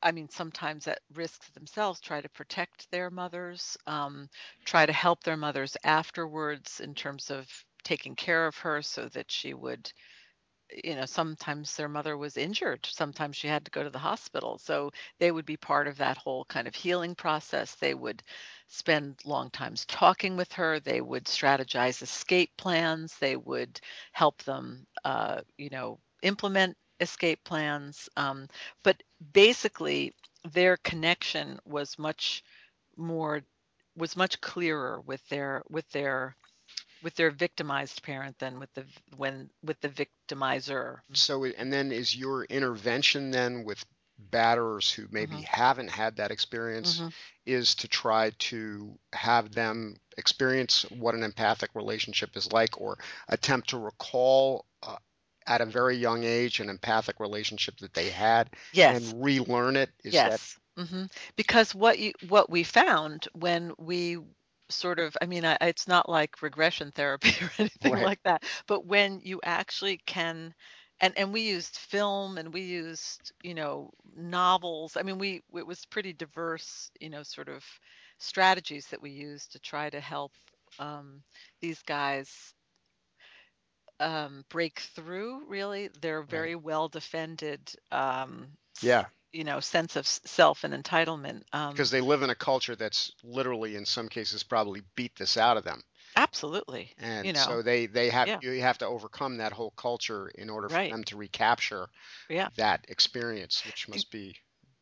I 0.02 0.12
mean, 0.12 0.28
sometimes 0.28 0.86
at 0.88 1.00
risk 1.14 1.52
themselves, 1.54 2.00
try 2.00 2.20
to 2.20 2.28
protect 2.28 2.90
their 2.90 3.10
mothers, 3.10 3.76
um, 3.86 4.28
try 4.64 4.86
to 4.86 4.92
help 4.92 5.22
their 5.24 5.36
mothers 5.36 5.76
afterwards 5.84 6.80
in 6.80 6.94
terms 6.94 7.30
of 7.30 7.48
taking 7.84 8.14
care 8.16 8.46
of 8.46 8.56
her 8.58 8.82
so 8.82 9.08
that 9.10 9.30
she 9.30 9.54
would, 9.54 9.92
you 10.84 10.96
know, 10.96 11.06
sometimes 11.06 11.76
their 11.76 11.88
mother 11.88 12.16
was 12.16 12.36
injured. 12.36 12.86
Sometimes 12.90 13.36
she 13.36 13.48
had 13.48 13.64
to 13.64 13.70
go 13.70 13.82
to 13.84 13.90
the 13.90 13.98
hospital. 13.98 14.58
So 14.58 14.90
they 15.18 15.30
would 15.32 15.46
be 15.46 15.56
part 15.56 15.86
of 15.88 15.98
that 15.98 16.18
whole 16.18 16.44
kind 16.46 16.66
of 16.68 16.74
healing 16.74 17.14
process. 17.14 17.74
They 17.76 17.94
would 17.94 18.22
spend 18.68 19.20
long 19.24 19.50
times 19.50 19.84
talking 19.86 20.36
with 20.36 20.52
her. 20.54 20.80
They 20.80 21.00
would 21.00 21.24
strategize 21.26 22.02
escape 22.02 22.50
plans. 22.58 23.16
They 23.18 23.36
would 23.36 23.80
help 24.12 24.42
them, 24.44 24.86
uh, 25.04 25.42
you 25.56 25.70
know, 25.70 26.00
implement 26.22 26.76
escape 27.00 27.44
plans. 27.44 28.08
Um, 28.16 28.48
but 28.82 29.02
basically, 29.32 30.14
their 30.52 30.76
connection 30.78 31.58
was 31.64 31.98
much 31.98 32.42
more 32.96 33.42
was 33.96 34.16
much 34.16 34.40
clearer 34.40 35.00
with 35.00 35.26
their 35.28 35.62
with 35.68 35.88
their 35.90 36.36
with 37.02 37.14
their 37.16 37.30
victimized 37.30 38.02
parent 38.02 38.38
than 38.38 38.58
with 38.58 38.72
the 38.74 38.84
when 39.16 39.50
with 39.62 39.80
the 39.80 39.88
victimizer. 39.88 40.98
So, 41.12 41.44
and 41.44 41.72
then 41.72 41.92
is 41.92 42.16
your 42.16 42.44
intervention 42.44 43.30
then 43.30 43.64
with 43.64 43.84
batterers 44.30 44.92
who 44.92 45.06
maybe 45.10 45.40
Mhm. 45.40 45.42
haven't 45.42 45.88
had 45.88 46.16
that 46.16 46.30
experience 46.30 47.02
Mhm. 47.02 47.12
is 47.44 47.74
to 47.76 47.88
try 47.88 48.30
to 48.38 48.98
have 49.12 49.52
them 49.52 49.96
experience 50.16 50.82
what 50.90 51.14
an 51.14 51.22
empathic 51.22 51.70
relationship 51.74 52.36
is 52.36 52.52
like 52.52 52.80
or 52.80 52.98
attempt 53.28 53.70
to 53.70 53.78
recall 53.78 54.64
at 55.46 55.60
a 55.60 55.66
very 55.66 55.96
young 55.96 56.24
age 56.24 56.60
an 56.60 56.68
empathic 56.70 57.20
relationship 57.20 57.78
that 57.78 57.94
they 57.94 58.10
had 58.10 58.50
Yes. 58.72 59.14
and 59.14 59.22
relearn 59.22 59.76
it? 59.76 59.90
Is 60.04 60.22
that 60.22 60.40
Yes. 60.40 60.58
hmm 60.76 61.04
Because 61.36 61.74
what 61.74 61.98
you 61.98 62.12
what 62.28 62.50
we 62.50 62.62
found 62.64 63.28
when 63.34 63.72
we 63.78 64.18
sort 64.70 64.98
of, 64.98 65.16
I 65.20 65.26
mean, 65.26 65.44
I, 65.44 65.56
it's 65.62 65.88
not 65.88 66.08
like 66.08 66.42
regression 66.42 66.92
therapy 66.92 67.30
or 67.42 67.50
anything 67.58 67.96
right? 67.96 68.02
like 68.02 68.22
that, 68.24 68.44
but 68.66 68.86
when 68.86 69.20
you 69.22 69.40
actually 69.44 69.98
can, 70.06 70.54
and 71.00 71.16
and 71.18 71.32
we 71.32 71.42
used 71.42 71.76
film 71.76 72.38
and 72.38 72.52
we 72.52 72.62
used, 72.62 73.32
you 73.42 73.54
know, 73.54 73.90
novels. 74.16 74.96
I 74.96 75.02
mean, 75.02 75.18
we 75.18 75.42
it 75.56 75.66
was 75.66 75.84
pretty 75.86 76.12
diverse, 76.12 76.90
you 77.00 77.10
know, 77.10 77.22
sort 77.22 77.48
of 77.48 77.64
strategies 78.18 78.88
that 78.88 79.02
we 79.02 79.10
used 79.10 79.52
to 79.52 79.60
try 79.60 79.90
to 79.90 80.00
help 80.00 80.32
um, 80.78 81.22
these 81.60 81.82
guys 81.82 82.54
um, 84.00 84.44
break 84.48 84.80
through, 84.80 85.46
really. 85.46 85.88
They're 85.88 86.22
Right. 86.28 86.52
very 86.52 86.56
well 86.56 86.88
defended, 86.88 87.72
um, 87.92 88.56
Yeah, 88.80 89.08
you 89.32 89.44
know, 89.44 89.60
sense 89.60 89.96
of 89.96 90.06
self 90.08 90.64
and 90.64 90.74
entitlement. 90.74 91.44
Um, 91.52 91.74
because 91.74 91.92
they 91.92 92.00
live 92.00 92.22
in 92.22 92.30
a 92.30 92.34
culture 92.34 92.74
that's 92.74 93.12
literally, 93.22 93.76
in 93.76 93.86
some 93.86 94.08
cases, 94.08 94.42
probably 94.42 94.82
beat 94.96 95.14
this 95.16 95.36
out 95.36 95.56
of 95.56 95.62
them. 95.64 95.82
absolutely. 96.16 96.94
And 96.98 97.22
You 97.22 97.32
know, 97.32 97.58
so 97.58 97.62
they 97.62 97.86
they 97.86 98.10
have 98.10 98.28
yeah, 98.28 98.40
you 98.40 98.60
have 98.60 98.76
to 98.78 98.86
overcome 98.86 99.38
that 99.38 99.52
whole 99.54 99.70
culture 99.70 100.28
in 100.28 100.50
order 100.50 100.68
for 100.68 100.82
right. 100.82 100.90
them 100.90 101.04
to 101.04 101.16
recapture 101.16 101.88
Yeah. 102.28 102.50
that 102.56 102.84
experience, 102.88 103.64
which 103.64 103.88
must 103.88 104.10
be 104.10 104.36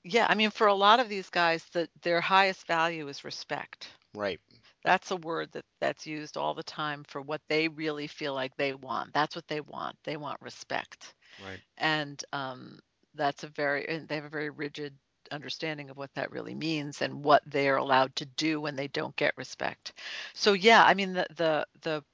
Yeah. 0.05 0.27
I 0.29 0.35
mean, 0.37 0.51
for 0.51 0.67
a 0.69 0.75
lot 0.75 1.01
of 1.01 1.09
these 1.09 1.31
guys, 1.31 1.65
that 1.71 1.91
their 2.03 2.21
highest 2.21 2.67
value 2.67 3.09
is 3.09 3.25
respect. 3.25 3.89
right, 4.15 4.41
That's 4.85 5.11
a 5.11 5.17
word 5.17 5.51
that 5.53 5.65
that's 5.81 6.07
used 6.07 6.37
all 6.37 6.55
the 6.55 6.63
time 6.65 7.05
for 7.05 7.21
what 7.23 7.41
they 7.49 7.69
really 7.69 8.07
feel 8.07 8.35
like 8.35 8.57
they 8.57 8.75
want. 8.75 9.13
That's 9.15 9.37
what 9.37 9.49
they 9.49 9.61
want. 9.61 9.97
They 10.05 10.17
want 10.17 10.41
respect. 10.43 11.15
right, 11.39 11.61
and 11.79 12.23
um, 12.33 12.79
that's 13.15 13.45
a 13.45 13.49
very 13.49 13.89
and 13.89 14.09
they 14.09 14.17
have 14.17 14.25
a 14.25 14.29
very 14.31 14.51
rigid 14.51 14.95
understanding 15.33 15.91
of 15.91 15.97
what 15.97 16.11
that 16.15 16.31
really 16.33 16.55
means 16.55 17.03
and 17.03 17.25
what 17.25 17.43
they're 17.47 17.77
allowed 17.77 18.15
to 18.17 18.27
do 18.27 18.61
when 18.61 18.77
they 18.77 18.89
don't 18.89 19.17
get 19.17 19.37
respect. 19.37 19.95
So 20.35 20.53
yeah, 20.55 20.85
I 20.85 20.95
mean 20.95 21.15
the 21.15 21.27
the 21.37 21.67
the 21.83 22.05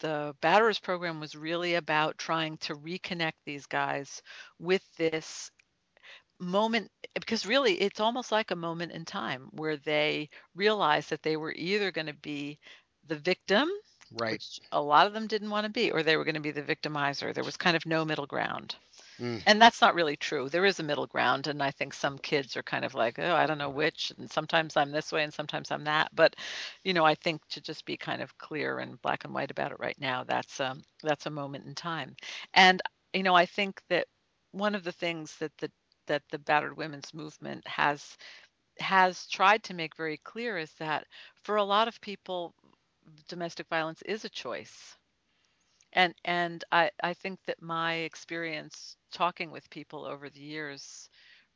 the 0.00 0.34
batterers 0.42 0.80
program 0.82 1.20
was 1.20 1.34
really 1.36 1.74
about 1.74 2.18
trying 2.18 2.56
to 2.58 2.74
reconnect 2.74 3.34
these 3.44 3.66
guys 3.66 4.22
with 4.58 4.82
this 4.96 5.50
moment 6.40 6.90
because 7.14 7.46
really 7.46 7.74
it's 7.80 8.00
almost 8.00 8.32
like 8.32 8.50
a 8.50 8.56
moment 8.56 8.92
in 8.92 9.04
time 9.04 9.48
where 9.52 9.76
they 9.76 10.28
realized 10.54 11.10
that 11.10 11.22
they 11.22 11.36
were 11.36 11.52
either 11.52 11.90
going 11.92 12.06
to 12.06 12.14
be 12.14 12.58
the 13.06 13.16
victim 13.16 13.68
right. 14.12 14.40
which 14.40 14.60
a 14.72 14.80
lot 14.80 15.06
of 15.06 15.12
them 15.12 15.26
didn't 15.26 15.50
want 15.50 15.64
to 15.64 15.70
be 15.70 15.90
or 15.90 16.02
they 16.02 16.16
were 16.16 16.24
going 16.24 16.34
to 16.34 16.40
be 16.40 16.50
the 16.50 16.62
victimizer 16.62 17.32
there 17.34 17.44
was 17.44 17.56
kind 17.56 17.76
of 17.76 17.86
no 17.86 18.04
middle 18.04 18.26
ground 18.26 18.76
Mm, 19.20 19.40
and 19.46 19.60
that's 19.60 19.80
not 19.80 19.94
really 19.94 20.16
true. 20.16 20.48
There 20.48 20.64
is 20.64 20.78
a 20.80 20.82
middle 20.84 21.06
ground, 21.06 21.46
and 21.46 21.62
I 21.62 21.70
think 21.70 21.92
some 21.94 22.18
kids 22.18 22.56
are 22.56 22.62
kind 22.62 22.84
of 22.84 22.94
like, 22.94 23.18
"Oh, 23.18 23.34
I 23.34 23.46
don't 23.46 23.58
know 23.58 23.70
which," 23.70 24.12
and 24.18 24.30
sometimes 24.30 24.76
I'm 24.76 24.90
this 24.90 25.12
way 25.12 25.22
and 25.24 25.32
sometimes 25.32 25.70
I'm 25.70 25.84
that. 25.84 26.14
But, 26.14 26.36
you 26.84 26.92
know, 26.94 27.04
I 27.04 27.14
think 27.14 27.46
to 27.50 27.60
just 27.60 27.84
be 27.84 27.96
kind 27.96 28.22
of 28.22 28.36
clear 28.38 28.78
and 28.78 29.00
black 29.02 29.24
and 29.24 29.34
white 29.34 29.50
about 29.50 29.72
it 29.72 29.78
right 29.80 29.98
now, 30.00 30.24
that's 30.24 30.60
um 30.60 30.82
that's 31.02 31.26
a 31.26 31.30
moment 31.30 31.66
in 31.66 31.74
time. 31.74 32.16
And, 32.54 32.80
you 33.12 33.22
know, 33.22 33.34
I 33.34 33.46
think 33.46 33.82
that 33.88 34.06
one 34.52 34.74
of 34.74 34.84
the 34.84 34.92
things 34.92 35.36
that 35.38 35.52
the 35.58 35.70
that 36.06 36.22
the 36.30 36.38
battered 36.38 36.76
women's 36.76 37.12
movement 37.14 37.66
has 37.66 38.16
has 38.78 39.26
tried 39.28 39.62
to 39.64 39.74
make 39.74 39.96
very 39.96 40.18
clear 40.18 40.58
is 40.58 40.72
that 40.74 41.06
for 41.42 41.56
a 41.56 41.64
lot 41.64 41.88
of 41.88 42.00
people, 42.00 42.54
domestic 43.28 43.68
violence 43.68 44.02
is 44.02 44.24
a 44.24 44.28
choice 44.30 44.96
and 45.92 46.14
and 46.24 46.64
I 46.72 46.90
I 47.02 47.14
think 47.14 47.40
that 47.46 47.62
my 47.62 47.94
experience 47.94 48.96
talking 49.12 49.50
with 49.50 49.68
people 49.70 50.04
over 50.04 50.28
the 50.30 50.40
years 50.40 51.08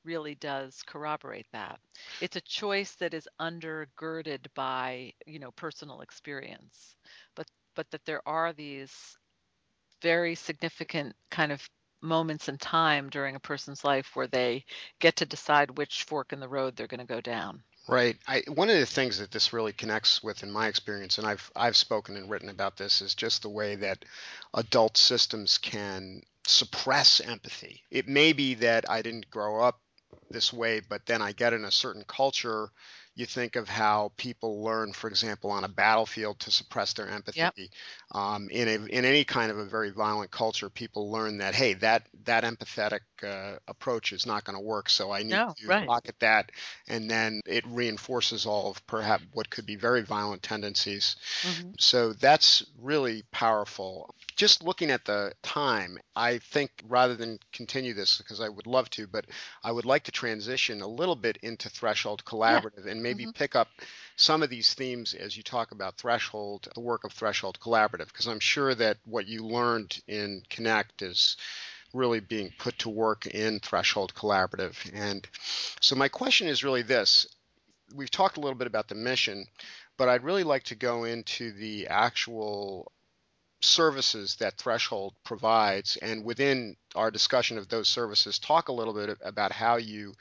really 0.04 0.34
does 0.36 0.82
corroborate 0.86 1.46
that. 1.52 1.80
It's 2.20 2.36
a 2.36 2.40
choice 2.42 2.94
that 2.96 3.14
is 3.14 3.28
undergirded 3.40 4.46
by, 4.54 5.12
you 5.26 5.38
know, 5.38 5.50
personal 5.52 6.00
experience. 6.00 6.96
But 7.36 7.46
but 7.74 7.90
that 7.90 8.04
there 8.06 8.26
are 8.28 8.52
these 8.52 9.16
very 10.02 10.34
significant 10.34 11.14
kind 11.30 11.52
of 11.52 11.68
moments 12.00 12.48
in 12.48 12.58
time 12.58 13.10
during 13.10 13.36
a 13.36 13.40
person's 13.40 13.84
life 13.84 14.14
where 14.16 14.26
they 14.28 14.64
get 15.00 15.16
to 15.16 15.26
decide 15.26 15.76
which 15.78 16.04
fork 16.04 16.32
in 16.32 16.40
the 16.40 16.48
road 16.48 16.76
they're 16.76 16.86
going 16.86 17.00
to 17.00 17.06
go 17.06 17.20
down. 17.20 17.64
right. 17.88 18.16
I 18.26 18.42
one 18.48 18.70
of 18.70 18.78
the 18.78 18.86
things 18.86 19.18
that 19.18 19.30
this 19.30 19.52
really 19.52 19.72
connects 19.72 20.22
with 20.22 20.42
in 20.42 20.50
my 20.50 20.68
experience, 20.68 21.18
and 21.18 21.26
I've 21.26 21.50
I've 21.56 21.76
spoken 21.76 22.16
and 22.16 22.30
written 22.30 22.48
about 22.48 22.76
this, 22.76 23.02
is 23.02 23.14
just 23.14 23.42
the 23.42 23.48
way 23.48 23.76
that 23.76 24.04
adult 24.54 24.96
systems 24.96 25.58
can 25.58 26.22
suppress 26.46 27.20
empathy. 27.20 27.82
It 27.90 28.08
may 28.08 28.32
be 28.32 28.54
that 28.54 28.88
I 28.88 29.02
didn't 29.02 29.30
grow 29.30 29.62
up 29.62 29.80
this 30.30 30.52
way, 30.52 30.80
but 30.80 31.06
then 31.06 31.22
I 31.22 31.32
get 31.32 31.52
in 31.52 31.64
a 31.64 31.70
certain 31.70 32.04
culture. 32.06 32.70
You 33.14 33.26
think 33.26 33.56
of 33.56 33.68
how 33.68 34.12
people 34.16 34.62
learn, 34.62 34.92
for 34.92 35.08
example, 35.08 35.50
on 35.50 35.64
a 35.64 35.68
battlefield 35.68 36.38
to 36.40 36.50
suppress 36.50 36.92
their 36.92 37.08
Yep. 37.34 37.54
Um, 38.12 38.48
in 38.50 38.68
a 38.68 38.72
in 38.86 39.04
any 39.04 39.24
kind 39.24 39.50
of 39.50 39.58
a 39.58 39.66
very 39.66 39.90
violent 39.90 40.30
culture, 40.30 40.70
people 40.70 41.10
learn 41.10 41.38
that 41.38 41.54
hey, 41.54 41.74
that 41.74 42.08
that 42.24 42.44
empathetic 42.44 43.00
uh, 43.22 43.58
approach 43.68 44.12
is 44.12 44.26
not 44.26 44.44
going 44.44 44.56
to 44.56 44.60
work. 44.64 44.88
So 44.88 45.10
I 45.10 45.22
need 45.22 45.40
No, 45.40 45.56
to 45.58 45.72
right. 45.72 45.92
pocket 45.92 46.16
that, 46.20 46.50
and 46.88 47.10
then 47.10 47.40
it 47.46 47.64
reinforces 47.66 48.46
all 48.46 48.70
of 48.70 48.86
perhaps 48.86 49.24
what 49.32 49.50
could 49.50 49.66
be 49.66 49.76
very 49.76 50.02
violent 50.02 50.42
tendencies. 50.42 51.16
hmm 51.42 51.72
So 51.78 52.12
that's 52.12 52.64
really 52.78 53.22
powerful. 53.32 54.14
Just 54.36 54.62
looking 54.62 54.90
at 54.90 55.04
the 55.04 55.32
time, 55.42 55.98
I 56.16 56.38
think 56.38 56.70
rather 56.84 57.14
than 57.16 57.38
continue 57.52 57.94
this, 57.94 58.18
because 58.18 58.40
I 58.40 58.48
would 58.48 58.66
love 58.66 58.90
to, 58.90 59.06
but 59.06 59.26
I 59.62 59.72
would 59.72 59.84
like 59.84 60.04
to 60.04 60.12
transition 60.12 60.80
a 60.82 60.86
little 60.88 61.16
bit 61.16 61.38
into 61.42 61.68
Threshold 61.70 62.24
Yeah. 62.44 62.62
Collaborative 62.64 62.86
and 62.86 63.02
maybe 63.02 63.26
hmm 63.26 63.30
pick 63.34 63.54
up 63.56 63.68
some 64.18 64.42
of 64.42 64.50
these 64.50 64.74
themes 64.74 65.14
as 65.14 65.36
you 65.36 65.44
talk 65.44 65.70
about 65.70 65.96
Threshold, 65.96 66.66
the 66.74 66.80
work 66.80 67.04
of 67.04 67.12
Threshold 67.12 67.58
Collaborative, 67.60 68.08
because 68.08 68.26
I'm 68.26 68.40
sure 68.40 68.74
that 68.74 68.96
what 69.04 69.28
you 69.28 69.46
learned 69.46 70.02
in 70.08 70.42
Connect 70.50 71.02
is 71.02 71.36
really 71.94 72.18
being 72.18 72.52
put 72.58 72.76
to 72.80 72.88
work 72.88 73.26
in 73.28 73.60
Threshold 73.60 74.12
Collaborative. 74.14 74.74
And 74.92 75.24
so 75.80 75.94
my 75.94 76.08
question 76.08 76.48
is 76.48 76.64
really 76.64 76.82
this. 76.82 77.28
We've 77.94 78.10
talked 78.10 78.36
a 78.36 78.40
little 78.40 78.58
bit 78.58 78.66
about 78.66 78.88
the 78.88 78.96
mission, 78.96 79.46
but 79.96 80.08
I'd 80.08 80.24
really 80.24 80.44
like 80.44 80.64
to 80.64 80.74
go 80.74 81.04
into 81.04 81.52
the 81.52 81.86
actual 81.86 82.90
services 83.60 84.34
that 84.40 84.58
Threshold 84.58 85.14
provides, 85.24 85.96
and 86.02 86.24
within 86.24 86.74
our 86.96 87.12
discussion 87.12 87.56
of 87.56 87.68
those 87.68 87.86
services, 87.86 88.40
talk 88.40 88.66
a 88.66 88.72
little 88.72 88.94
bit 88.94 89.16
about 89.22 89.52
how 89.52 89.76
you 89.76 90.14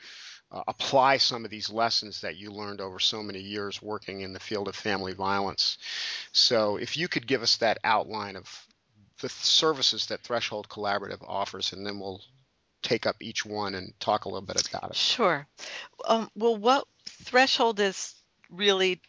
uh, 0.52 0.64
apply 0.68 1.18
some 1.18 1.44
of 1.44 1.52
these 1.52 1.70
lessons 1.70 2.22
that 2.22 2.38
you 2.38 2.52
learned 2.52 2.82
over 2.82 3.00
so 3.00 3.22
many 3.22 3.40
years 3.40 3.82
working 3.82 4.22
in 4.22 4.34
the 4.34 4.40
field 4.40 4.68
of 4.68 4.76
family 4.76 5.14
violence. 5.14 5.78
So, 6.32 6.78
if 6.78 6.96
you 6.96 7.08
could 7.08 7.28
give 7.28 7.42
us 7.42 7.58
that 7.58 7.80
outline 7.84 8.36
of 8.36 8.68
the 9.22 9.30
services 9.30 10.06
that 10.08 10.22
Threshold 10.22 10.70
Collaborative 10.70 11.24
offers, 11.28 11.74
and 11.74 11.86
then 11.86 12.00
we'll 12.00 12.22
take 12.82 13.06
up 13.06 13.16
each 13.20 13.46
one 13.46 13.76
and 13.76 13.94
talk 14.00 14.26
a 14.26 14.30
little 14.30 14.46
bit 14.46 14.68
about 14.70 14.92
it. 14.92 14.96
Sure. 14.96 15.48
Um, 16.06 16.30
well, 16.36 16.56
what 16.56 16.86
Threshold 17.08 17.80
is 17.80 18.14
really 18.50 19.02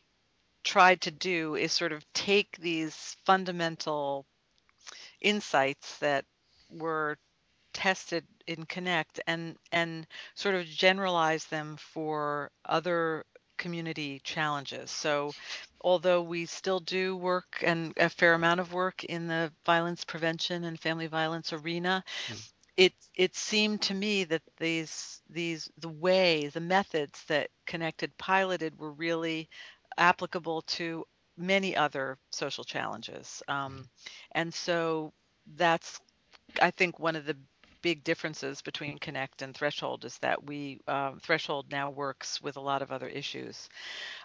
tried 0.65 1.03
to 1.03 1.11
do 1.11 1.55
is 1.55 1.73
sort 1.73 1.93
of 1.93 2.05
take 2.13 2.57
these 2.59 3.17
fundamental 3.25 4.27
insights 5.21 5.99
that 5.99 6.25
were 6.71 7.17
tested 7.73 8.25
in 8.49 8.67
Connect 8.67 9.21
and 9.29 9.57
and 9.73 10.07
sort 10.35 10.57
of 10.57 10.67
generalize 10.67 11.47
them 11.47 11.77
for 11.77 12.51
other 12.67 13.25
community 13.59 14.21
challenges. 14.25 14.91
So 14.91 15.37
although 15.81 16.23
we 16.23 16.47
still 16.47 16.81
do 16.81 17.17
work 17.17 17.63
and 17.67 17.95
a 17.99 18.11
fair 18.11 18.35
amount 18.35 18.61
of 18.61 18.73
work 18.73 19.05
in 19.05 19.29
the 19.29 19.53
violence 19.67 20.05
prevention 20.05 20.65
and 20.65 20.81
family 20.81 21.09
violence 21.09 21.53
arena, 21.53 22.05
Mm. 22.29 22.43
it 22.77 22.95
it 23.17 23.35
seemed 23.37 23.83
to 23.83 23.95
me 23.95 24.25
that 24.25 24.43
these 24.59 25.23
these 25.31 25.71
the 25.79 25.89
way 25.89 26.49
the 26.49 26.61
methods 26.61 27.25
that 27.27 27.51
connected 27.67 28.17
piloted 28.19 28.79
were 28.79 28.93
really 28.93 29.49
applicable 29.99 30.63
to 30.63 31.05
many 31.37 31.77
other 31.77 32.19
social 32.31 32.65
challenges. 32.65 33.43
Um, 33.49 33.89
and 34.33 34.53
so 34.55 35.13
that's, 35.57 36.01
I 36.63 36.71
think, 36.71 36.99
one 36.99 37.17
of 37.17 37.27
the 37.27 37.37
big 37.83 38.05
differences 38.05 38.63
between 38.63 38.99
Connect 38.99 39.43
and 39.43 39.55
Threshold 39.55 40.05
is 40.05 40.19
that 40.19 40.45
we 40.45 40.81
um, 40.87 41.19
Threshold 41.21 41.67
now 41.71 41.91
works 41.91 42.41
with 42.43 42.57
a 42.57 42.61
lot 42.61 42.83
of 42.83 42.93
other 42.93 43.09
issues. 43.09 43.69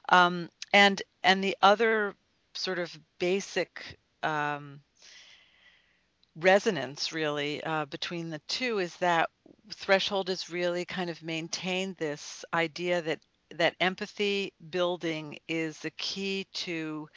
Um, 0.10 0.50
and 0.74 1.02
and 1.24 1.44
the 1.44 1.58
other 1.62 2.16
sort 2.54 2.80
of 2.80 2.98
basic 3.20 3.98
um, 4.22 4.82
resonance 6.36 7.14
really 7.14 7.64
uh, 7.64 7.86
between 7.86 8.30
the 8.30 8.42
two 8.48 8.80
is 8.80 8.96
that 8.98 9.30
threshold 9.76 10.30
is 10.30 10.50
really 10.50 10.84
kind 10.86 11.10
of 11.10 11.22
maintained 11.22 11.96
this 11.98 12.44
idea 12.54 13.02
that 13.02 13.20
that 13.52 13.76
empathy 13.80 14.52
building 14.72 15.38
is 15.48 15.78
the 15.80 15.92
key 15.92 16.48
to 16.54 17.08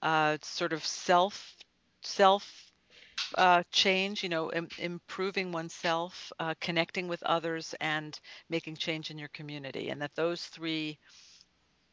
uh, 0.00 0.38
sort 0.40 0.72
of 0.72 0.84
self 0.84 1.54
self 2.02 2.61
uh, 3.36 3.62
change 3.72 4.22
you 4.22 4.28
know 4.28 4.52
Im- 4.52 4.68
improving 4.78 5.52
oneself 5.52 6.32
uh, 6.38 6.54
connecting 6.60 7.08
with 7.08 7.22
others 7.22 7.74
and 7.80 8.18
making 8.48 8.76
change 8.76 9.10
in 9.10 9.18
your 9.18 9.28
community 9.28 9.90
and 9.90 10.00
that 10.02 10.14
those 10.14 10.44
three 10.46 10.98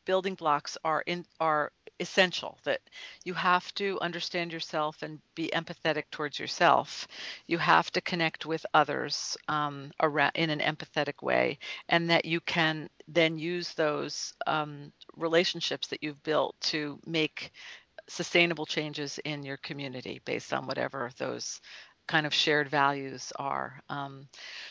building 0.05 0.35
blocks 0.35 0.77
are 0.83 1.01
in 1.05 1.25
are 1.39 1.71
essential 1.99 2.57
that 2.63 2.79
you 3.25 3.33
have 3.33 3.73
to 3.75 3.99
understand 4.01 4.51
yourself 4.53 5.03
and 5.03 5.19
be 5.35 5.49
empathetic 5.53 6.03
towards 6.11 6.39
yourself. 6.39 7.07
You 7.47 7.57
have 7.57 7.91
to 7.91 8.01
connect 8.01 8.45
with 8.45 8.65
others 8.73 9.37
um, 9.49 9.91
around 10.01 10.31
in 10.35 10.49
an 10.49 10.59
empathetic 10.59 11.21
way 11.21 11.59
and 11.89 12.09
that 12.09 12.25
you 12.25 12.39
can 12.41 12.89
then 13.07 13.37
use 13.37 13.73
those 13.73 14.33
um, 14.47 14.91
relationships 15.17 15.87
that 15.89 16.01
you've 16.01 16.23
built 16.23 16.55
to 16.61 16.99
make 17.05 17.51
sustainable 18.09 18.65
changes 18.65 19.19
in 19.19 19.43
your 19.43 19.57
community 19.57 20.21
based 20.25 20.53
on 20.53 20.67
whatever 20.67 21.11
those 21.17 21.61
kind 22.07 22.25
of 22.27 22.33
shared 22.33 22.69
values 22.69 23.33
are. 23.37 23.79
Um, 23.89 24.27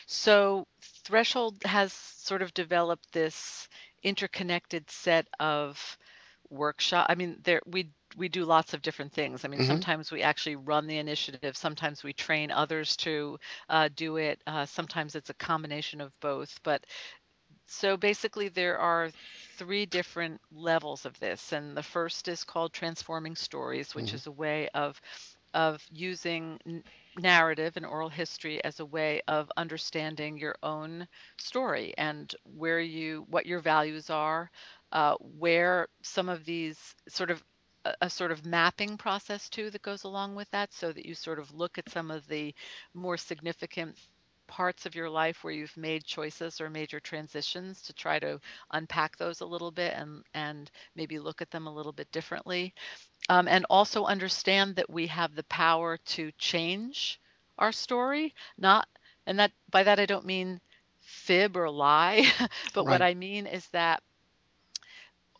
so 0.07 0.67
Threshold 1.05 1.57
has 1.65 1.93
sort 1.93 2.41
of 2.41 2.53
developed 2.53 3.11
this 3.13 3.67
interconnected 4.03 4.89
set 4.91 5.27
of 5.39 5.97
workshop. 6.49 7.07
I 7.09 7.15
mean, 7.15 7.37
there 7.43 7.61
we 7.65 7.91
we 8.17 8.29
do 8.29 8.45
lots 8.45 8.73
of 8.73 8.81
different 8.81 9.13
things. 9.13 9.45
I 9.45 9.49
mean, 9.49 9.59
hmm 9.59 9.61
sometimes 9.61 10.11
we 10.11 10.23
actually 10.23 10.55
run 10.57 10.87
the 10.87 10.97
initiative. 10.97 11.51
Sometimes 11.51 11.97
we 11.97 12.07
train 12.07 12.45
others 12.45 12.89
to 12.91 13.33
uh, 13.63 13.85
do 13.89 14.15
it. 14.17 14.41
Uh, 14.45 14.65
sometimes 14.65 15.15
it's 15.15 15.29
a 15.29 15.33
combination 15.33 16.01
of 16.01 16.11
both. 16.19 16.59
But 16.63 16.85
so 17.69 17.97
basically, 17.97 18.49
there 18.49 18.77
are 18.79 19.11
three 19.57 19.85
different 19.85 20.41
levels 20.51 21.05
of 21.05 21.19
this, 21.19 21.53
and 21.53 21.77
the 21.77 21.83
first 21.83 22.27
is 22.27 22.43
called 22.43 22.73
transforming 22.73 23.35
stories, 23.35 23.95
which 23.95 24.13
hmm 24.13 24.15
is 24.15 24.27
a 24.27 24.31
way 24.31 24.69
of 24.73 25.01
of 25.53 25.83
using 25.91 26.59
n- 26.65 26.83
narrative 27.17 27.77
and 27.77 27.85
oral 27.85 28.09
history 28.09 28.63
as 28.63 28.79
a 28.79 28.85
way 28.85 29.21
of 29.27 29.51
understanding 29.57 30.37
your 30.37 30.55
own 30.63 31.07
story 31.37 31.93
and 31.97 32.35
where 32.43 32.79
you 32.79 33.25
what 33.29 33.45
your 33.45 33.59
values 33.59 34.09
are, 34.09 34.51
uh, 34.91 35.15
where 35.19 35.87
some 36.03 36.29
of 36.29 36.45
these 36.45 36.95
sort 37.09 37.31
of 37.31 37.43
a, 37.85 37.93
a 38.01 38.09
sort 38.09 38.31
of 38.31 38.45
mapping 38.45 38.97
process 38.97 39.49
too 39.49 39.69
that 39.71 39.81
goes 39.83 40.03
along 40.03 40.35
with 40.35 40.49
that, 40.51 40.73
so 40.73 40.91
that 40.91 41.05
you 41.05 41.13
sort 41.15 41.39
of 41.39 41.53
look 41.53 41.77
at 41.77 41.89
some 41.89 42.11
of 42.11 42.27
the 42.27 42.53
more 42.93 43.17
significant 43.17 43.97
parts 44.49 44.85
of 44.85 44.95
your 44.95 45.09
life 45.09 45.45
where 45.45 45.53
you've 45.53 45.77
made 45.77 46.05
choices 46.05 46.61
or 46.61 46.69
major 46.69 46.99
transitions 46.99 47.83
to 47.83 47.93
try 47.93 48.19
to 48.19 48.41
unpack 48.71 49.17
those 49.17 49.41
a 49.41 49.47
little 49.47 49.71
bit 49.71 49.93
and 49.95 50.23
and 50.35 50.71
maybe 50.95 51.19
look 51.19 51.41
at 51.41 51.51
them 51.51 51.67
a 51.67 51.73
little 51.73 51.93
bit 51.93 52.11
differently. 52.11 52.73
Um, 53.29 53.47
and 53.47 53.65
also 53.69 54.05
understand 54.05 54.75
that 54.77 54.89
we 54.89 55.07
have 55.07 55.35
the 55.35 55.43
power 55.43 55.97
to 55.97 56.31
change 56.37 57.19
our 57.59 57.71
story 57.73 58.33
not 58.57 58.87
and 59.27 59.39
that 59.39 59.51
by 59.71 59.83
that 59.83 59.99
i 59.99 60.05
don't 60.05 60.25
mean 60.25 60.59
fib 60.99 61.55
or 61.57 61.69
lie 61.69 62.25
but 62.73 62.85
what 62.87 63.01
i 63.01 63.13
mean 63.15 63.47
is 63.47 63.67
that 63.69 64.01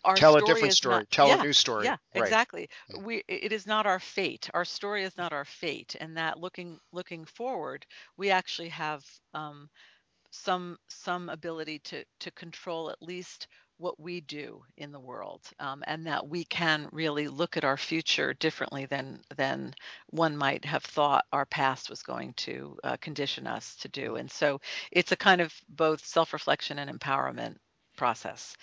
our 0.03 0.19
Tell 0.19 0.35
a 0.37 0.41
different 0.41 0.73
is 0.73 0.79
not 0.85 1.03
story. 1.03 1.07
Tell 1.09 1.33
a 1.33 1.37
new 1.37 1.53
story. 1.53 1.87
yeah 1.87 1.97
Right. 2.15 2.29
exactly 2.29 2.69
we 2.97 3.23
it 3.27 3.51
is 3.51 3.65
not 3.67 3.85
our 3.85 3.99
fate 3.99 4.49
our 4.53 4.65
story 4.65 5.03
is 5.03 5.17
not 5.17 5.33
our 5.33 5.45
fate 5.45 5.95
and 5.99 6.17
that 6.17 6.39
looking 6.39 6.79
looking 6.91 7.25
forward 7.25 7.85
we 8.17 8.29
actually 8.31 8.69
have 8.69 9.03
um, 9.33 9.69
some 10.31 10.77
some 10.89 11.29
ability 11.29 11.79
to 11.79 12.03
to 12.19 12.31
control 12.31 12.89
at 12.89 13.01
least 13.01 13.47
what 13.77 13.99
we 13.99 14.21
do 14.21 14.61
in 14.77 14.91
the 14.91 14.99
world 14.99 15.41
um, 15.59 15.83
and 15.87 16.05
that 16.05 16.27
we 16.27 16.43
can 16.45 16.87
really 16.91 17.27
look 17.27 17.57
at 17.57 17.63
our 17.63 17.77
future 17.77 18.33
differently 18.33 18.85
than 18.85 19.21
than 19.37 19.73
one 20.09 20.35
might 20.35 20.65
have 20.65 20.83
thought 20.83 21.25
our 21.31 21.45
past 21.45 21.89
was 21.89 22.03
going 22.03 22.33
to 22.33 22.77
uh, 22.83 22.97
condition 22.97 23.47
us 23.47 23.75
to 23.77 23.87
do 23.89 24.15
and 24.15 24.29
so 24.31 24.59
it's 24.91 25.11
a 25.11 25.17
kind 25.17 25.41
of 25.41 25.53
both 25.69 26.05
self-reflection 26.05 26.77
and 26.79 26.89
empowerment 26.99 27.55
process 27.99 28.55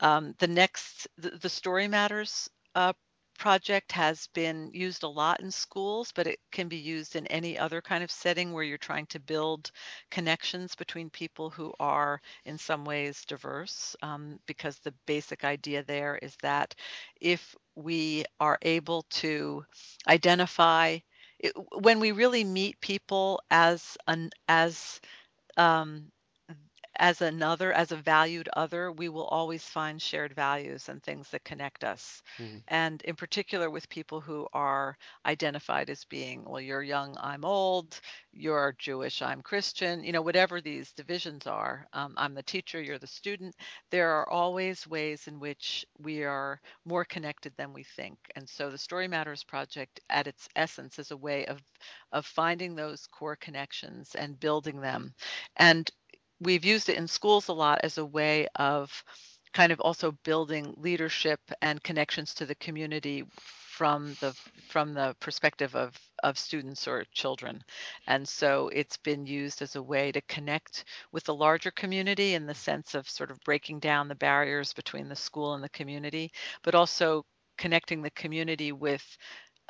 um, 0.00 0.34
the 0.38 0.46
next 0.46 1.08
the, 1.18 1.30
the 1.30 1.48
story 1.48 1.88
matters 1.88 2.48
uh, 2.74 2.92
project 3.38 3.92
has 3.92 4.28
been 4.28 4.70
used 4.72 5.02
a 5.02 5.08
lot 5.08 5.40
in 5.40 5.50
schools, 5.50 6.12
but 6.14 6.26
it 6.26 6.38
can 6.52 6.68
be 6.68 6.76
used 6.76 7.16
in 7.16 7.26
any 7.26 7.58
other 7.58 7.80
kind 7.82 8.04
of 8.04 8.10
setting 8.10 8.52
where 8.52 8.64
you're 8.64 8.78
trying 8.78 9.06
to 9.06 9.20
build 9.20 9.70
connections 10.10 10.74
between 10.74 11.10
people 11.10 11.50
who 11.50 11.72
are 11.80 12.20
in 12.44 12.58
some 12.58 12.84
ways 12.84 13.24
diverse. 13.26 13.96
Um, 14.02 14.38
because 14.46 14.78
the 14.78 14.94
basic 15.06 15.44
idea 15.44 15.82
there 15.82 16.18
is 16.22 16.36
that 16.42 16.74
if 17.20 17.54
we 17.74 18.24
are 18.40 18.58
able 18.62 19.02
to 19.10 19.64
identify 20.08 20.98
it, 21.40 21.52
when 21.80 22.00
we 22.00 22.12
really 22.12 22.44
meet 22.44 22.80
people 22.80 23.40
as 23.50 23.96
an 24.06 24.30
as 24.48 25.00
um, 25.56 26.10
as 26.96 27.20
another, 27.22 27.72
as 27.72 27.92
a 27.92 27.96
valued 27.96 28.48
other, 28.56 28.90
we 28.92 29.08
will 29.08 29.26
always 29.26 29.64
find 29.64 30.00
shared 30.00 30.34
values 30.34 30.88
and 30.88 31.02
things 31.02 31.30
that 31.30 31.44
connect 31.44 31.84
us. 31.84 32.22
hmm 32.38 32.58
And 32.68 33.00
in 33.02 33.16
particular, 33.16 33.70
with 33.70 33.88
people 33.88 34.20
who 34.20 34.48
are 34.52 34.96
identified 35.26 35.90
as 35.90 36.04
being, 36.04 36.44
well, 36.44 36.60
you're 36.60 36.82
young, 36.82 37.16
I'm 37.20 37.44
old, 37.44 38.00
you're 38.32 38.74
Jewish, 38.78 39.22
I'm 39.22 39.42
Christian, 39.42 40.04
you 40.04 40.12
know, 40.12 40.22
whatever 40.22 40.60
these 40.60 40.92
divisions 40.92 41.46
are, 41.46 41.86
um, 41.92 42.14
I'm 42.16 42.34
the 42.34 42.42
teacher, 42.42 42.80
you're 42.80 42.98
the 42.98 43.06
student. 43.06 43.54
There 43.90 44.10
are 44.10 44.28
always 44.30 44.86
ways 44.86 45.26
in 45.28 45.40
which 45.40 45.84
we 45.98 46.24
are 46.24 46.60
more 46.84 47.04
connected 47.04 47.54
than 47.56 47.72
we 47.72 47.84
think. 47.84 48.18
And 48.36 48.48
so 48.48 48.70
the 48.70 48.78
Story 48.78 49.08
Matters 49.08 49.44
Project, 49.44 50.00
at 50.08 50.26
its 50.26 50.48
essence, 50.56 50.98
is 50.98 51.10
a 51.10 51.16
way 51.16 51.46
of, 51.46 51.60
of 52.12 52.26
finding 52.26 52.74
those 52.74 53.06
core 53.06 53.36
connections 53.36 54.14
and 54.14 54.38
building 54.38 54.80
them. 54.80 55.14
And 55.56 55.90
we've 56.40 56.64
used 56.64 56.88
it 56.88 56.96
in 56.96 57.08
schools 57.08 57.48
a 57.48 57.52
lot 57.52 57.80
as 57.82 57.98
a 57.98 58.04
way 58.04 58.46
of 58.56 59.04
kind 59.52 59.72
of 59.72 59.80
also 59.80 60.12
building 60.24 60.74
leadership 60.76 61.40
and 61.62 61.82
connections 61.82 62.34
to 62.34 62.46
the 62.46 62.56
community 62.56 63.24
from 63.76 64.16
the 64.20 64.36
from 64.68 64.94
the 64.94 65.14
perspective 65.20 65.74
of 65.74 65.96
of 66.22 66.38
students 66.38 66.86
or 66.88 67.04
children. 67.12 67.62
And 68.06 68.26
so 68.28 68.68
it's 68.68 68.96
been 68.98 69.26
used 69.26 69.62
as 69.62 69.76
a 69.76 69.82
way 69.82 70.12
to 70.12 70.20
connect 70.22 70.84
with 71.12 71.24
the 71.24 71.34
larger 71.34 71.70
community 71.70 72.34
in 72.34 72.46
the 72.46 72.54
sense 72.54 72.94
of 72.94 73.08
sort 73.08 73.30
of 73.30 73.40
breaking 73.44 73.80
down 73.80 74.08
the 74.08 74.14
barriers 74.14 74.72
between 74.72 75.08
the 75.08 75.16
school 75.16 75.54
and 75.54 75.62
the 75.62 75.68
community 75.68 76.32
but 76.62 76.74
also 76.74 77.24
connecting 77.58 78.02
the 78.02 78.10
community 78.10 78.72
with 78.72 79.04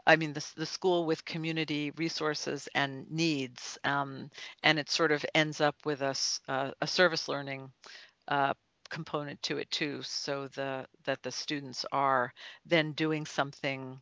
I 0.06 0.16
mean, 0.16 0.32
the, 0.32 0.46
the 0.56 0.66
school 0.66 1.04
with 1.06 1.24
community 1.24 1.90
resources 1.96 2.68
and 2.74 3.10
needs, 3.10 3.78
um, 3.84 4.30
and 4.62 4.78
it 4.78 4.90
sort 4.90 5.12
of 5.12 5.24
ends 5.34 5.60
up 5.60 5.76
with 5.84 6.02
a, 6.02 6.14
uh, 6.48 6.70
a 6.80 6.86
service 6.86 7.28
learning 7.28 7.70
uh, 8.28 8.54
component 8.90 9.42
to 9.42 9.58
it 9.58 9.70
too, 9.70 10.02
so 10.02 10.48
the 10.48 10.86
that 11.04 11.22
the 11.22 11.30
students 11.32 11.84
are 11.92 12.32
then 12.66 12.92
doing 12.92 13.26
something 13.26 14.00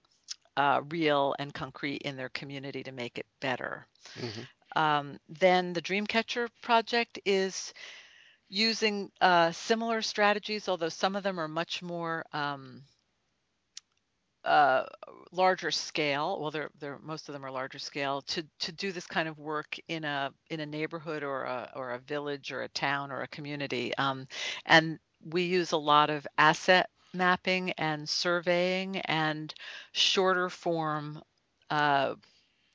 uh, 0.56 0.80
real 0.90 1.34
and 1.38 1.54
concrete 1.54 2.02
in 2.02 2.16
their 2.16 2.28
community 2.30 2.82
to 2.82 2.92
make 2.92 3.18
it 3.18 3.26
better. 3.40 3.86
hmm 4.16 4.44
Um, 4.76 5.18
then 5.28 5.72
the 5.72 5.82
Dreamcatcher 5.82 6.48
project 6.62 7.18
is 7.24 7.72
using 8.48 9.10
uh, 9.20 9.52
similar 9.52 10.02
strategies, 10.02 10.68
although 10.68 10.88
some 10.88 11.16
of 11.16 11.22
them 11.22 11.38
are 11.40 11.48
much 11.48 11.82
more 11.82 12.24
um, 12.32 12.82
uh, 14.44 14.84
larger 15.32 15.70
scale. 15.70 16.40
Well, 16.40 16.50
they're 16.50 16.70
they're 16.78 16.98
most 17.02 17.28
of 17.28 17.32
them 17.32 17.44
are 17.44 17.50
larger 17.50 17.78
scale 17.78 18.22
to 18.22 18.44
to 18.60 18.72
do 18.72 18.92
this 18.92 19.06
kind 19.06 19.28
of 19.28 19.38
work 19.38 19.76
in 19.88 20.04
a 20.04 20.32
in 20.50 20.60
a 20.60 20.66
neighborhood 20.66 21.22
or 21.22 21.44
a 21.44 21.70
or 21.76 21.90
a 21.92 21.98
village 21.98 22.52
or 22.52 22.62
a 22.62 22.68
town 22.68 23.10
or 23.12 23.22
a 23.22 23.28
community. 23.28 23.94
Um, 23.96 24.26
and 24.66 24.98
we 25.24 25.42
use 25.42 25.72
a 25.72 25.76
lot 25.76 26.10
of 26.10 26.26
asset 26.38 26.90
mapping 27.14 27.72
and 27.72 28.08
surveying 28.08 28.98
and 29.00 29.52
shorter 29.92 30.48
form. 30.48 31.22
Uh, 31.70 32.14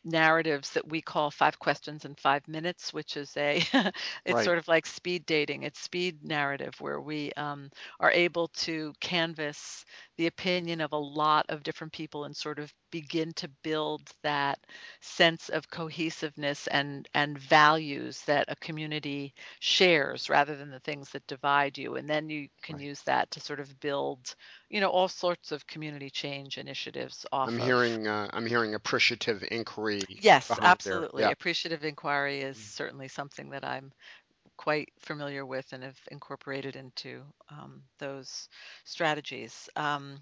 narratives 0.04 0.72
that 0.74 0.88
we 0.88 1.02
call 1.02 1.30
five 1.32 1.60
questions 1.60 2.06
in 2.06 2.16
five 2.16 2.48
minutes, 2.48 2.93
which 2.93 3.18
is 3.18 3.36
a, 3.38 3.64
it's 4.26 4.41
Right. 4.41 4.43
sort 4.43 4.58
of 4.58 4.68
like 4.68 4.86
speed 4.86 5.26
dating. 5.26 5.64
It's 5.64 5.80
speed 5.80 6.24
narrative 6.24 6.76
where 6.80 7.00
we 7.02 7.32
um, 7.34 7.70
are 8.00 8.12
able 8.12 8.48
to 8.50 8.93
canvas 9.02 9.86
the 10.18 10.28
opinion 10.28 10.82
of 10.82 10.91
a 10.93 10.98
lot 10.98 11.45
of 11.50 11.64
different 11.64 11.93
people 11.93 12.26
and 12.26 12.36
sort 12.36 12.60
of 12.60 12.74
begin 12.92 13.34
to 13.34 13.48
build 13.64 14.10
that 14.24 14.60
sense 15.02 15.50
of 15.50 15.70
cohesiveness 15.70 16.68
and 16.68 17.08
and 17.14 17.38
values 17.38 18.24
that 18.26 18.46
a 18.50 18.56
community 18.58 19.34
shares 19.60 20.30
rather 20.30 20.56
than 20.56 20.70
the 20.72 20.80
things 20.82 21.10
that 21.12 21.26
divide 21.28 21.78
you 21.78 21.96
and 21.96 22.10
then 22.10 22.30
you 22.30 22.48
can 22.64 22.78
Right. 22.78 22.82
use 22.82 23.02
that 23.04 23.30
to 23.32 23.40
sort 23.40 23.60
of 23.60 23.80
build 23.80 24.36
you 24.70 24.80
know 24.82 24.90
all 24.90 25.08
sorts 25.08 25.52
of 25.52 25.68
community 25.68 26.10
change 26.10 26.58
initiatives 26.58 27.26
I'm 27.46 27.58
of 27.58 27.58
hearing 27.58 28.06
uh, 28.06 28.30
I'm 28.32 28.46
hearing 28.46 28.76
appreciative 28.76 29.44
inquiry 29.50 30.06
Yes, 30.20 30.60
absolutely. 30.62 31.30
Yeah. 31.30 31.32
Appreciative 31.32 31.84
inquiry 31.86 32.42
is 32.42 32.58
Mm. 32.58 32.72
certainly 32.76 33.08
something 33.08 33.50
that 33.52 33.64
I'm 33.64 33.92
quite 34.58 34.89
familiar 34.99 35.45
with 35.45 35.72
and 35.72 35.84
have 35.84 35.99
incorporated 36.12 36.76
into 36.76 37.24
um, 37.49 37.84
those 37.99 38.49
strategies. 38.86 39.70
Um, 39.76 40.18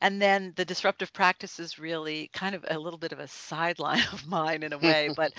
and 0.00 0.20
then 0.20 0.52
the 0.56 0.64
disruptive 0.64 1.12
practice 1.12 1.58
is 1.58 1.78
really 1.78 2.30
kind 2.32 2.54
of 2.54 2.64
a 2.68 2.78
little 2.78 2.98
bit 2.98 3.12
of 3.12 3.20
a 3.20 3.28
sideline 3.28 4.02
of 4.12 4.26
mine 4.26 4.62
in 4.62 4.72
a 4.72 4.78
way, 4.78 5.10
but 5.16 5.32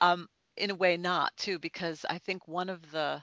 um, 0.00 0.28
in 0.56 0.70
a 0.70 0.74
way 0.76 0.96
not 0.96 1.36
too, 1.36 1.58
because 1.58 2.04
I 2.08 2.18
think 2.18 2.46
one 2.48 2.68
of 2.68 2.90
the 2.90 3.22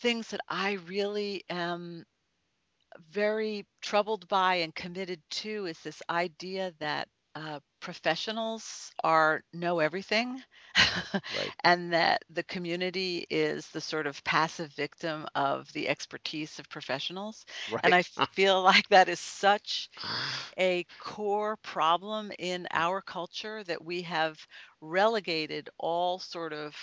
things 0.00 0.28
that 0.28 0.40
I 0.48 0.72
really 0.86 1.44
am 1.48 2.04
very 3.10 3.66
troubled 3.80 4.28
by 4.28 4.56
and 4.56 4.74
committed 4.74 5.20
to 5.30 5.66
is 5.66 5.78
this 5.80 6.02
idea 6.10 6.72
that 6.80 7.08
uh, 7.34 7.60
professionals 7.80 8.92
are 9.02 9.42
know 9.52 9.78
everything 9.80 10.40
Right. 11.30 11.54
and 11.64 11.92
that 11.92 12.22
the 12.30 12.42
community 12.44 13.26
is 13.30 13.68
the 13.70 13.80
sort 13.80 14.06
of 14.06 14.22
passive 14.24 14.72
victim 14.74 15.26
of 15.34 15.72
the 15.72 15.88
expertise 15.88 16.58
of 16.58 16.68
professionals 16.68 17.44
and 17.82 17.94
i 17.94 18.02
feel 18.32 18.62
like 18.62 18.88
that 18.88 19.08
is 19.08 19.20
such 19.20 19.88
a 20.58 20.84
core 20.98 21.56
problem 21.56 22.30
in 22.38 22.66
our 22.72 23.00
culture 23.00 23.62
that 23.64 23.84
we 23.84 24.02
have 24.02 24.38
relegated 24.80 25.68
all 25.78 26.18
sort 26.18 26.52
of 26.52 26.74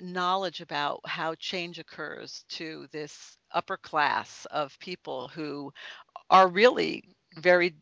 knowledge 0.00 0.60
about 0.60 1.00
how 1.06 1.34
change 1.34 1.78
occurs 1.78 2.44
to 2.48 2.86
this 2.92 3.38
upper 3.52 3.76
class 3.76 4.46
of 4.50 4.78
people 4.78 5.28
who 5.28 5.72
are 6.30 6.48
really 6.48 7.02
very 7.36 7.74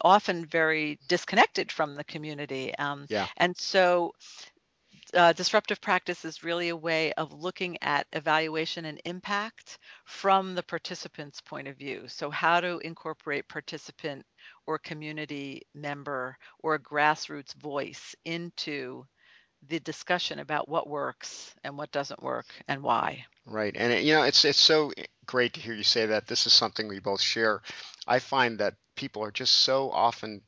often 0.00 0.46
very 0.46 0.98
disconnected 1.08 1.70
from 1.70 1.94
the 1.94 2.04
community. 2.04 2.74
Um, 2.76 3.06
Yeah. 3.08 3.26
and 3.36 3.56
so, 3.56 4.12
uh, 5.14 5.32
disruptive 5.32 5.80
practice 5.80 6.24
is 6.24 6.42
really 6.44 6.68
a 6.70 6.76
way 6.76 7.12
of 7.14 7.32
looking 7.32 7.76
at 7.82 8.06
evaluation 8.12 8.86
and 8.86 9.00
impact 9.04 9.78
from 10.04 10.54
the 10.54 10.62
participant's 10.62 11.40
point 11.40 11.68
of 11.68 11.76
view. 11.76 12.08
So, 12.08 12.30
how 12.30 12.60
to 12.60 12.78
incorporate 12.78 13.48
participant 13.48 14.24
or 14.66 14.78
community 14.78 15.62
member 15.74 16.36
or 16.60 16.78
grassroots 16.78 17.54
voice 17.54 18.14
into 18.24 19.04
the 19.68 19.80
discussion 19.80 20.38
about 20.40 20.68
what 20.68 20.88
works 20.88 21.54
and 21.64 21.76
what 21.76 21.92
doesn't 21.92 22.22
work 22.22 22.46
and 22.68 22.82
why. 22.82 23.24
Right. 23.46 23.74
And 23.76 23.92
it, 23.92 24.04
you 24.04 24.14
know, 24.14 24.22
it's 24.22 24.44
it's 24.44 24.60
so 24.60 24.92
great 25.26 25.54
to 25.54 25.60
hear 25.60 25.74
you 25.74 25.82
say 25.82 26.06
that. 26.06 26.26
This 26.26 26.46
is 26.46 26.52
something 26.52 26.88
we 26.88 27.00
both 27.00 27.20
share. 27.20 27.62
I 28.06 28.18
find 28.18 28.58
that 28.58 28.74
people 28.94 29.22
are 29.24 29.30
just 29.30 29.54
so 29.54 29.90
often 29.90 30.42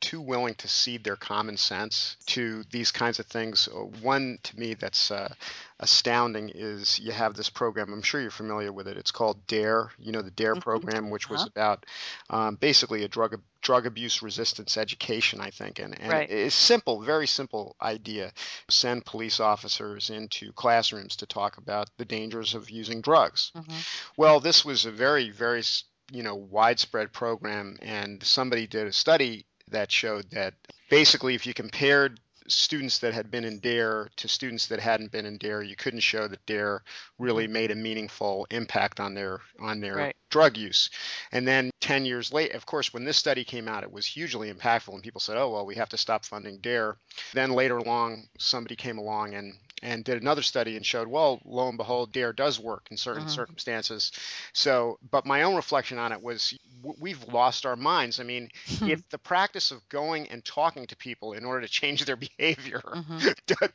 too 0.00 0.20
willing 0.22 0.54
to 0.54 0.66
cede 0.66 1.04
their 1.04 1.16
common 1.16 1.58
sense 1.58 2.16
to 2.24 2.64
these 2.70 2.90
kinds 2.90 3.18
of 3.18 3.26
things. 3.26 3.68
Uh, 3.68 3.80
One 4.00 4.38
to 4.44 4.58
me 4.58 4.72
that's 4.72 5.10
uh, 5.10 5.34
astounding 5.78 6.50
is 6.54 6.98
you 6.98 7.12
have 7.12 7.34
this 7.34 7.50
program. 7.50 7.92
I'm 7.92 8.00
sure 8.00 8.18
you're 8.20 8.30
familiar 8.30 8.72
with 8.72 8.88
it. 8.88 8.96
It's 8.96 9.10
called 9.10 9.46
DARE. 9.46 9.90
You 9.98 10.12
know 10.12 10.22
the 10.22 10.30
DARE 10.30 10.54
Mhm. 10.56 10.60
program, 10.62 11.10
which 11.10 11.28
was 11.28 11.40
Uh-huh. 11.42 11.50
about 11.54 11.86
um, 12.30 12.56
basically 12.56 13.04
a 13.04 13.08
drug 13.08 13.38
drug 13.60 13.84
abuse 13.84 14.22
resistance 14.22 14.78
education, 14.78 15.38
I 15.38 15.50
think. 15.50 15.78
And 15.78 15.94
and 16.00 16.10
Right. 16.10 16.30
it's 16.30 16.54
simple, 16.54 17.02
very 17.02 17.26
simple 17.26 17.76
idea. 17.82 18.32
Send 18.70 19.04
police 19.04 19.38
officers 19.38 20.08
into 20.08 20.50
classrooms 20.52 21.16
to 21.16 21.26
talk 21.26 21.58
about 21.58 21.90
the 21.98 22.06
dangers 22.06 22.54
of 22.54 22.70
using 22.70 23.02
drugs. 23.02 23.52
hmm 23.54 23.76
Well, 24.16 24.40
this 24.40 24.64
was 24.64 24.86
a 24.86 24.90
very, 24.90 25.28
very, 25.30 25.62
you 26.10 26.22
know, 26.22 26.34
widespread 26.34 27.12
program, 27.12 27.78
and 27.82 28.22
somebody 28.22 28.66
did 28.66 28.86
a 28.86 28.92
study 28.92 29.46
that 29.68 29.90
showed 29.92 30.30
that 30.30 30.54
basically, 30.88 31.34
if 31.34 31.46
you 31.46 31.54
compared 31.54 32.20
students 32.50 32.98
that 32.98 33.14
had 33.14 33.30
been 33.30 33.44
in 33.44 33.60
DARE 33.60 34.10
to 34.16 34.28
students 34.28 34.66
that 34.66 34.80
hadn't 34.80 35.12
been 35.12 35.26
in 35.26 35.38
DARE, 35.38 35.62
you 35.62 35.76
couldn't 35.76 36.00
show 36.00 36.26
that 36.26 36.44
DARE 36.46 36.82
really 37.18 37.44
mm-hmm. 37.44 37.52
made 37.52 37.70
a 37.70 37.74
meaningful 37.74 38.46
impact 38.50 39.00
on 39.00 39.14
their 39.14 39.40
on 39.60 39.80
their 39.80 39.94
Right. 39.94 40.16
drug 40.30 40.56
use. 40.56 40.90
And 41.32 41.46
then 41.46 41.70
10 41.80 42.04
years 42.04 42.32
later, 42.32 42.56
of 42.56 42.66
course, 42.66 42.92
when 42.92 43.04
this 43.04 43.16
study 43.16 43.44
came 43.44 43.68
out, 43.68 43.84
it 43.84 43.92
was 43.92 44.06
hugely 44.06 44.52
impactful, 44.52 44.92
and 44.92 45.02
people 45.02 45.20
said, 45.20 45.36
"Oh, 45.36 45.50
well, 45.50 45.66
we 45.66 45.76
have 45.76 45.88
to 45.90 45.98
stop 45.98 46.24
funding 46.24 46.58
DARE." 46.58 46.98
Then 47.32 47.52
later 47.52 47.78
along, 47.78 48.28
somebody 48.38 48.76
came 48.76 48.98
along 48.98 49.34
and 49.34 49.54
and 49.82 50.04
did 50.04 50.20
another 50.20 50.42
study 50.42 50.76
and 50.76 50.84
showed, 50.84 51.08
well, 51.08 51.40
lo 51.44 51.68
and 51.68 51.76
behold, 51.78 52.12
DARE 52.12 52.32
does 52.32 52.58
work 52.58 52.86
in 52.90 52.96
certain 52.96 53.26
hmm 53.26 53.28
circumstances. 53.28 54.12
So, 54.52 54.98
but 55.10 55.26
my 55.26 55.42
own 55.42 55.56
reflection 55.56 55.98
on 55.98 56.12
it 56.12 56.22
was 56.22 56.54
we've 56.98 57.22
lost 57.24 57.66
our 57.66 57.76
minds. 57.76 58.20
I 58.20 58.24
mean, 58.24 58.48
if 58.84 59.00
the 59.10 59.18
practice 59.18 59.70
of 59.70 59.86
going 59.88 60.28
and 60.28 60.44
talking 60.44 60.86
to 60.86 60.96
people 60.96 61.32
in 61.32 61.44
order 61.44 61.62
to 61.62 61.68
change 61.72 62.04
their 62.04 62.16
behavior 62.38 62.82
hmm 62.92 63.22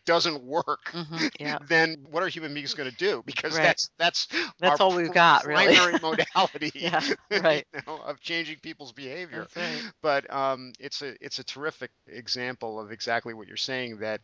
doesn't 0.05 0.43
work, 0.43 0.93
hmm 0.93 1.25
Yeah. 1.39 1.59
then 1.67 2.05
what 2.09 2.23
are 2.23 2.27
human 2.27 2.53
beings 2.53 2.73
going 2.73 2.89
to 2.89 2.95
do? 2.95 3.23
Because 3.25 3.59
Right. 3.59 3.59
that's 3.59 3.89
that's 3.97 4.27
That's 4.59 4.79
all 4.79 4.93
we've 4.93 5.11
pr- 5.11 5.13
got, 5.13 5.45
really. 5.45 5.75
primary 5.75 5.95
modality, 6.01 6.71
Yeah. 6.79 7.01
you 7.29 7.41
know, 7.87 7.97
of 8.01 8.19
changing 8.19 8.57
people's 8.61 8.91
behavior. 8.93 9.47
Right. 9.55 9.83
But 10.01 10.31
um, 10.33 10.73
it's 10.79 11.01
a 11.01 11.15
it's 11.23 11.39
a 11.39 11.43
terrific 11.43 11.91
example 12.07 12.79
of 12.79 12.91
exactly 12.91 13.33
what 13.33 13.47
you're 13.47 13.57
saying. 13.57 13.99
That 13.99 14.21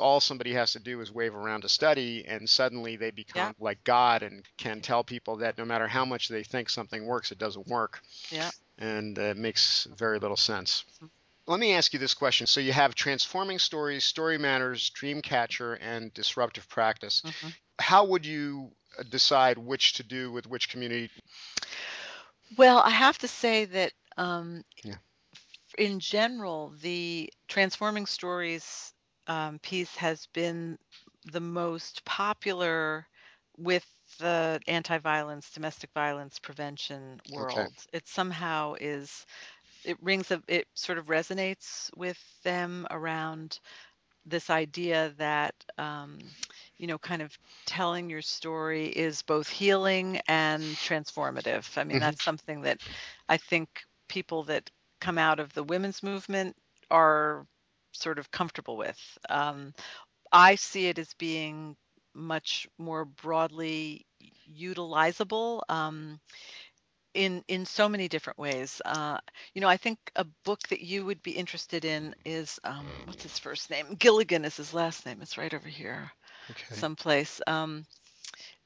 all 0.00 0.20
somebody 0.20 0.52
has 0.54 0.72
to 0.72 0.80
do 0.80 1.00
is 1.00 1.10
wave 1.22 1.34
around 1.36 1.64
a 1.64 1.68
study, 1.68 2.24
and 2.26 2.48
suddenly 2.48 2.96
they 2.96 3.10
Yeah. 3.10 3.12
become 3.12 3.54
like 3.60 3.84
God 3.84 4.22
and 4.22 4.44
can 4.58 4.80
tell 4.80 5.04
people 5.04 5.36
that 5.36 5.56
no 5.56 5.64
matter 5.64 5.86
how 5.86 6.04
much 6.04 6.28
they 6.28 6.42
think 6.42 6.68
something 6.68 7.06
works, 7.06 7.30
it 7.30 7.38
doesn't 7.38 7.68
work, 7.68 8.02
Yeah. 8.30 8.50
and 8.78 9.16
uh, 9.18 9.22
it 9.22 9.36
makes 9.36 9.86
very 9.96 10.18
little 10.18 10.36
sense. 10.36 10.84
Mhm. 11.00 11.10
Let 11.46 11.60
me 11.60 11.74
ask 11.74 11.92
you 11.92 11.98
this 12.00 12.14
question. 12.14 12.46
So 12.46 12.60
you 12.60 12.72
have 12.72 12.94
transforming 12.94 13.58
stories, 13.60 14.04
story 14.04 14.38
matters, 14.38 14.90
dream 14.90 15.22
catcher, 15.22 15.74
and 15.74 16.12
disruptive 16.14 16.68
practice. 16.68 17.22
Mhm. 17.24 17.52
How 17.78 18.04
would 18.04 18.26
you 18.26 18.72
uh, 18.98 19.04
decide 19.04 19.58
which 19.58 19.94
to 19.94 20.02
do 20.02 20.32
with 20.32 20.46
which 20.46 20.68
community? 20.68 21.10
Well, 22.56 22.78
I 22.78 22.90
have 22.90 23.18
to 23.18 23.28
say 23.28 23.64
that 23.66 23.92
um, 24.16 24.64
Yeah. 24.84 24.98
in 25.78 26.00
general, 26.00 26.74
the 26.80 27.32
transforming 27.48 28.06
stories 28.06 28.92
um, 29.28 29.58
piece 29.60 29.94
has 29.96 30.26
been 30.32 30.78
the 31.24 31.40
most 31.40 32.04
popular 32.04 33.06
with 33.56 33.86
the 34.18 34.60
anti-violence, 34.66 35.50
domestic 35.50 35.90
violence 35.94 36.38
prevention 36.38 37.20
Okay. 37.38 37.66
world. 37.66 37.74
It 37.92 38.06
somehow 38.08 38.74
is, 38.80 39.26
it 39.84 39.96
rings 40.02 40.30
a, 40.30 40.42
it 40.48 40.66
sort 40.74 40.98
of 40.98 41.06
resonates 41.06 41.90
with 41.96 42.18
them 42.42 42.86
around 42.90 43.58
this 44.26 44.50
idea 44.50 45.12
that 45.18 45.54
um, 45.78 46.30
you 46.78 46.86
know 46.86 46.98
kind 46.98 47.22
of 47.22 47.36
telling 47.66 48.08
your 48.10 48.22
story 48.22 48.86
is 48.86 49.22
both 49.22 49.48
healing 49.48 50.20
and 50.28 50.78
transformative 50.80 51.76
i 51.78 51.84
mean 51.84 51.98
hmm 51.98 52.12
that's 52.12 52.22
something 52.22 52.62
that 52.62 52.78
i 53.28 53.36
think 53.36 53.68
people 54.08 54.42
that 54.44 54.70
come 55.00 55.18
out 55.18 55.38
of 55.40 55.52
the 55.54 55.62
women's 55.62 56.02
movement 56.02 56.56
are 56.90 57.46
sort 57.92 58.18
of 58.18 58.30
comfortable 58.30 58.76
with 58.76 59.18
um, 59.30 59.72
i 60.32 60.54
see 60.56 60.86
it 60.88 60.98
as 60.98 61.14
being 61.14 61.76
much 62.14 62.66
more 62.78 63.04
broadly 63.04 64.06
utilizable 64.52 65.60
um, 65.68 66.20
in 67.14 67.44
in 67.48 67.64
so 67.66 67.88
many 67.88 68.08
different 68.08 68.38
ways. 68.38 68.80
Uh, 68.84 69.18
you 69.54 69.60
know, 69.60 69.68
I 69.68 69.76
think 69.76 69.98
a 70.16 70.24
book 70.44 70.60
that 70.68 70.80
you 70.80 71.04
would 71.06 71.22
be 71.22 71.32
interested 71.32 71.84
in 71.84 72.14
is 72.24 72.58
um, 72.64 72.94
what's 73.04 73.22
his 73.22 73.38
first 73.38 73.70
name? 73.70 73.94
Gilligan 73.98 74.44
is 74.44 74.56
his 74.56 74.74
last 74.74 75.06
name. 75.06 75.20
It's 75.22 75.38
right 75.38 75.52
over 75.54 75.68
here, 75.68 76.10
Okay. 76.50 76.72
someplace. 76.72 77.40
Um, 77.46 77.84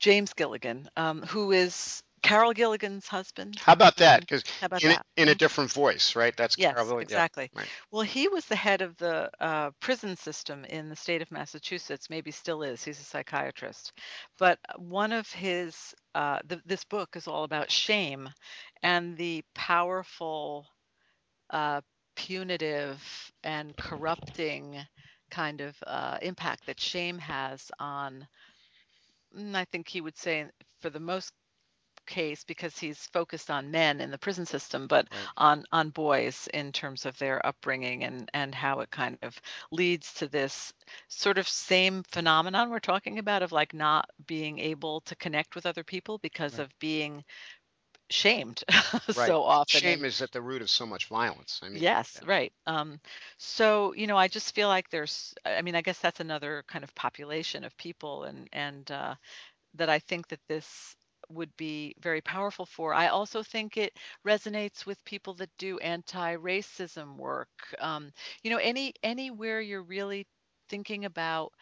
James 0.00 0.32
Gilligan, 0.34 0.88
um, 0.96 1.22
who 1.22 1.52
is 1.52 2.02
Carol 2.26 2.52
Gilligan's 2.52 3.08
husband. 3.08 3.62
How 3.62 3.72
about 3.72 3.96
that? 3.96 4.20
Um, 4.20 4.26
Because 4.26 4.44
in 4.78 4.92
a, 4.92 4.96
that? 4.96 5.06
in 5.16 5.28
a 5.28 5.34
Mhm. 5.34 5.36
different 5.36 5.72
voice, 5.72 6.14
right? 6.16 6.36
That's 6.36 6.56
Carol 6.56 6.88
Yes. 6.88 6.94
Yeah. 7.06 7.22
exactly. 7.22 7.50
Right. 7.54 7.70
Well, 7.90 8.02
he 8.02 8.28
was 8.28 8.46
the 8.46 8.56
head 8.56 8.82
of 8.82 8.96
the 8.96 9.30
uh, 9.40 9.70
prison 9.80 10.16
system 10.16 10.64
in 10.64 10.88
the 10.88 10.96
state 10.96 11.22
of 11.22 11.30
Massachusetts. 11.30 12.10
Maybe 12.10 12.30
still 12.30 12.62
is. 12.62 12.84
He's 12.84 13.00
a 13.00 13.04
psychiatrist. 13.04 13.92
But 14.38 14.58
one 14.76 15.12
of 15.12 15.30
his, 15.32 15.94
uh, 16.14 16.40
th- 16.48 16.62
this 16.66 16.84
book 16.84 17.16
is 17.16 17.26
all 17.28 17.44
about 17.44 17.70
shame 17.70 18.28
and 18.82 19.16
the 19.16 19.44
powerful 19.54 20.66
uh, 21.50 21.80
punitive 22.16 23.32
and 23.44 23.76
corrupting 23.76 24.78
kind 25.30 25.60
of 25.60 25.76
uh, 25.86 26.18
impact 26.22 26.66
that 26.66 26.80
shame 26.80 27.18
has 27.18 27.70
on, 27.78 28.26
mm, 29.36 29.54
I 29.56 29.64
think 29.64 29.88
he 29.88 30.00
would 30.00 30.16
say 30.16 30.46
for 30.80 30.90
the 30.90 31.00
most 31.00 31.32
case 32.06 32.44
because 32.44 32.78
he's 32.78 33.06
focused 33.08 33.50
on 33.50 33.70
men 33.70 34.00
in 34.00 34.10
the 34.10 34.18
prison 34.18 34.46
system, 34.46 34.86
but 34.88 35.08
Right. 35.10 35.30
on 35.36 35.64
on 35.72 35.90
boys 35.90 36.48
in 36.54 36.72
terms 36.72 37.06
of 37.06 37.18
their 37.18 37.44
upbringing 37.46 38.04
and 38.04 38.30
and 38.34 38.54
how 38.54 38.80
it 38.80 38.90
kind 38.90 39.18
of 39.18 39.40
leads 39.66 40.14
to 40.14 40.22
this 40.22 40.72
sort 41.08 41.38
of 41.38 41.48
same 41.48 42.02
phenomenon 42.04 42.70
we're 42.70 42.78
talking 42.80 43.18
about 43.18 43.42
of 43.42 43.52
like 43.52 43.74
not 43.74 44.08
being 44.26 44.58
able 44.58 45.00
to 45.02 45.16
connect 45.16 45.54
with 45.54 45.66
other 45.66 45.84
people 45.84 46.18
because 46.18 46.58
Right. 46.58 46.60
of 46.60 46.70
being 46.80 47.24
shamed 48.10 48.62
Right. 49.14 49.36
so 49.36 49.42
often 49.42 49.98
Shame 49.98 50.04
is 50.04 50.20
at 50.22 50.32
the 50.32 50.40
root 50.42 50.62
of 50.62 50.70
so 50.70 50.86
much 50.86 51.06
violence. 51.06 51.60
I 51.62 51.68
mean, 51.68 51.90
yes 51.90 52.20
yeah. 52.20 52.22
right 52.24 52.52
um 52.66 53.00
so 53.38 53.92
you 53.94 54.06
know 54.06 54.16
i 54.16 54.28
just 54.28 54.54
feel 54.54 54.68
like 54.68 54.88
there's 54.90 55.34
i 55.44 55.62
mean 55.62 55.74
i 55.74 55.82
guess 55.82 55.98
that's 55.98 56.20
another 56.20 56.64
kind 56.68 56.84
of 56.84 56.94
population 56.94 57.64
of 57.64 57.76
people 57.76 58.24
and 58.24 58.48
and 58.52 58.90
uh 58.90 59.14
that 59.74 59.88
I 59.90 59.98
think 59.98 60.28
that 60.28 60.40
this 60.48 60.96
would 61.30 61.54
be 61.56 61.94
very 62.00 62.20
powerful 62.20 62.66
for. 62.66 62.94
I 62.94 63.08
also 63.08 63.42
think 63.42 63.76
it 63.76 63.98
resonates 64.26 64.86
with 64.86 65.04
people 65.04 65.34
that 65.34 65.50
do 65.58 65.78
anti-racism 65.78 67.16
work. 67.16 67.48
Um, 67.78 68.12
you 68.42 68.50
know, 68.50 68.58
any 68.58 68.94
anywhere 69.02 69.60
you're 69.60 69.82
really 69.82 70.26
thinking 70.68 71.04
about 71.04 71.52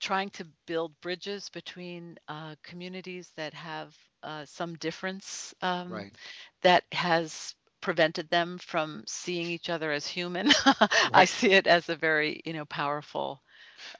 trying 0.00 0.30
to 0.30 0.44
build 0.66 0.98
bridges 1.00 1.48
between 1.50 2.16
uh, 2.28 2.54
communities 2.62 3.32
that 3.36 3.54
have 3.54 3.96
uh, 4.22 4.44
some 4.44 4.74
difference 4.76 5.54
um, 5.62 6.04
Right. 6.04 6.18
that 6.62 6.84
has 6.92 7.54
prevented 7.80 8.28
them 8.30 8.58
from 8.58 9.02
seeing 9.06 9.48
each 9.48 9.68
other 9.70 9.90
as 9.92 10.06
human. 10.06 10.48
I 11.14 11.24
see 11.24 11.52
it 11.52 11.66
as 11.66 11.88
a 11.88 11.96
very, 11.96 12.40
you 12.44 12.52
know, 12.52 12.64
powerful 12.66 13.42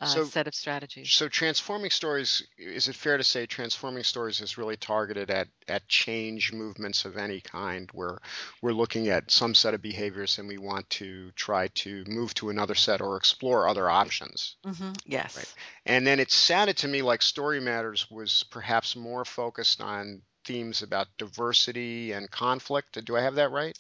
uh, 0.01 0.07
So 0.07 0.23
set 0.23 0.47
of 0.47 0.55
strategies. 0.55 1.11
So 1.11 1.29
transforming 1.29 1.91
stories, 1.91 2.43
is 2.59 2.89
it 2.89 2.97
fair 2.97 3.17
to 3.17 3.25
say 3.25 3.47
transforming 3.47 4.05
stories 4.05 4.41
is 4.41 4.59
really 4.59 4.77
targeted 4.77 5.31
at 5.31 5.49
at 5.69 5.89
change 5.89 6.53
movements 6.53 7.05
of 7.05 7.17
any 7.17 7.41
kind 7.41 7.91
where 7.93 8.19
we're 8.63 8.73
looking 8.73 9.09
at 9.09 9.31
some 9.31 9.55
set 9.55 9.75
of 9.75 9.83
behaviors 9.83 10.39
and 10.39 10.49
we 10.49 10.59
want 10.59 10.89
to 10.91 11.31
try 11.33 11.69
to 11.69 12.05
move 12.07 12.35
to 12.35 12.51
another 12.51 12.75
set 12.75 13.01
or 13.01 13.17
explore 13.17 13.69
other 13.69 13.89
options, 13.91 14.57
hmm 14.65 14.93
right? 15.35 15.49
Yes. 15.49 15.55
And 15.87 16.07
then 16.07 16.21
it 16.21 16.31
sounded 16.31 16.77
to 16.79 16.89
me 16.89 17.03
like 17.03 17.23
Story 17.23 17.61
Matters 17.61 18.11
was 18.11 18.45
perhaps 18.51 18.97
more 18.97 19.25
focused 19.25 19.81
on 19.81 20.23
themes 20.45 20.83
about 20.83 21.09
diversity 21.19 22.13
and 22.13 22.31
conflict. 22.31 23.05
Do 23.05 23.17
I 23.17 23.23
have 23.23 23.37
that 23.37 23.51
right? 23.51 23.77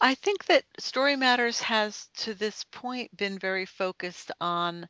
I 0.00 0.14
think 0.14 0.44
that 0.46 0.64
Story 0.78 1.16
Matters 1.16 1.60
has, 1.62 2.08
to 2.18 2.34
this 2.34 2.64
point, 2.64 3.16
been 3.16 3.38
very 3.38 3.66
focused 3.66 4.30
on 4.40 4.88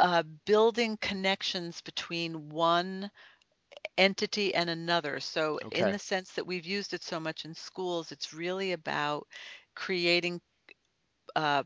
uh, 0.00 0.22
building 0.46 0.96
connections 0.98 1.80
between 1.82 2.48
one 2.50 3.10
entity 3.98 4.54
and 4.54 4.70
another. 4.70 5.20
So, 5.20 5.60
in 5.70 5.90
the 5.90 5.98
sense 5.98 6.32
that 6.34 6.46
we've 6.46 6.66
used 6.66 6.92
it 6.94 7.02
so 7.02 7.20
much 7.20 7.44
in 7.44 7.54
schools, 7.54 8.12
it's 8.12 8.32
really 8.32 8.72
about 8.72 9.26
creating 9.74 10.40
uh, 11.36 11.62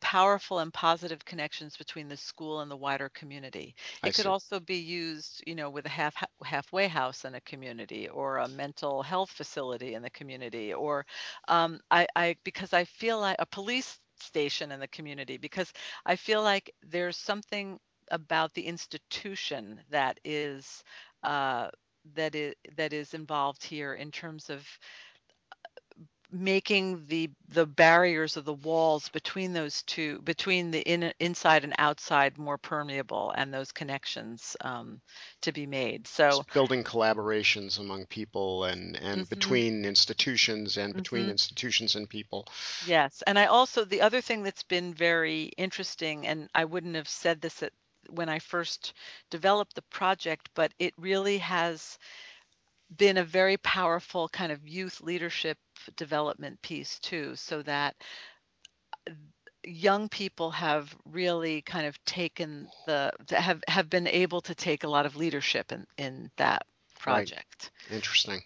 powerful 0.00 0.58
and 0.60 0.72
positive 0.72 1.24
connections 1.24 1.76
between 1.76 2.08
the 2.08 2.16
school 2.16 2.60
and 2.60 2.70
the 2.70 2.76
wider 2.76 3.08
community. 3.10 3.74
I 4.02 4.10
It 4.10 4.14
could 4.14 4.26
see. 4.26 4.26
also 4.26 4.60
be 4.60 4.76
used, 4.76 5.42
you 5.46 5.54
know, 5.54 5.70
with 5.70 5.86
a 5.86 5.90
half 5.90 6.14
halfway 6.44 6.88
house 6.88 7.24
in 7.24 7.34
a 7.34 7.40
community 7.40 8.08
or 8.08 8.38
a 8.38 8.48
mental 8.48 9.02
health 9.02 9.30
facility 9.30 9.94
in 9.94 10.02
the 10.02 10.10
community 10.10 10.72
or 10.74 11.06
um, 11.48 11.80
I, 11.90 12.06
I 12.16 12.36
because 12.44 12.72
I 12.72 12.84
feel 12.84 13.20
like 13.20 13.36
a 13.38 13.46
police 13.46 13.98
station 14.22 14.72
in 14.72 14.80
the 14.80 14.88
community 14.88 15.36
because 15.36 15.72
I 16.06 16.16
feel 16.16 16.42
like 16.42 16.74
there's 16.82 17.16
something 17.16 17.78
about 18.10 18.54
the 18.54 18.66
institution 18.66 19.80
that 19.90 20.18
is 20.24 20.82
uh, 21.22 21.68
that 22.14 22.34
is 22.34 22.54
that 22.76 22.92
is 22.92 23.14
involved 23.14 23.62
here 23.64 23.94
in 23.94 24.10
terms 24.10 24.50
of 24.50 24.66
making 26.30 27.06
the 27.06 27.30
the 27.48 27.66
barriers 27.66 28.36
of 28.36 28.44
the 28.44 28.52
walls 28.54 29.08
between 29.08 29.52
those 29.54 29.82
two 29.82 30.20
between 30.22 30.70
the 30.70 30.80
in, 30.80 31.12
inside 31.20 31.64
and 31.64 31.74
outside 31.78 32.38
more 32.38 32.58
permeable 32.58 33.30
and 33.32 33.52
those 33.52 33.72
connections 33.72 34.56
um, 34.60 35.00
to 35.42 35.52
be 35.52 35.66
made. 35.66 36.06
So 36.06 36.44
building 36.52 36.84
collaborations 36.84 37.78
among 37.78 38.06
people 38.06 38.64
and 38.64 38.96
and 38.96 39.28
mhm, 39.30 39.30
between 39.30 39.84
institutions 39.84 40.76
and 40.76 40.94
between 40.94 41.28
mhm, 41.28 41.30
institutions 41.30 41.94
and 41.96 42.08
people. 42.08 42.46
yes 42.80 43.22
and 43.26 43.38
i 43.38 43.46
also 43.46 43.84
the 43.84 44.00
other 44.00 44.20
thing 44.20 44.42
that's 44.42 44.62
been 44.64 44.92
very 44.94 45.44
interesting 45.56 46.26
and 46.26 46.48
i 46.54 46.64
wouldn't 46.64 46.94
have 46.96 47.08
said 47.08 47.40
this 47.40 47.62
at 47.62 47.72
when 48.10 48.28
i 48.28 48.38
first 48.38 48.94
developed 49.30 49.74
the 49.74 49.82
project 49.82 50.48
but 50.54 50.72
it 50.78 50.94
really 50.96 51.38
has 51.38 51.98
been 52.96 53.18
a 53.18 53.24
very 53.24 53.56
powerful 53.58 54.28
kind 54.28 54.50
of 54.52 54.66
youth 54.66 55.00
leadership 55.00 55.58
development 55.96 56.60
piece 56.62 56.98
too 57.00 57.34
so 57.36 57.62
that 57.62 57.96
young 59.64 60.08
people 60.08 60.50
have 60.50 60.96
really 61.04 61.62
kind 61.62 61.86
of 61.86 62.02
taken 62.04 62.68
the 62.86 63.12
have 63.30 63.62
have 63.68 63.90
been 63.90 64.06
able 64.06 64.40
to 64.40 64.54
take 64.54 64.84
a 64.84 64.88
lot 64.88 65.06
of 65.06 65.16
leadership 65.16 65.72
in 65.72 65.86
in 65.98 66.30
that 66.36 66.66
project 66.98 67.70
Right. 67.88 67.96
Interesting. 67.96 68.42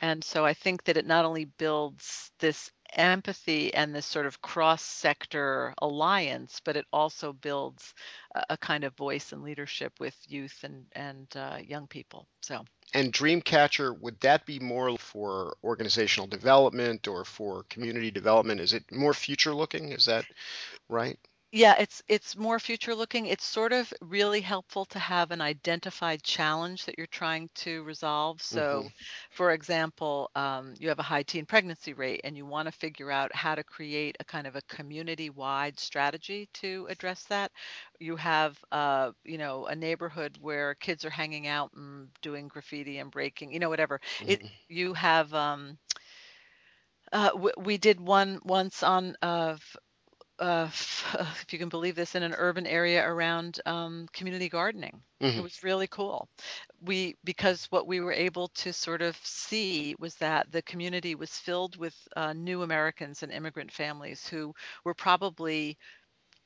And 0.00 0.22
so 0.22 0.44
I 0.44 0.54
think 0.54 0.84
that 0.84 0.96
it 0.96 1.06
not 1.06 1.24
only 1.24 1.44
builds 1.46 2.30
this 2.38 2.70
empathy 2.92 3.72
and 3.74 3.94
this 3.94 4.06
sort 4.06 4.26
of 4.26 4.42
cross-sector 4.42 5.74
alliance, 5.80 6.60
but 6.64 6.76
it 6.76 6.86
also 6.92 7.32
builds 7.32 7.94
a, 8.34 8.44
a 8.50 8.56
kind 8.58 8.84
of 8.84 8.94
voice 8.96 9.32
and 9.32 9.42
leadership 9.42 9.92
with 10.00 10.16
youth 10.28 10.64
and 10.64 10.86
and 10.92 11.28
uh, 11.36 11.58
young 11.62 11.86
people. 11.86 12.26
So 12.42 12.64
And 12.94 13.12
Dreamcatcher, 13.12 13.98
would 14.00 14.20
that 14.20 14.44
be 14.44 14.58
more 14.58 14.98
for 14.98 15.56
organizational 15.64 16.26
development 16.26 17.08
or 17.08 17.24
for 17.24 17.64
community 17.70 18.10
development? 18.10 18.60
Is 18.60 18.74
it 18.74 18.92
more 18.92 19.14
future 19.14 19.54
looking? 19.54 19.92
Is 19.92 20.04
that 20.06 20.26
right? 20.88 21.18
Yeah, 21.52 21.76
it's 21.78 22.02
it's 22.08 22.36
more 22.36 22.58
future 22.58 22.94
looking. 22.94 23.26
It's 23.26 23.44
sort 23.44 23.72
of 23.72 23.92
really 24.00 24.40
helpful 24.40 24.84
to 24.86 24.98
have 24.98 25.30
an 25.30 25.40
identified 25.40 26.22
challenge 26.22 26.84
that 26.86 26.96
you're 26.98 27.06
trying 27.06 27.50
to 27.56 27.82
resolve. 27.84 28.40
hmm 28.50 28.82
So, 28.82 28.92
for 29.30 29.52
example, 29.52 30.30
um, 30.34 30.74
you 30.78 30.88
have 30.88 30.98
a 30.98 31.02
high 31.02 31.22
teen 31.22 31.46
pregnancy 31.46 31.94
rate, 31.94 32.20
and 32.24 32.36
you 32.36 32.46
want 32.46 32.66
to 32.68 32.72
figure 32.72 33.10
out 33.10 33.34
how 33.34 33.54
to 33.54 33.64
create 33.64 34.16
a 34.20 34.24
kind 34.24 34.46
of 34.46 34.56
a 34.56 34.62
community-wide 34.62 35.78
strategy 35.78 36.48
to 36.54 36.86
address 36.90 37.24
that. 37.24 37.52
You 38.00 38.16
have, 38.16 38.58
uh, 38.72 39.12
you 39.24 39.38
know, 39.38 39.66
a 39.66 39.74
neighborhood 39.76 40.38
where 40.40 40.74
kids 40.74 41.04
are 41.04 41.10
hanging 41.10 41.46
out 41.46 41.72
and 41.74 42.08
doing 42.22 42.48
graffiti 42.48 42.98
and 42.98 43.10
breaking, 43.10 43.52
you 43.52 43.60
know, 43.60 43.70
whatever. 43.70 44.00
It 44.26 44.40
hmm 44.40 44.58
you 44.68 44.94
have. 44.94 45.32
Um, 45.34 45.78
uh, 47.12 47.30
w- 47.30 47.54
we 47.58 47.78
did 47.78 48.00
one 48.00 48.38
once 48.44 48.82
on 48.82 49.16
uh, 49.22 49.56
uh, 50.38 50.66
if 50.72 51.52
you 51.52 51.58
can 51.58 51.68
believe 51.68 51.94
this, 51.94 52.14
in 52.14 52.22
an 52.22 52.34
urban 52.36 52.66
area 52.66 53.06
around 53.06 53.60
um, 53.66 54.06
community 54.12 54.48
gardening. 54.48 55.02
It 55.36 55.40
hmm 55.40 55.42
was 55.42 55.62
really 55.62 55.86
cool. 55.86 56.28
We 56.80 57.16
because 57.24 57.66
what 57.70 57.86
we 57.86 58.00
were 58.00 58.12
able 58.12 58.48
to 58.48 58.72
sort 58.72 59.02
of 59.02 59.16
see 59.22 59.94
was 59.98 60.16
that 60.16 60.50
the 60.50 60.62
community 60.62 61.14
was 61.14 61.30
filled 61.38 61.76
with 61.76 61.94
uh, 62.16 62.32
new 62.32 62.62
Americans 62.62 63.22
and 63.22 63.32
immigrant 63.32 63.70
families 63.72 64.26
who 64.28 64.54
were 64.84 64.94
probably 64.94 65.78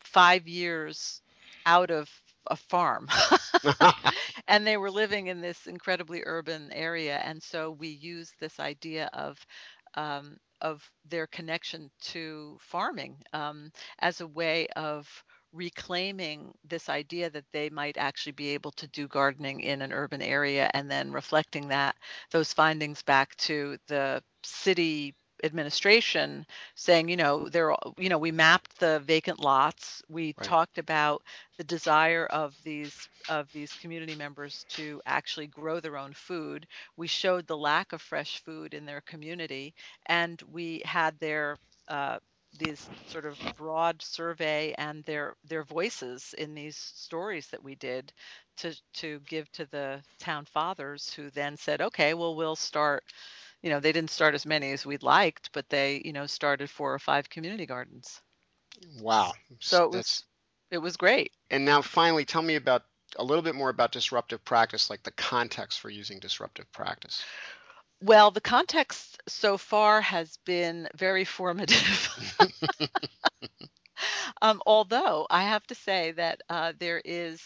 five 0.05 0.47
years 0.47 1.23
out 1.67 1.91
of 1.91 2.09
a 2.49 2.57
farm 2.57 3.09
and 4.49 4.67
they 4.67 4.77
were 4.77 4.91
living 4.91 5.27
in 5.27 5.41
this 5.41 5.67
incredibly 5.67 6.23
urban 6.25 6.71
area 6.73 7.17
and 7.19 7.43
so 7.43 7.71
we 7.71 7.89
used 7.89 8.35
this 8.41 8.59
idea 8.61 9.09
of 9.13 9.39
um, 9.95 10.37
of 10.61 10.89
their 11.09 11.27
connection 11.27 11.91
to 12.01 12.57
farming 12.61 13.17
um, 13.33 13.71
as 14.01 14.21
a 14.21 14.27
way 14.27 14.67
of 14.77 15.09
reclaiming 15.53 16.53
this 16.65 16.89
idea 16.89 17.31
that 17.31 17.45
they 17.53 17.71
might 17.71 17.97
actually 17.97 18.33
be 18.33 18.49
able 18.49 18.73
to 18.73 18.87
do 18.89 19.09
gardening 19.09 19.61
in 19.61 19.81
an 19.83 19.93
urban 19.93 20.21
area 20.23 20.71
and 20.75 20.91
then 20.91 21.11
reflecting 21.11 21.69
that 21.69 21.97
those 22.31 22.53
findings 22.53 23.03
back 23.03 23.35
to 23.37 23.77
the 23.89 24.23
city 24.45 25.15
administration 25.45 26.47
saying 26.75 27.09
you 27.09 27.17
know 27.17 27.49
there 27.49 27.75
you 27.99 28.09
know 28.09 28.19
we 28.19 28.31
mapped 28.33 28.79
the 28.79 29.01
vacant 29.01 29.39
lots 29.41 30.03
we 30.09 30.35
Right. 30.37 30.43
talked 30.43 30.79
about 30.79 31.23
the 31.59 31.65
desire 31.65 32.27
of 32.27 32.55
these 32.65 33.09
of 33.29 33.51
these 33.53 33.75
community 33.75 34.15
members 34.15 34.65
to 34.69 35.01
actually 35.07 35.47
grow 35.49 35.81
their 35.81 35.97
own 35.97 36.13
food. 36.13 36.67
We 36.97 37.07
showed 37.07 37.47
the 37.47 37.57
lack 37.57 37.93
of 37.93 38.01
fresh 38.03 38.43
food 38.45 38.75
in 38.75 38.85
their 38.87 39.01
community, 39.01 39.75
and 40.07 40.41
we 40.51 40.83
had 40.85 41.19
their 41.19 41.59
uh, 41.89 42.19
these 42.59 42.91
sort 43.07 43.25
of 43.27 43.39
broad 43.57 44.01
survey 44.03 44.75
and 44.79 45.05
their 45.05 45.35
their 45.45 45.65
voices 45.65 46.35
in 46.39 46.55
these 46.55 46.77
stories 46.77 47.49
that 47.49 47.63
we 47.63 47.75
did 47.77 48.13
to 48.57 48.75
to 48.95 49.21
give 49.21 49.51
to 49.53 49.67
the 49.67 50.03
town 50.19 50.45
fathers 50.45 51.13
who 51.15 51.31
then 51.31 51.57
said 51.57 51.81
okay 51.81 52.15
well 52.15 52.35
we'll 52.37 52.57
start 52.57 53.05
you 53.63 53.71
know, 53.71 53.81
they 53.81 53.93
didn't 53.93 54.11
start 54.11 54.35
as 54.35 54.47
many 54.47 54.73
as 54.73 54.87
we'd 54.87 55.03
liked, 55.03 55.51
but 55.53 55.69
they, 55.69 56.03
you 56.05 56.13
know, 56.13 56.27
started 56.27 56.71
four 56.71 56.95
or 56.95 56.99
five 56.99 57.29
community 57.31 57.67
gardens. 57.67 58.21
Wow. 59.01 59.33
So 59.61 59.85
it 59.85 59.91
was 59.91 59.93
That's 59.93 60.25
it 60.71 60.79
was 60.79 60.97
great. 60.97 61.33
and 61.51 61.65
now 61.65 61.83
finally 61.83 62.25
tell 62.25 62.43
me 62.43 62.57
about 62.57 62.83
a 63.17 63.25
little 63.25 63.43
bit 63.43 63.55
more 63.55 63.71
about 63.71 63.93
disruptive 63.93 64.45
practice, 64.45 64.91
like 64.91 65.03
the 65.03 65.11
context 65.13 65.81
for 65.81 65.91
using 65.91 66.19
disruptive 66.19 66.71
practice. 66.73 67.29
Well, 68.01 68.31
the 68.31 68.41
context 68.41 69.21
so 69.29 69.59
far 69.59 70.01
has 70.01 70.37
been 70.45 70.89
very 70.95 71.25
formative. 71.25 72.09
um, 74.43 74.61
although 74.67 75.27
I 75.31 75.43
have 75.45 75.67
to 75.69 75.75
say 75.75 76.13
that 76.13 76.41
uh, 76.49 76.73
there 76.79 77.01
is 77.05 77.41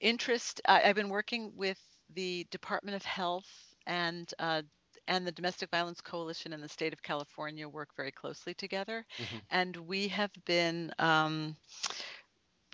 interest. 0.00 0.60
I, 0.66 0.82
I've 0.82 0.96
been 0.96 1.08
working 1.08 1.52
with 1.56 1.78
the 2.14 2.46
Department 2.50 2.96
of 2.96 3.04
Health 3.04 3.48
and 3.86 4.32
uh, 4.38 4.62
and 5.08 5.26
the 5.26 5.32
Domestic 5.32 5.70
Violence 5.70 6.00
Coalition 6.00 6.52
in 6.52 6.60
the 6.60 6.68
state 6.68 6.92
of 6.92 7.02
California 7.02 7.68
work 7.68 7.90
very 7.96 8.12
closely 8.12 8.54
together, 8.54 9.04
Mhm. 9.18 9.40
and 9.50 9.76
we 9.76 10.08
have 10.08 10.30
been 10.44 10.92
um, 10.98 11.56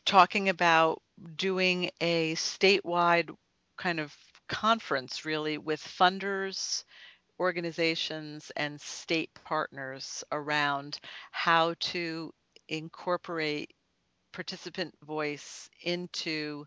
talking 0.04 0.48
about 0.48 1.02
doing 1.36 1.90
a 2.00 2.34
statewide 2.34 3.30
kind 3.76 4.00
of 4.00 4.14
conference, 4.48 5.24
really, 5.24 5.58
with 5.58 5.80
funders, 5.80 6.84
organizations, 7.40 8.50
and 8.56 8.80
state 8.80 9.30
partners 9.44 10.24
around 10.32 10.98
how 11.30 11.74
to 11.80 12.32
incorporate 12.68 13.72
participant 14.32 14.94
voice 15.02 15.68
into 15.82 16.66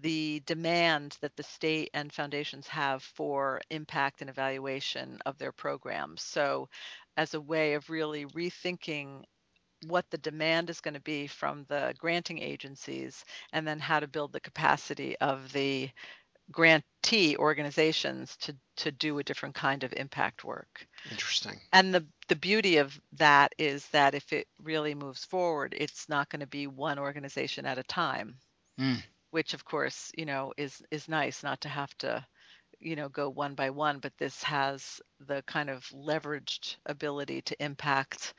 the 0.00 0.40
demand 0.46 1.16
that 1.20 1.36
the 1.36 1.42
state 1.42 1.90
and 1.94 2.12
foundations 2.12 2.66
have 2.68 3.02
for 3.02 3.60
impact 3.70 4.20
and 4.20 4.30
evaluation 4.30 5.20
of 5.26 5.38
their 5.38 5.52
programs. 5.52 6.22
So, 6.22 6.68
as 7.16 7.34
a 7.34 7.40
way 7.40 7.74
of 7.74 7.90
really 7.90 8.26
rethinking 8.26 9.24
what 9.86 10.10
the 10.10 10.18
demand 10.18 10.70
is 10.70 10.80
going 10.80 10.94
to 10.94 11.00
be 11.00 11.26
from 11.26 11.64
the 11.66 11.94
granting 11.98 12.40
agencies 12.40 13.24
and 13.52 13.66
then 13.66 13.78
how 13.80 14.00
to 14.00 14.08
build 14.08 14.32
the 14.32 14.40
capacity 14.40 15.16
of 15.18 15.52
the 15.52 15.90
grantee 16.50 17.36
organizations 17.36 18.36
to 18.38 18.56
to 18.76 18.92
do 18.92 19.18
a 19.18 19.24
different 19.24 19.54
kind 19.54 19.84
of 19.84 19.92
impact 19.94 20.44
work. 20.44 20.88
Interesting. 21.10 21.60
And 21.72 21.94
the 21.94 22.08
the 22.28 22.36
beauty 22.36 22.78
of 22.78 23.00
that 23.12 23.54
is 23.58 23.88
that 23.90 24.14
if 24.14 24.32
it 24.32 24.48
really 24.58 24.94
moves 24.94 25.24
forward, 25.26 25.74
it's 25.76 26.08
not 26.08 26.30
going 26.30 26.40
to 26.40 26.46
be 26.46 26.66
one 26.66 26.98
organization 26.98 27.66
at 27.66 27.78
a 27.78 27.84
time 27.84 28.40
Mm. 28.78 29.02
Which 29.34 29.52
of 29.52 29.64
course 29.64 30.12
you 30.16 30.24
know 30.24 30.52
is 30.56 30.80
is 30.92 31.08
nice 31.08 31.42
not 31.42 31.60
to 31.60 31.68
have 31.68 31.92
to 31.98 32.24
you 32.78 32.94
know 32.94 33.08
go 33.08 33.28
one 33.28 33.56
by 33.56 33.68
one 33.68 33.98
but 33.98 34.16
this 34.16 34.40
has 34.44 35.00
the 35.26 35.42
kind 35.42 35.68
of 35.68 35.82
leveraged 35.92 36.76
ability 36.86 37.42
to 37.42 37.60
impact 37.60 38.34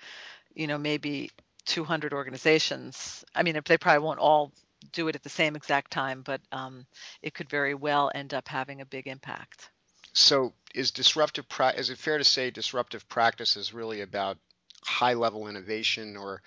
you 0.53 0.67
know 0.67 0.77
maybe 0.77 1.29
200 1.65 2.13
organizations. 2.13 3.25
I 3.35 3.43
mean 3.43 3.59
they 3.65 3.77
probably 3.77 4.05
won't 4.05 4.19
all 4.19 4.53
do 4.93 5.09
it 5.09 5.15
at 5.15 5.23
the 5.23 5.29
same 5.41 5.57
exact 5.57 5.91
time 5.91 6.21
but 6.21 6.39
um, 6.53 6.85
it 7.21 7.33
could 7.33 7.49
very 7.49 7.73
well 7.73 8.09
end 8.15 8.33
up 8.33 8.47
having 8.47 8.79
a 8.79 8.85
big 8.85 9.07
impact. 9.07 9.71
So 10.13 10.53
is 10.73 10.91
disruptive 10.91 11.49
pra- 11.49 11.73
is 11.75 11.89
it 11.89 11.97
fair 11.97 12.17
to 12.17 12.23
say 12.23 12.51
disruptive 12.51 13.05
practice 13.09 13.57
is 13.57 13.73
really 13.73 13.99
about 13.99 14.37
high 14.85 15.15
level 15.15 15.49
innovation 15.49 16.15
or 16.15 16.41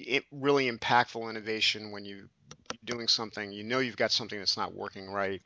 it 0.00 0.24
really 0.32 0.70
impactful 0.70 1.28
innovation 1.30 1.90
when 1.90 2.04
you 2.04 2.28
you're 2.72 2.96
doing 2.96 3.08
something 3.08 3.52
you 3.52 3.64
know 3.64 3.78
you've 3.80 3.96
got 3.96 4.12
something 4.12 4.38
that's 4.38 4.56
not 4.56 4.74
working 4.74 5.10
right 5.10 5.42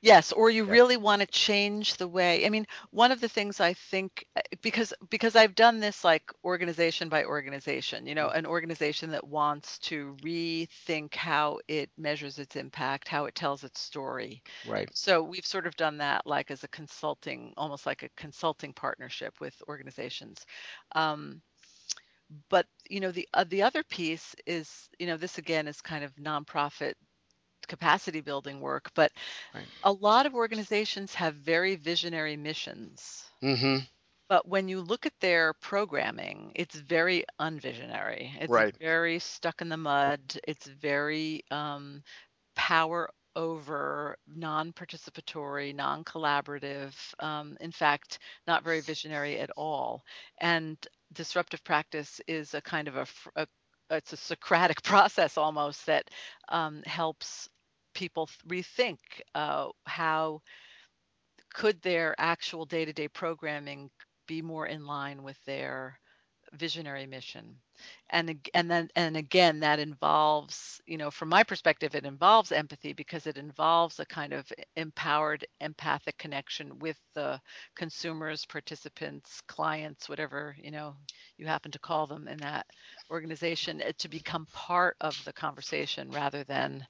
Yes, 0.00 0.32
or 0.32 0.50
you 0.50 0.64
Yeah. 0.66 0.74
really 0.74 0.96
want 0.96 1.20
to 1.20 1.26
change 1.26 1.96
the 1.96 2.08
way. 2.08 2.44
I 2.46 2.48
mean, 2.50 2.66
one 2.90 3.12
of 3.12 3.20
the 3.20 3.28
things 3.28 3.60
I 3.60 3.74
think 3.74 4.26
uh, 4.36 4.40
because 4.62 4.92
because 5.10 5.36
I've 5.36 5.54
done 5.54 5.80
this 5.80 6.04
like 6.04 6.30
organization 6.44 7.08
by 7.08 7.24
organization, 7.24 8.06
you 8.06 8.14
know, 8.14 8.28
an 8.28 8.46
organization 8.46 9.10
that 9.12 9.26
wants 9.26 9.78
to 9.80 10.16
rethink 10.22 11.14
how 11.14 11.60
it 11.68 11.90
measures 11.96 12.38
its 12.38 12.56
impact, 12.56 13.08
how 13.08 13.24
it 13.26 13.34
tells 13.34 13.64
its 13.64 13.80
story. 13.80 14.42
right 14.64 14.90
So 14.92 15.22
we've 15.22 15.46
sort 15.46 15.66
of 15.66 15.76
done 15.76 15.98
that 15.98 16.26
like 16.26 16.50
as 16.50 16.64
a 16.64 16.68
consulting, 16.68 17.54
almost 17.56 17.86
like 17.86 18.02
a 18.02 18.08
consulting 18.16 18.72
partnership 18.72 19.40
with 19.40 19.54
organizations. 19.68 20.44
Um, 20.92 21.42
but 22.48 22.66
you 22.88 23.00
know, 23.00 23.10
the 23.12 23.28
uh, 23.34 23.44
the 23.44 23.62
other 23.62 23.82
piece 23.84 24.34
is, 24.46 24.88
you 24.98 25.06
know, 25.06 25.16
this 25.16 25.38
again 25.38 25.68
is 25.68 25.80
kind 25.80 26.04
of 26.04 26.14
nonprofit 26.16 26.94
capacity 27.68 28.20
building 28.20 28.60
work, 28.60 28.90
but 28.94 29.12
Right. 29.54 29.68
a 29.82 29.92
lot 29.92 30.26
of 30.26 30.34
organizations 30.34 31.14
have 31.14 31.34
very 31.34 31.76
visionary 31.76 32.36
missions. 32.36 33.30
mm-hmm 33.42 33.78
But 34.28 34.46
when 34.48 34.68
you 34.68 34.80
look 34.80 35.06
at 35.06 35.18
their 35.20 35.52
programming, 35.54 36.52
it's 36.54 36.74
very 36.74 37.24
unvisionary. 37.40 38.34
It's 38.40 38.58
Right. 38.58 38.76
very 38.78 39.18
stuck 39.18 39.60
in 39.60 39.68
the 39.68 39.76
mud. 39.76 40.38
It's 40.46 40.66
very 40.66 41.42
um, 41.50 42.02
power 42.54 43.10
over, 43.36 44.16
non 44.26 44.72
participatory, 44.72 45.74
non 45.74 46.04
collaborative, 46.04 46.94
um, 47.22 47.56
in 47.60 47.72
fact, 47.72 48.18
not 48.46 48.64
very 48.64 48.80
visionary 48.80 49.38
at 49.38 49.50
all. 49.56 50.04
And 50.38 50.76
disruptive 51.12 51.64
practice 51.64 52.20
is 52.26 52.54
a 52.54 52.60
kind 52.60 52.88
of 52.88 52.96
a, 52.96 53.06
a 53.36 53.46
it's 53.90 54.12
a 54.12 54.16
Socratic 54.16 54.82
process 54.84 55.36
almost 55.36 55.86
that 55.86 56.08
um, 56.48 56.82
helps 56.86 57.48
people 57.94 58.28
rethink 58.48 58.98
uh, 59.34 59.68
how 59.84 60.40
could 61.52 61.80
their 61.82 62.14
actual 62.18 62.64
day-to-day 62.64 63.08
programming 63.08 63.90
be 64.28 64.40
more 64.40 64.66
in 64.66 64.86
line 64.86 65.22
with 65.24 65.36
their 65.44 65.98
visionary 66.52 67.06
mission 67.06 67.56
and 68.10 68.48
and 68.54 68.70
then 68.70 68.88
and 68.96 69.16
again 69.16 69.60
that 69.60 69.78
involves 69.78 70.80
you 70.86 70.96
know 70.98 71.10
from 71.10 71.28
my 71.28 71.42
perspective 71.42 71.94
it 71.94 72.04
involves 72.04 72.52
empathy 72.52 72.92
because 72.92 73.26
it 73.26 73.38
involves 73.38 74.00
a 74.00 74.06
kind 74.06 74.32
of 74.32 74.50
empowered 74.76 75.46
empathic 75.60 76.16
connection 76.18 76.78
with 76.78 76.98
the 77.14 77.40
consumers 77.76 78.46
participants 78.46 79.40
clients 79.48 80.08
whatever 80.08 80.56
you 80.62 80.70
know 80.70 80.94
you 81.38 81.46
happen 81.46 81.70
to 81.70 81.78
call 81.78 82.06
them 82.06 82.28
in 82.28 82.38
that 82.38 82.66
organization 83.10 83.80
eh, 83.82 83.92
to 83.98 84.08
become 84.08 84.46
part 84.52 84.96
of 85.00 85.16
the 85.24 85.32
conversation 85.32 86.10
rather 86.10 86.44
than 86.44 86.86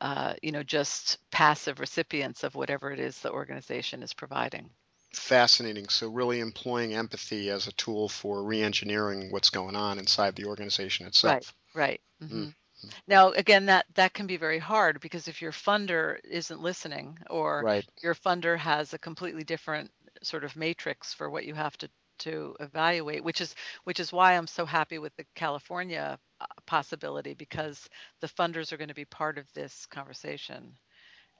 uh, 0.00 0.34
you 0.42 0.52
know 0.52 0.62
just 0.62 1.18
passive 1.32 1.80
recipients 1.80 2.44
of 2.44 2.54
whatever 2.54 2.92
it 2.92 3.00
is 3.00 3.18
the 3.20 3.32
organization 3.32 4.02
is 4.02 4.14
providing 4.14 4.70
fascinating. 5.12 5.88
So 5.88 6.08
really 6.08 6.40
employing 6.40 6.94
empathy 6.94 7.50
as 7.50 7.66
a 7.66 7.72
tool 7.72 8.08
for 8.08 8.42
re-engineering 8.42 9.30
what's 9.30 9.50
going 9.50 9.76
on 9.76 9.98
inside 9.98 10.34
the 10.36 10.46
organization 10.46 11.06
itself. 11.06 11.54
Right 11.74 12.00
Mm. 12.30 12.48
hmm 12.82 12.90
Now, 13.06 13.30
again, 13.32 13.66
that 13.66 13.86
that 13.94 14.14
can 14.14 14.26
be 14.26 14.36
very 14.36 14.58
hard 14.58 15.00
because 15.00 15.28
if 15.28 15.40
your 15.42 15.52
funder 15.52 16.18
isn't 16.24 16.60
listening 16.62 17.18
or 17.30 17.66
right. 17.66 17.88
your 18.02 18.14
funder 18.14 18.58
has 18.58 18.92
a 18.94 18.98
completely 18.98 19.44
different 19.44 19.92
sort 20.22 20.44
of 20.44 20.56
matrix 20.56 21.12
for 21.14 21.30
what 21.30 21.44
you 21.46 21.54
have 21.54 21.76
to 21.78 21.90
to 22.20 22.56
evaluate, 22.60 23.24
which 23.24 23.40
is 23.40 23.54
which 23.84 24.00
is 24.00 24.12
why 24.12 24.34
I'm 24.36 24.46
so 24.48 24.66
happy 24.66 24.98
with 24.98 25.14
the 25.16 25.26
California 25.34 26.18
uh, 26.40 26.46
possibility 26.66 27.34
because 27.34 27.88
the 28.20 28.28
funders 28.28 28.72
are 28.72 28.78
going 28.78 28.88
to 28.88 28.94
be 28.94 29.04
part 29.06 29.38
of 29.38 29.52
this 29.54 29.86
conversation. 29.86 30.78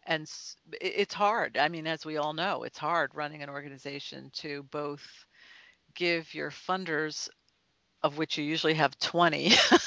And 0.08 0.24
s- 0.24 0.56
i- 0.74 0.78
it's 0.80 1.14
hard. 1.14 1.58
I 1.58 1.68
mean, 1.68 1.86
as 1.88 2.06
we 2.06 2.18
all 2.18 2.34
know, 2.34 2.64
it's 2.64 2.78
hard 2.78 3.14
running 3.14 3.42
an 3.44 3.50
organization 3.50 4.30
to 4.36 4.64
both 4.64 5.26
give 5.94 6.34
your 6.34 6.50
funders, 6.50 7.28
of 8.02 8.18
which 8.18 8.38
you 8.38 8.44
usually 8.44 8.74
have 8.74 8.98
20, 9.00 9.50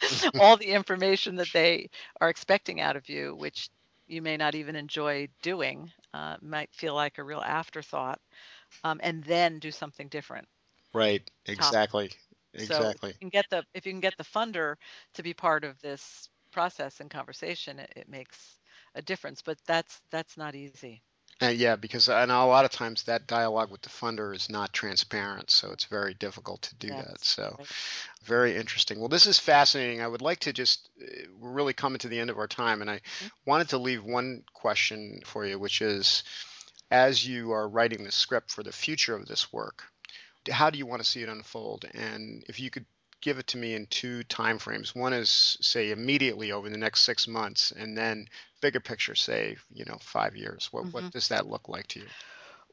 all 0.38 0.56
the 0.56 0.66
information 0.72 1.36
that 1.36 1.52
they 1.52 1.90
are 2.20 2.30
expecting 2.30 2.80
out 2.80 2.96
of 2.96 3.08
you, 3.10 3.34
which 3.36 3.70
you 4.08 4.22
may 4.22 4.36
not 4.36 4.54
even 4.54 4.76
enjoy 4.76 5.28
doing, 5.42 5.92
uh, 6.14 6.36
might 6.42 6.74
feel 6.74 6.94
like 6.94 7.18
a 7.18 7.24
real 7.24 7.40
afterthought, 7.42 8.20
um, 8.84 9.00
and 9.02 9.24
then 9.24 9.58
do 9.60 9.72
something 9.72 10.08
different. 10.08 10.48
right 10.94 11.30
exactly 11.46 12.10
So 12.58 12.88
if 12.90 12.98
exactly 12.98 13.14
you 13.14 13.18
can 13.20 13.30
get 13.30 13.46
the 13.50 13.64
if 13.74 13.86
you 13.86 13.92
can 13.92 14.00
get 14.00 14.16
the 14.18 14.24
funder 14.24 14.76
to 15.14 15.22
be 15.22 15.34
part 15.34 15.64
of 15.64 15.80
this 15.80 16.28
process 16.52 17.00
and 17.00 17.10
conversation, 17.10 17.80
it, 17.80 17.92
it 17.96 18.08
makes 18.08 18.60
a 18.96 19.02
difference. 19.02 19.42
But 19.42 19.58
that's 19.66 20.00
that's 20.10 20.36
not 20.36 20.56
easy. 20.56 21.02
And 21.40 21.58
yeah, 21.58 21.76
because 21.76 22.08
and 22.08 22.32
a 22.32 22.44
lot 22.44 22.64
of 22.64 22.70
times 22.70 23.02
that 23.04 23.26
dialogue 23.26 23.70
with 23.70 23.82
the 23.82 23.90
funder 23.90 24.34
is 24.34 24.48
not 24.48 24.72
transparent, 24.72 25.50
so 25.50 25.70
it's 25.70 25.84
very 25.84 26.14
difficult 26.14 26.62
to 26.62 26.74
do 26.76 26.88
that. 26.88 27.22
So 27.22 27.58
very 28.24 28.56
interesting. 28.56 28.98
Well, 28.98 29.10
this 29.10 29.26
is 29.26 29.38
fascinating. 29.38 30.00
I 30.00 30.08
would 30.08 30.22
like 30.22 30.40
to 30.40 30.52
just, 30.54 30.88
uh, 31.00 31.28
we're 31.38 31.52
really 31.52 31.74
coming 31.74 31.98
to 31.98 32.08
the 32.08 32.18
end 32.18 32.30
of 32.30 32.38
our 32.38 32.48
time, 32.48 32.80
and 32.80 32.90
I 32.90 33.02
Mhm. 33.22 33.30
wanted 33.44 33.68
to 33.68 33.78
leave 33.78 34.02
one 34.02 34.44
question 34.54 35.20
for 35.26 35.44
you, 35.44 35.58
which 35.58 35.82
is, 35.82 36.24
as 36.90 37.26
you 37.26 37.52
are 37.52 37.68
writing 37.68 38.04
the 38.04 38.12
script 38.12 38.50
for 38.50 38.62
the 38.62 38.72
future 38.72 39.14
of 39.14 39.26
this 39.26 39.52
work, 39.52 39.84
how 40.50 40.70
do 40.70 40.78
you 40.78 40.86
want 40.86 41.02
to 41.02 41.08
see 41.08 41.22
it 41.22 41.28
unfold? 41.28 41.84
And 41.92 42.44
if 42.48 42.60
you 42.60 42.70
could 42.70 42.86
give 43.20 43.38
it 43.38 43.46
to 43.48 43.58
me 43.58 43.74
in 43.74 43.86
two 43.86 44.22
time 44.24 44.58
frames. 44.58 44.94
One 44.94 45.12
is 45.12 45.56
say 45.60 45.90
immediately 45.90 46.52
over 46.52 46.68
the 46.68 46.76
next 46.78 47.02
six 47.02 47.26
months, 47.28 47.72
and 47.72 47.96
then 47.96 48.28
bigger 48.60 48.80
picture, 48.80 49.14
say, 49.14 49.56
you 49.72 49.84
know, 49.84 49.98
five 50.00 50.36
years. 50.36 50.72
What 50.72 50.92
Mhm. 50.92 50.92
what 50.92 51.10
does 51.10 51.28
that 51.28 51.46
look 51.46 51.68
like 51.68 51.88
to 51.88 52.00
you? 52.00 52.10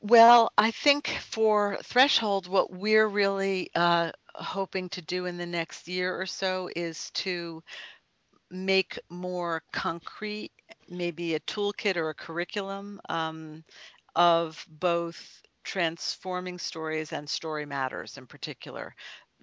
Well, 0.02 0.52
I 0.58 0.72
think 0.72 1.08
for 1.08 1.78
Threshold, 1.84 2.48
what 2.48 2.72
we're 2.72 3.08
really 3.08 3.70
uh, 3.74 4.12
hoping 4.36 4.90
to 4.90 5.02
do 5.02 5.26
in 5.26 5.38
the 5.38 5.46
next 5.46 5.88
year 5.88 6.20
or 6.20 6.26
so 6.26 6.70
is 6.76 7.10
to 7.12 7.64
make 8.52 9.00
more 9.10 9.64
concrete, 9.72 10.52
maybe 10.90 11.36
a 11.36 11.40
toolkit 11.42 11.98
or 11.98 12.10
a 12.10 12.16
curriculum 12.16 13.00
um, 13.10 13.64
of 14.16 14.66
both 14.70 15.42
transforming 15.64 16.58
stories 16.60 17.14
and 17.14 17.30
story 17.30 17.66
matters 17.66 18.18
in 18.18 18.28
particular. 18.28 18.96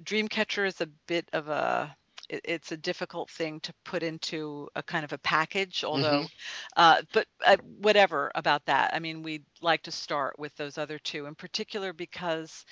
Dreamcatcher 0.02 0.66
is 0.66 0.80
a 0.80 0.86
bit 1.06 1.28
of 1.32 1.48
a 1.48 1.94
it, 2.28 2.40
it's 2.44 2.72
a 2.72 2.76
difficult 2.76 3.30
thing 3.30 3.60
to 3.60 3.72
put 3.84 4.02
into 4.02 4.68
a 4.74 4.82
kind 4.82 5.04
of 5.04 5.12
a 5.12 5.18
package 5.18 5.84
although 5.84 6.22
Mm-hmm. 6.22 6.40
uh, 6.76 7.02
but 7.12 7.26
uh, 7.44 7.56
whatever 7.80 8.30
about 8.34 8.64
that 8.66 8.92
i 8.94 8.98
mean 8.98 9.22
we'd 9.22 9.44
like 9.62 9.82
to 9.82 9.90
start 9.92 10.38
with 10.38 10.54
those 10.56 10.78
other 10.78 10.98
two 10.98 11.26
in 11.26 11.34
particular 11.34 11.92
because 11.92 12.64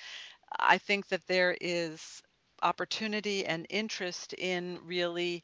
i 0.59 0.77
think 0.77 1.07
that 1.07 1.25
there 1.27 1.55
is 1.61 2.21
opportunity 2.61 3.45
and 3.45 3.65
interest 3.69 4.33
in 4.33 4.79
really 4.85 5.43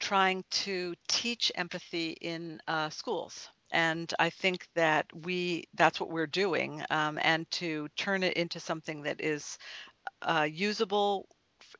trying 0.00 0.44
to 0.50 0.94
teach 1.08 1.50
empathy 1.54 2.10
in 2.20 2.60
uh, 2.68 2.88
schools 2.90 3.48
and 3.72 4.12
i 4.18 4.28
think 4.30 4.66
that 4.74 5.06
we 5.24 5.64
that's 5.74 6.00
what 6.00 6.10
we're 6.10 6.26
doing 6.26 6.82
um, 6.90 7.18
and 7.22 7.50
to 7.50 7.88
turn 7.96 8.22
it 8.22 8.34
into 8.36 8.60
something 8.60 9.02
that 9.02 9.20
is 9.20 9.58
uh, 10.22 10.46
usable 10.50 11.26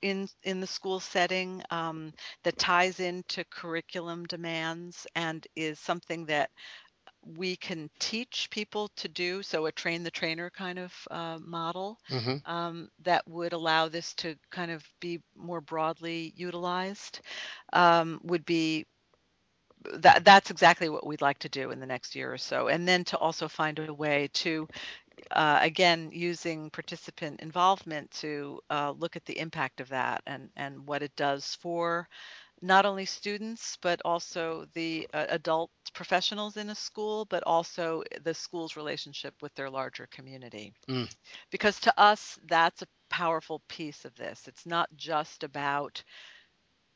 in 0.03 0.29
in 0.43 0.61
the 0.61 0.66
school 0.66 1.01
setting 1.01 1.62
um, 1.70 2.12
that 2.45 2.59
ties 2.59 3.01
into 3.01 3.45
curriculum 3.51 4.25
demands 4.27 5.07
and 5.14 5.47
is 5.57 5.79
something 5.79 6.27
that 6.27 6.51
we 7.25 7.57
can 7.57 7.89
teach 7.99 8.49
people 8.51 8.89
to 8.97 9.09
do 9.09 9.43
so 9.43 9.66
a 9.66 9.72
train 9.72 10.03
the 10.03 10.11
trainer 10.11 10.51
kind 10.51 10.79
of 10.79 10.93
uh, 11.11 11.39
model 11.41 11.99
Mm-hmm. 12.11 12.37
um, 12.45 12.89
that 13.03 13.22
would 13.27 13.53
allow 13.53 13.89
this 13.89 14.14
to 14.14 14.35
kind 14.51 14.70
of 14.70 14.85
be 15.01 15.20
more 15.37 15.61
broadly 15.61 16.33
utilized 16.37 17.20
um, 17.72 18.20
would 18.25 18.45
be 18.45 18.87
that 20.01 20.25
that's 20.25 20.51
exactly 20.51 20.89
what 20.89 21.07
we'd 21.07 21.22
like 21.22 21.39
to 21.39 21.49
do 21.49 21.70
in 21.70 21.81
the 21.81 21.87
next 21.87 22.14
year 22.16 22.33
or 22.33 22.39
so 22.39 22.68
and 22.68 22.89
then 22.89 23.05
to 23.05 23.16
also 23.18 23.49
find 23.49 23.79
a 23.79 23.93
way 23.93 24.29
to 24.33 24.66
uh, 25.31 25.59
again 25.62 26.11
using 26.12 26.70
participant 26.70 27.41
involvement 27.41 28.11
to 28.11 28.61
uh, 28.70 28.93
look 28.99 29.16
at 29.16 29.25
the 29.25 29.39
impact 29.39 29.81
of 29.81 29.89
that 29.89 30.22
and 30.27 30.51
and 30.57 30.87
what 30.87 31.03
it 31.03 31.14
does 31.16 31.55
for 31.57 32.09
not 32.62 32.85
only 32.87 33.05
students 33.05 33.77
but 33.83 34.01
also 34.05 34.66
the 34.75 35.07
uh, 35.14 35.27
adult 35.31 35.70
professionals 35.95 36.57
in 36.57 36.70
a 36.70 36.75
school 36.75 37.25
but 37.27 37.43
also 37.45 38.03
the 38.22 38.35
school's 38.35 38.77
relationship 38.77 39.35
with 39.43 39.55
their 39.55 39.70
larger 39.70 40.07
community 40.11 40.72
Mm. 40.89 41.07
because 41.51 41.81
to 41.81 41.93
us 42.01 42.39
that's 42.47 42.83
a 42.83 42.87
powerful 43.11 43.62
piece 43.68 44.05
of 44.05 44.14
this 44.16 44.47
it's 44.49 44.66
not 44.66 44.89
just 44.97 45.43
about 45.45 46.03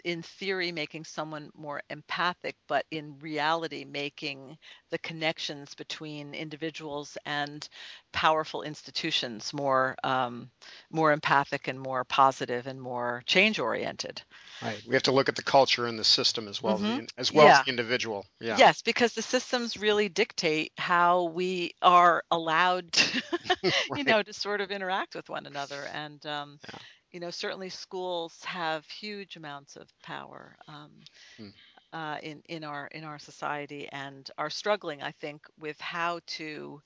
in 0.04 0.22
theory 0.22 0.72
making 0.72 1.04
someone 1.04 1.50
more 1.54 1.82
empathic 1.90 2.56
but 2.68 2.84
in 2.90 3.18
reality 3.18 3.84
making 3.84 4.56
the 4.90 4.98
connections 4.98 5.74
between 5.74 6.34
individuals 6.34 7.16
and 7.26 7.68
powerful 8.12 8.62
institutions 8.62 9.52
more 9.52 9.96
um, 10.04 10.50
more 10.90 11.12
empathic 11.12 11.68
and 11.68 11.80
more 11.80 12.04
positive 12.04 12.66
and 12.66 12.80
more 12.80 13.22
change 13.26 13.58
oriented 13.58 14.22
Right. 14.60 14.80
We 14.86 14.94
have 14.94 15.02
to 15.04 15.10
look 15.12 15.28
at 15.28 15.34
the 15.34 15.42
culture 15.42 15.86
and 15.86 15.98
the 15.98 16.04
system 16.04 16.46
as 16.46 16.62
well 16.62 16.76
as 16.76 16.84
hmm 16.84 16.98
the, 16.98 17.08
as 17.16 17.32
well 17.32 17.50
as 17.50 17.58
the 17.60 17.70
individual. 17.70 18.24
Yeah. 18.40 18.60
yes 18.60 18.82
because 18.82 19.14
the 19.14 19.22
systems 19.22 19.76
really 19.76 20.08
dictate 20.08 20.72
how 20.78 21.24
we 21.24 21.72
are 21.82 22.22
allowed 22.30 22.92
to, 22.92 23.22
you 23.94 24.04
know 24.04 24.22
to 24.22 24.32
sort 24.32 24.60
of 24.60 24.70
interact 24.70 25.14
with 25.14 25.28
one 25.28 25.46
another 25.46 25.86
and 25.86 26.24
um, 26.26 26.60
Yeah. 26.64 26.78
You 27.12 27.20
know 27.20 27.30
certainly 27.30 27.68
schools 27.70 28.42
have 28.44 28.86
huge 28.86 29.36
amounts 29.36 29.76
of 29.76 29.88
power 30.02 30.56
um, 30.68 30.90
Mm. 31.38 31.52
uh, 31.92 32.18
in 32.22 32.42
in 32.48 32.64
our 32.64 32.86
in 32.88 33.04
our 33.04 33.18
society 33.18 33.88
and 33.92 34.30
are 34.38 34.50
struggling, 34.50 35.02
I 35.02 35.12
think, 35.12 35.42
with 35.58 35.80
how 35.80 36.20
to 36.38 36.80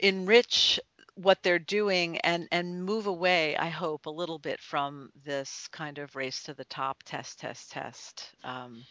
enrich 0.00 0.80
what 1.14 1.42
they're 1.42 1.58
doing 1.58 2.18
and 2.18 2.48
and 2.52 2.84
move 2.84 3.06
away. 3.06 3.56
I 3.56 3.68
hope 3.68 4.06
a 4.06 4.10
little 4.10 4.38
bit 4.38 4.60
from 4.60 5.10
this 5.24 5.68
kind 5.68 5.98
of 5.98 6.14
race 6.16 6.42
to 6.44 6.54
the 6.54 6.64
top, 6.64 7.02
test, 7.04 7.40
test, 7.40 7.70
test. 7.70 8.34
Um, 8.44 8.86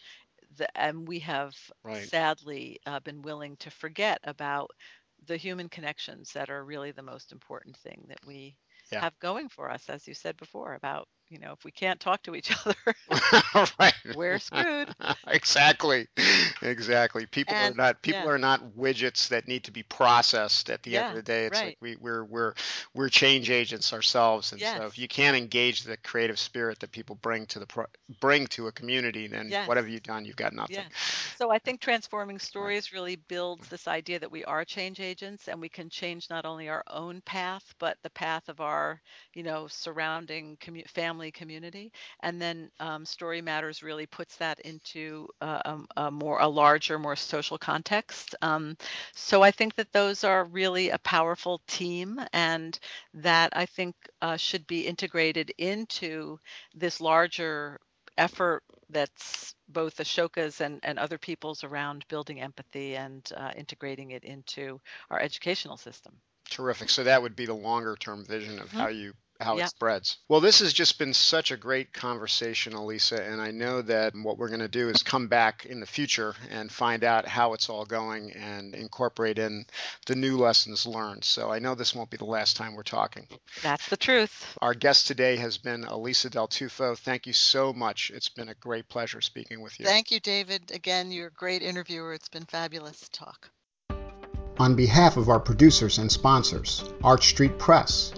the, 0.56 0.68
and 0.78 1.06
we 1.08 1.20
have 1.20 1.54
Right. 1.84 2.12
sadly 2.12 2.78
uh, 2.86 3.00
been 3.00 3.22
willing 3.22 3.56
to 3.58 3.70
forget 3.70 4.18
about 4.24 4.70
the 5.26 5.36
human 5.36 5.68
connections 5.68 6.32
that 6.32 6.50
are 6.50 6.64
really 6.64 6.92
the 6.92 7.02
most 7.02 7.32
important 7.32 7.76
thing 7.76 8.04
that 8.08 8.18
we 8.24 8.56
Yeah. 8.92 9.02
have 9.02 9.18
going 9.18 9.48
for 9.48 9.70
us, 9.70 9.88
as 9.88 10.06
you 10.08 10.14
said 10.14 10.36
before, 10.36 10.74
about 10.74 11.08
you 11.30 11.38
know 11.38 11.52
if 11.52 11.64
we 11.64 11.70
can't 11.70 12.00
talk 12.00 12.22
to 12.24 12.34
each 12.34 12.50
other, 12.66 12.74
right. 13.78 13.94
we're 14.14 14.38
screwed. 14.38 14.94
exactly. 15.28 16.06
Exactly. 16.62 17.26
People 17.26 17.54
are 17.54 17.74
not 17.74 18.02
people 18.02 18.22
yeah, 18.22 18.30
are 18.30 18.38
not 18.38 18.76
widgets 18.76 19.28
that 19.28 19.48
need 19.48 19.64
to 19.64 19.70
be 19.70 19.82
processed 19.82 20.70
at 20.70 20.82
the 20.82 20.96
end 20.96 21.10
of 21.10 21.14
the 21.14 21.22
day. 21.22 21.46
It's 21.46 21.56
like 21.56 21.64
right. 21.64 21.78
we, 21.80 21.96
we're 21.96 22.24
we're 22.24 22.54
we're 22.94 23.08
change 23.08 23.50
agents 23.50 23.92
ourselves. 23.92 24.52
And 24.52 24.60
so 24.60 24.86
if 24.86 24.98
you 24.98 25.08
can't 25.08 25.36
engage 25.36 25.82
the 25.82 25.96
creative 25.96 26.38
spirit 26.38 26.80
that 26.80 26.92
people 26.92 27.16
bring 27.16 27.46
to 27.46 27.58
the 27.58 27.66
pro- 27.66 27.86
bring 28.20 28.46
to 28.48 28.66
a 28.66 28.72
community, 28.72 29.26
then 29.26 29.50
what 29.66 29.76
have 29.76 29.88
yes, 29.88 29.94
you 29.94 30.00
done? 30.00 30.24
You've 30.24 30.36
got 30.36 30.52
nothing. 30.52 30.76
yes. 30.76 30.86
So 31.36 31.50
I 31.50 31.58
think 31.58 31.80
transforming 31.80 32.38
stories 32.38 32.92
really 32.92 33.16
builds 33.16 33.68
this 33.68 33.88
idea 33.88 34.18
that 34.18 34.30
we 34.30 34.44
are 34.44 34.64
change 34.64 35.00
agents 35.00 35.48
and 35.48 35.60
we 35.60 35.68
can 35.68 35.88
change 35.88 36.30
not 36.30 36.44
only 36.44 36.68
our 36.68 36.84
own 36.88 37.20
path, 37.22 37.74
but 37.78 37.96
the 38.02 38.10
path 38.10 38.48
of 38.48 38.60
our, 38.60 39.00
you 39.34 39.42
know, 39.42 39.66
surrounding 39.68 40.56
commu- 40.58 40.88
family 40.88 41.17
community. 41.26 41.86
And 42.12 42.32
then 42.32 42.62
um, 42.72 42.98
Story 42.98 43.32
Matters 43.34 43.82
really 43.82 44.06
puts 44.06 44.36
that 44.36 44.60
into 44.60 45.28
uh, 45.40 45.60
um, 45.64 45.86
a 45.96 46.10
more 46.10 46.38
a 46.40 46.48
larger, 46.48 46.98
more 46.98 47.16
social 47.16 47.58
context. 47.58 48.34
Um, 48.42 48.76
so 49.12 49.42
I 49.42 49.50
think 49.50 49.74
that 49.74 49.92
those 49.92 50.24
are 50.24 50.44
really 50.44 50.90
a 50.90 50.98
powerful 50.98 51.60
team, 51.66 52.20
and 52.32 52.78
that 53.14 53.50
I 53.54 53.66
think 53.66 53.94
uh, 54.20 54.36
should 54.36 54.66
be 54.66 54.86
integrated 54.86 55.52
into 55.58 56.38
this 56.74 57.00
larger 57.00 57.78
effort 58.16 58.62
that's 58.90 59.54
both 59.68 59.96
Ashoka's 59.96 60.60
and, 60.60 60.80
and 60.82 60.98
other 60.98 61.18
people's 61.18 61.62
around 61.64 62.04
building 62.08 62.40
empathy 62.40 62.96
and 62.96 63.30
uh, 63.36 63.50
integrating 63.56 64.10
it 64.10 64.24
into 64.24 64.80
our 65.10 65.20
educational 65.20 65.76
system. 65.76 66.20
Terrific. 66.50 66.90
So 66.90 67.04
that 67.04 67.22
would 67.22 67.36
be 67.36 67.46
the 67.46 67.54
longer 67.54 67.96
term 67.96 68.24
vision 68.24 68.58
of 68.58 68.72
hmm 68.72 68.78
how 68.78 68.88
you 68.88 69.14
how 69.40 69.58
it 69.58 69.68
spreads. 69.68 70.18
Well, 70.28 70.40
this 70.40 70.60
has 70.60 70.72
just 70.72 70.98
been 70.98 71.14
such 71.14 71.50
a 71.50 71.56
great 71.56 71.92
conversation, 71.92 72.72
Alisa, 72.72 73.20
and 73.20 73.40
I 73.40 73.50
know 73.50 73.82
that 73.82 74.12
what 74.14 74.38
we're 74.38 74.48
going 74.48 74.60
to 74.60 74.68
do 74.68 74.88
is 74.88 75.02
come 75.02 75.28
back 75.28 75.66
in 75.66 75.80
the 75.80 75.86
future 75.86 76.34
and 76.50 76.70
find 76.70 77.04
out 77.04 77.26
how 77.26 77.52
it's 77.52 77.70
all 77.70 77.84
going 77.84 78.32
and 78.32 78.74
incorporate 78.74 79.38
in 79.38 79.64
the 80.06 80.16
new 80.16 80.36
lessons 80.36 80.86
learned. 80.86 81.24
So 81.24 81.50
I 81.50 81.60
know 81.60 81.74
this 81.74 81.94
won't 81.94 82.10
be 82.10 82.16
the 82.16 82.24
last 82.24 82.56
time 82.56 82.74
we're 82.74 82.82
talking. 82.82 83.28
that's 83.62 83.88
the 83.88 83.96
truth. 83.96 84.56
Our 84.60 84.74
guest 84.74 85.06
today 85.06 85.36
has 85.36 85.56
been 85.58 85.84
Alisa 85.84 86.30
Del 86.30 86.48
Tufo. 86.48 86.98
Thank 86.98 87.26
you 87.26 87.32
so 87.32 87.72
much. 87.72 88.10
It's 88.14 88.28
been 88.28 88.48
a 88.48 88.54
great 88.54 88.88
pleasure 88.88 89.20
speaking 89.20 89.60
with 89.60 89.78
you. 89.78 89.86
Thank 89.86 90.10
you, 90.10 90.20
David. 90.20 90.72
Again, 90.72 91.12
you're 91.12 91.28
a 91.28 91.32
great 91.32 91.62
interviewer. 91.62 92.12
It's 92.12 92.28
been 92.28 92.44
fabulous 92.44 93.00
to 93.00 93.10
talk. 93.10 93.50
On 94.58 94.74
behalf 94.74 95.16
of 95.16 95.28
our 95.28 95.38
producers 95.38 95.98
and 95.98 96.10
sponsors, 96.10 96.82
Arch 97.04 97.28
Street 97.28 97.56
Press, 97.60 98.12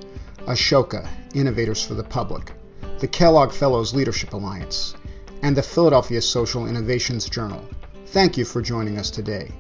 Ashoka, 0.47 1.07
Innovators 1.34 1.82
for 1.82 1.95
the 1.95 2.03
Public, 2.05 2.53
the 2.99 3.07
Kellogg 3.07 3.53
Fellows 3.53 3.95
Leadership 3.95 4.32
Alliance, 4.32 4.95
and 5.43 5.57
the 5.57 5.62
Philadelphia 5.62 6.20
Social 6.20 6.66
Innovations 6.66 7.28
Journal, 7.28 7.64
thank 8.07 8.36
you 8.36 8.45
for 8.45 8.61
joining 8.61 8.99
us 8.99 9.11
today. 9.11 9.51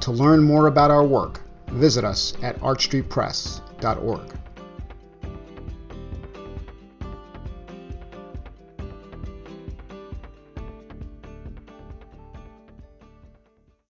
To 0.00 0.12
learn 0.12 0.42
more 0.42 0.66
about 0.66 0.90
our 0.90 1.04
work, 1.04 1.40
visit 1.68 2.04
us 2.04 2.34
at 2.42 2.60
archstreetpress.org. 2.60 4.38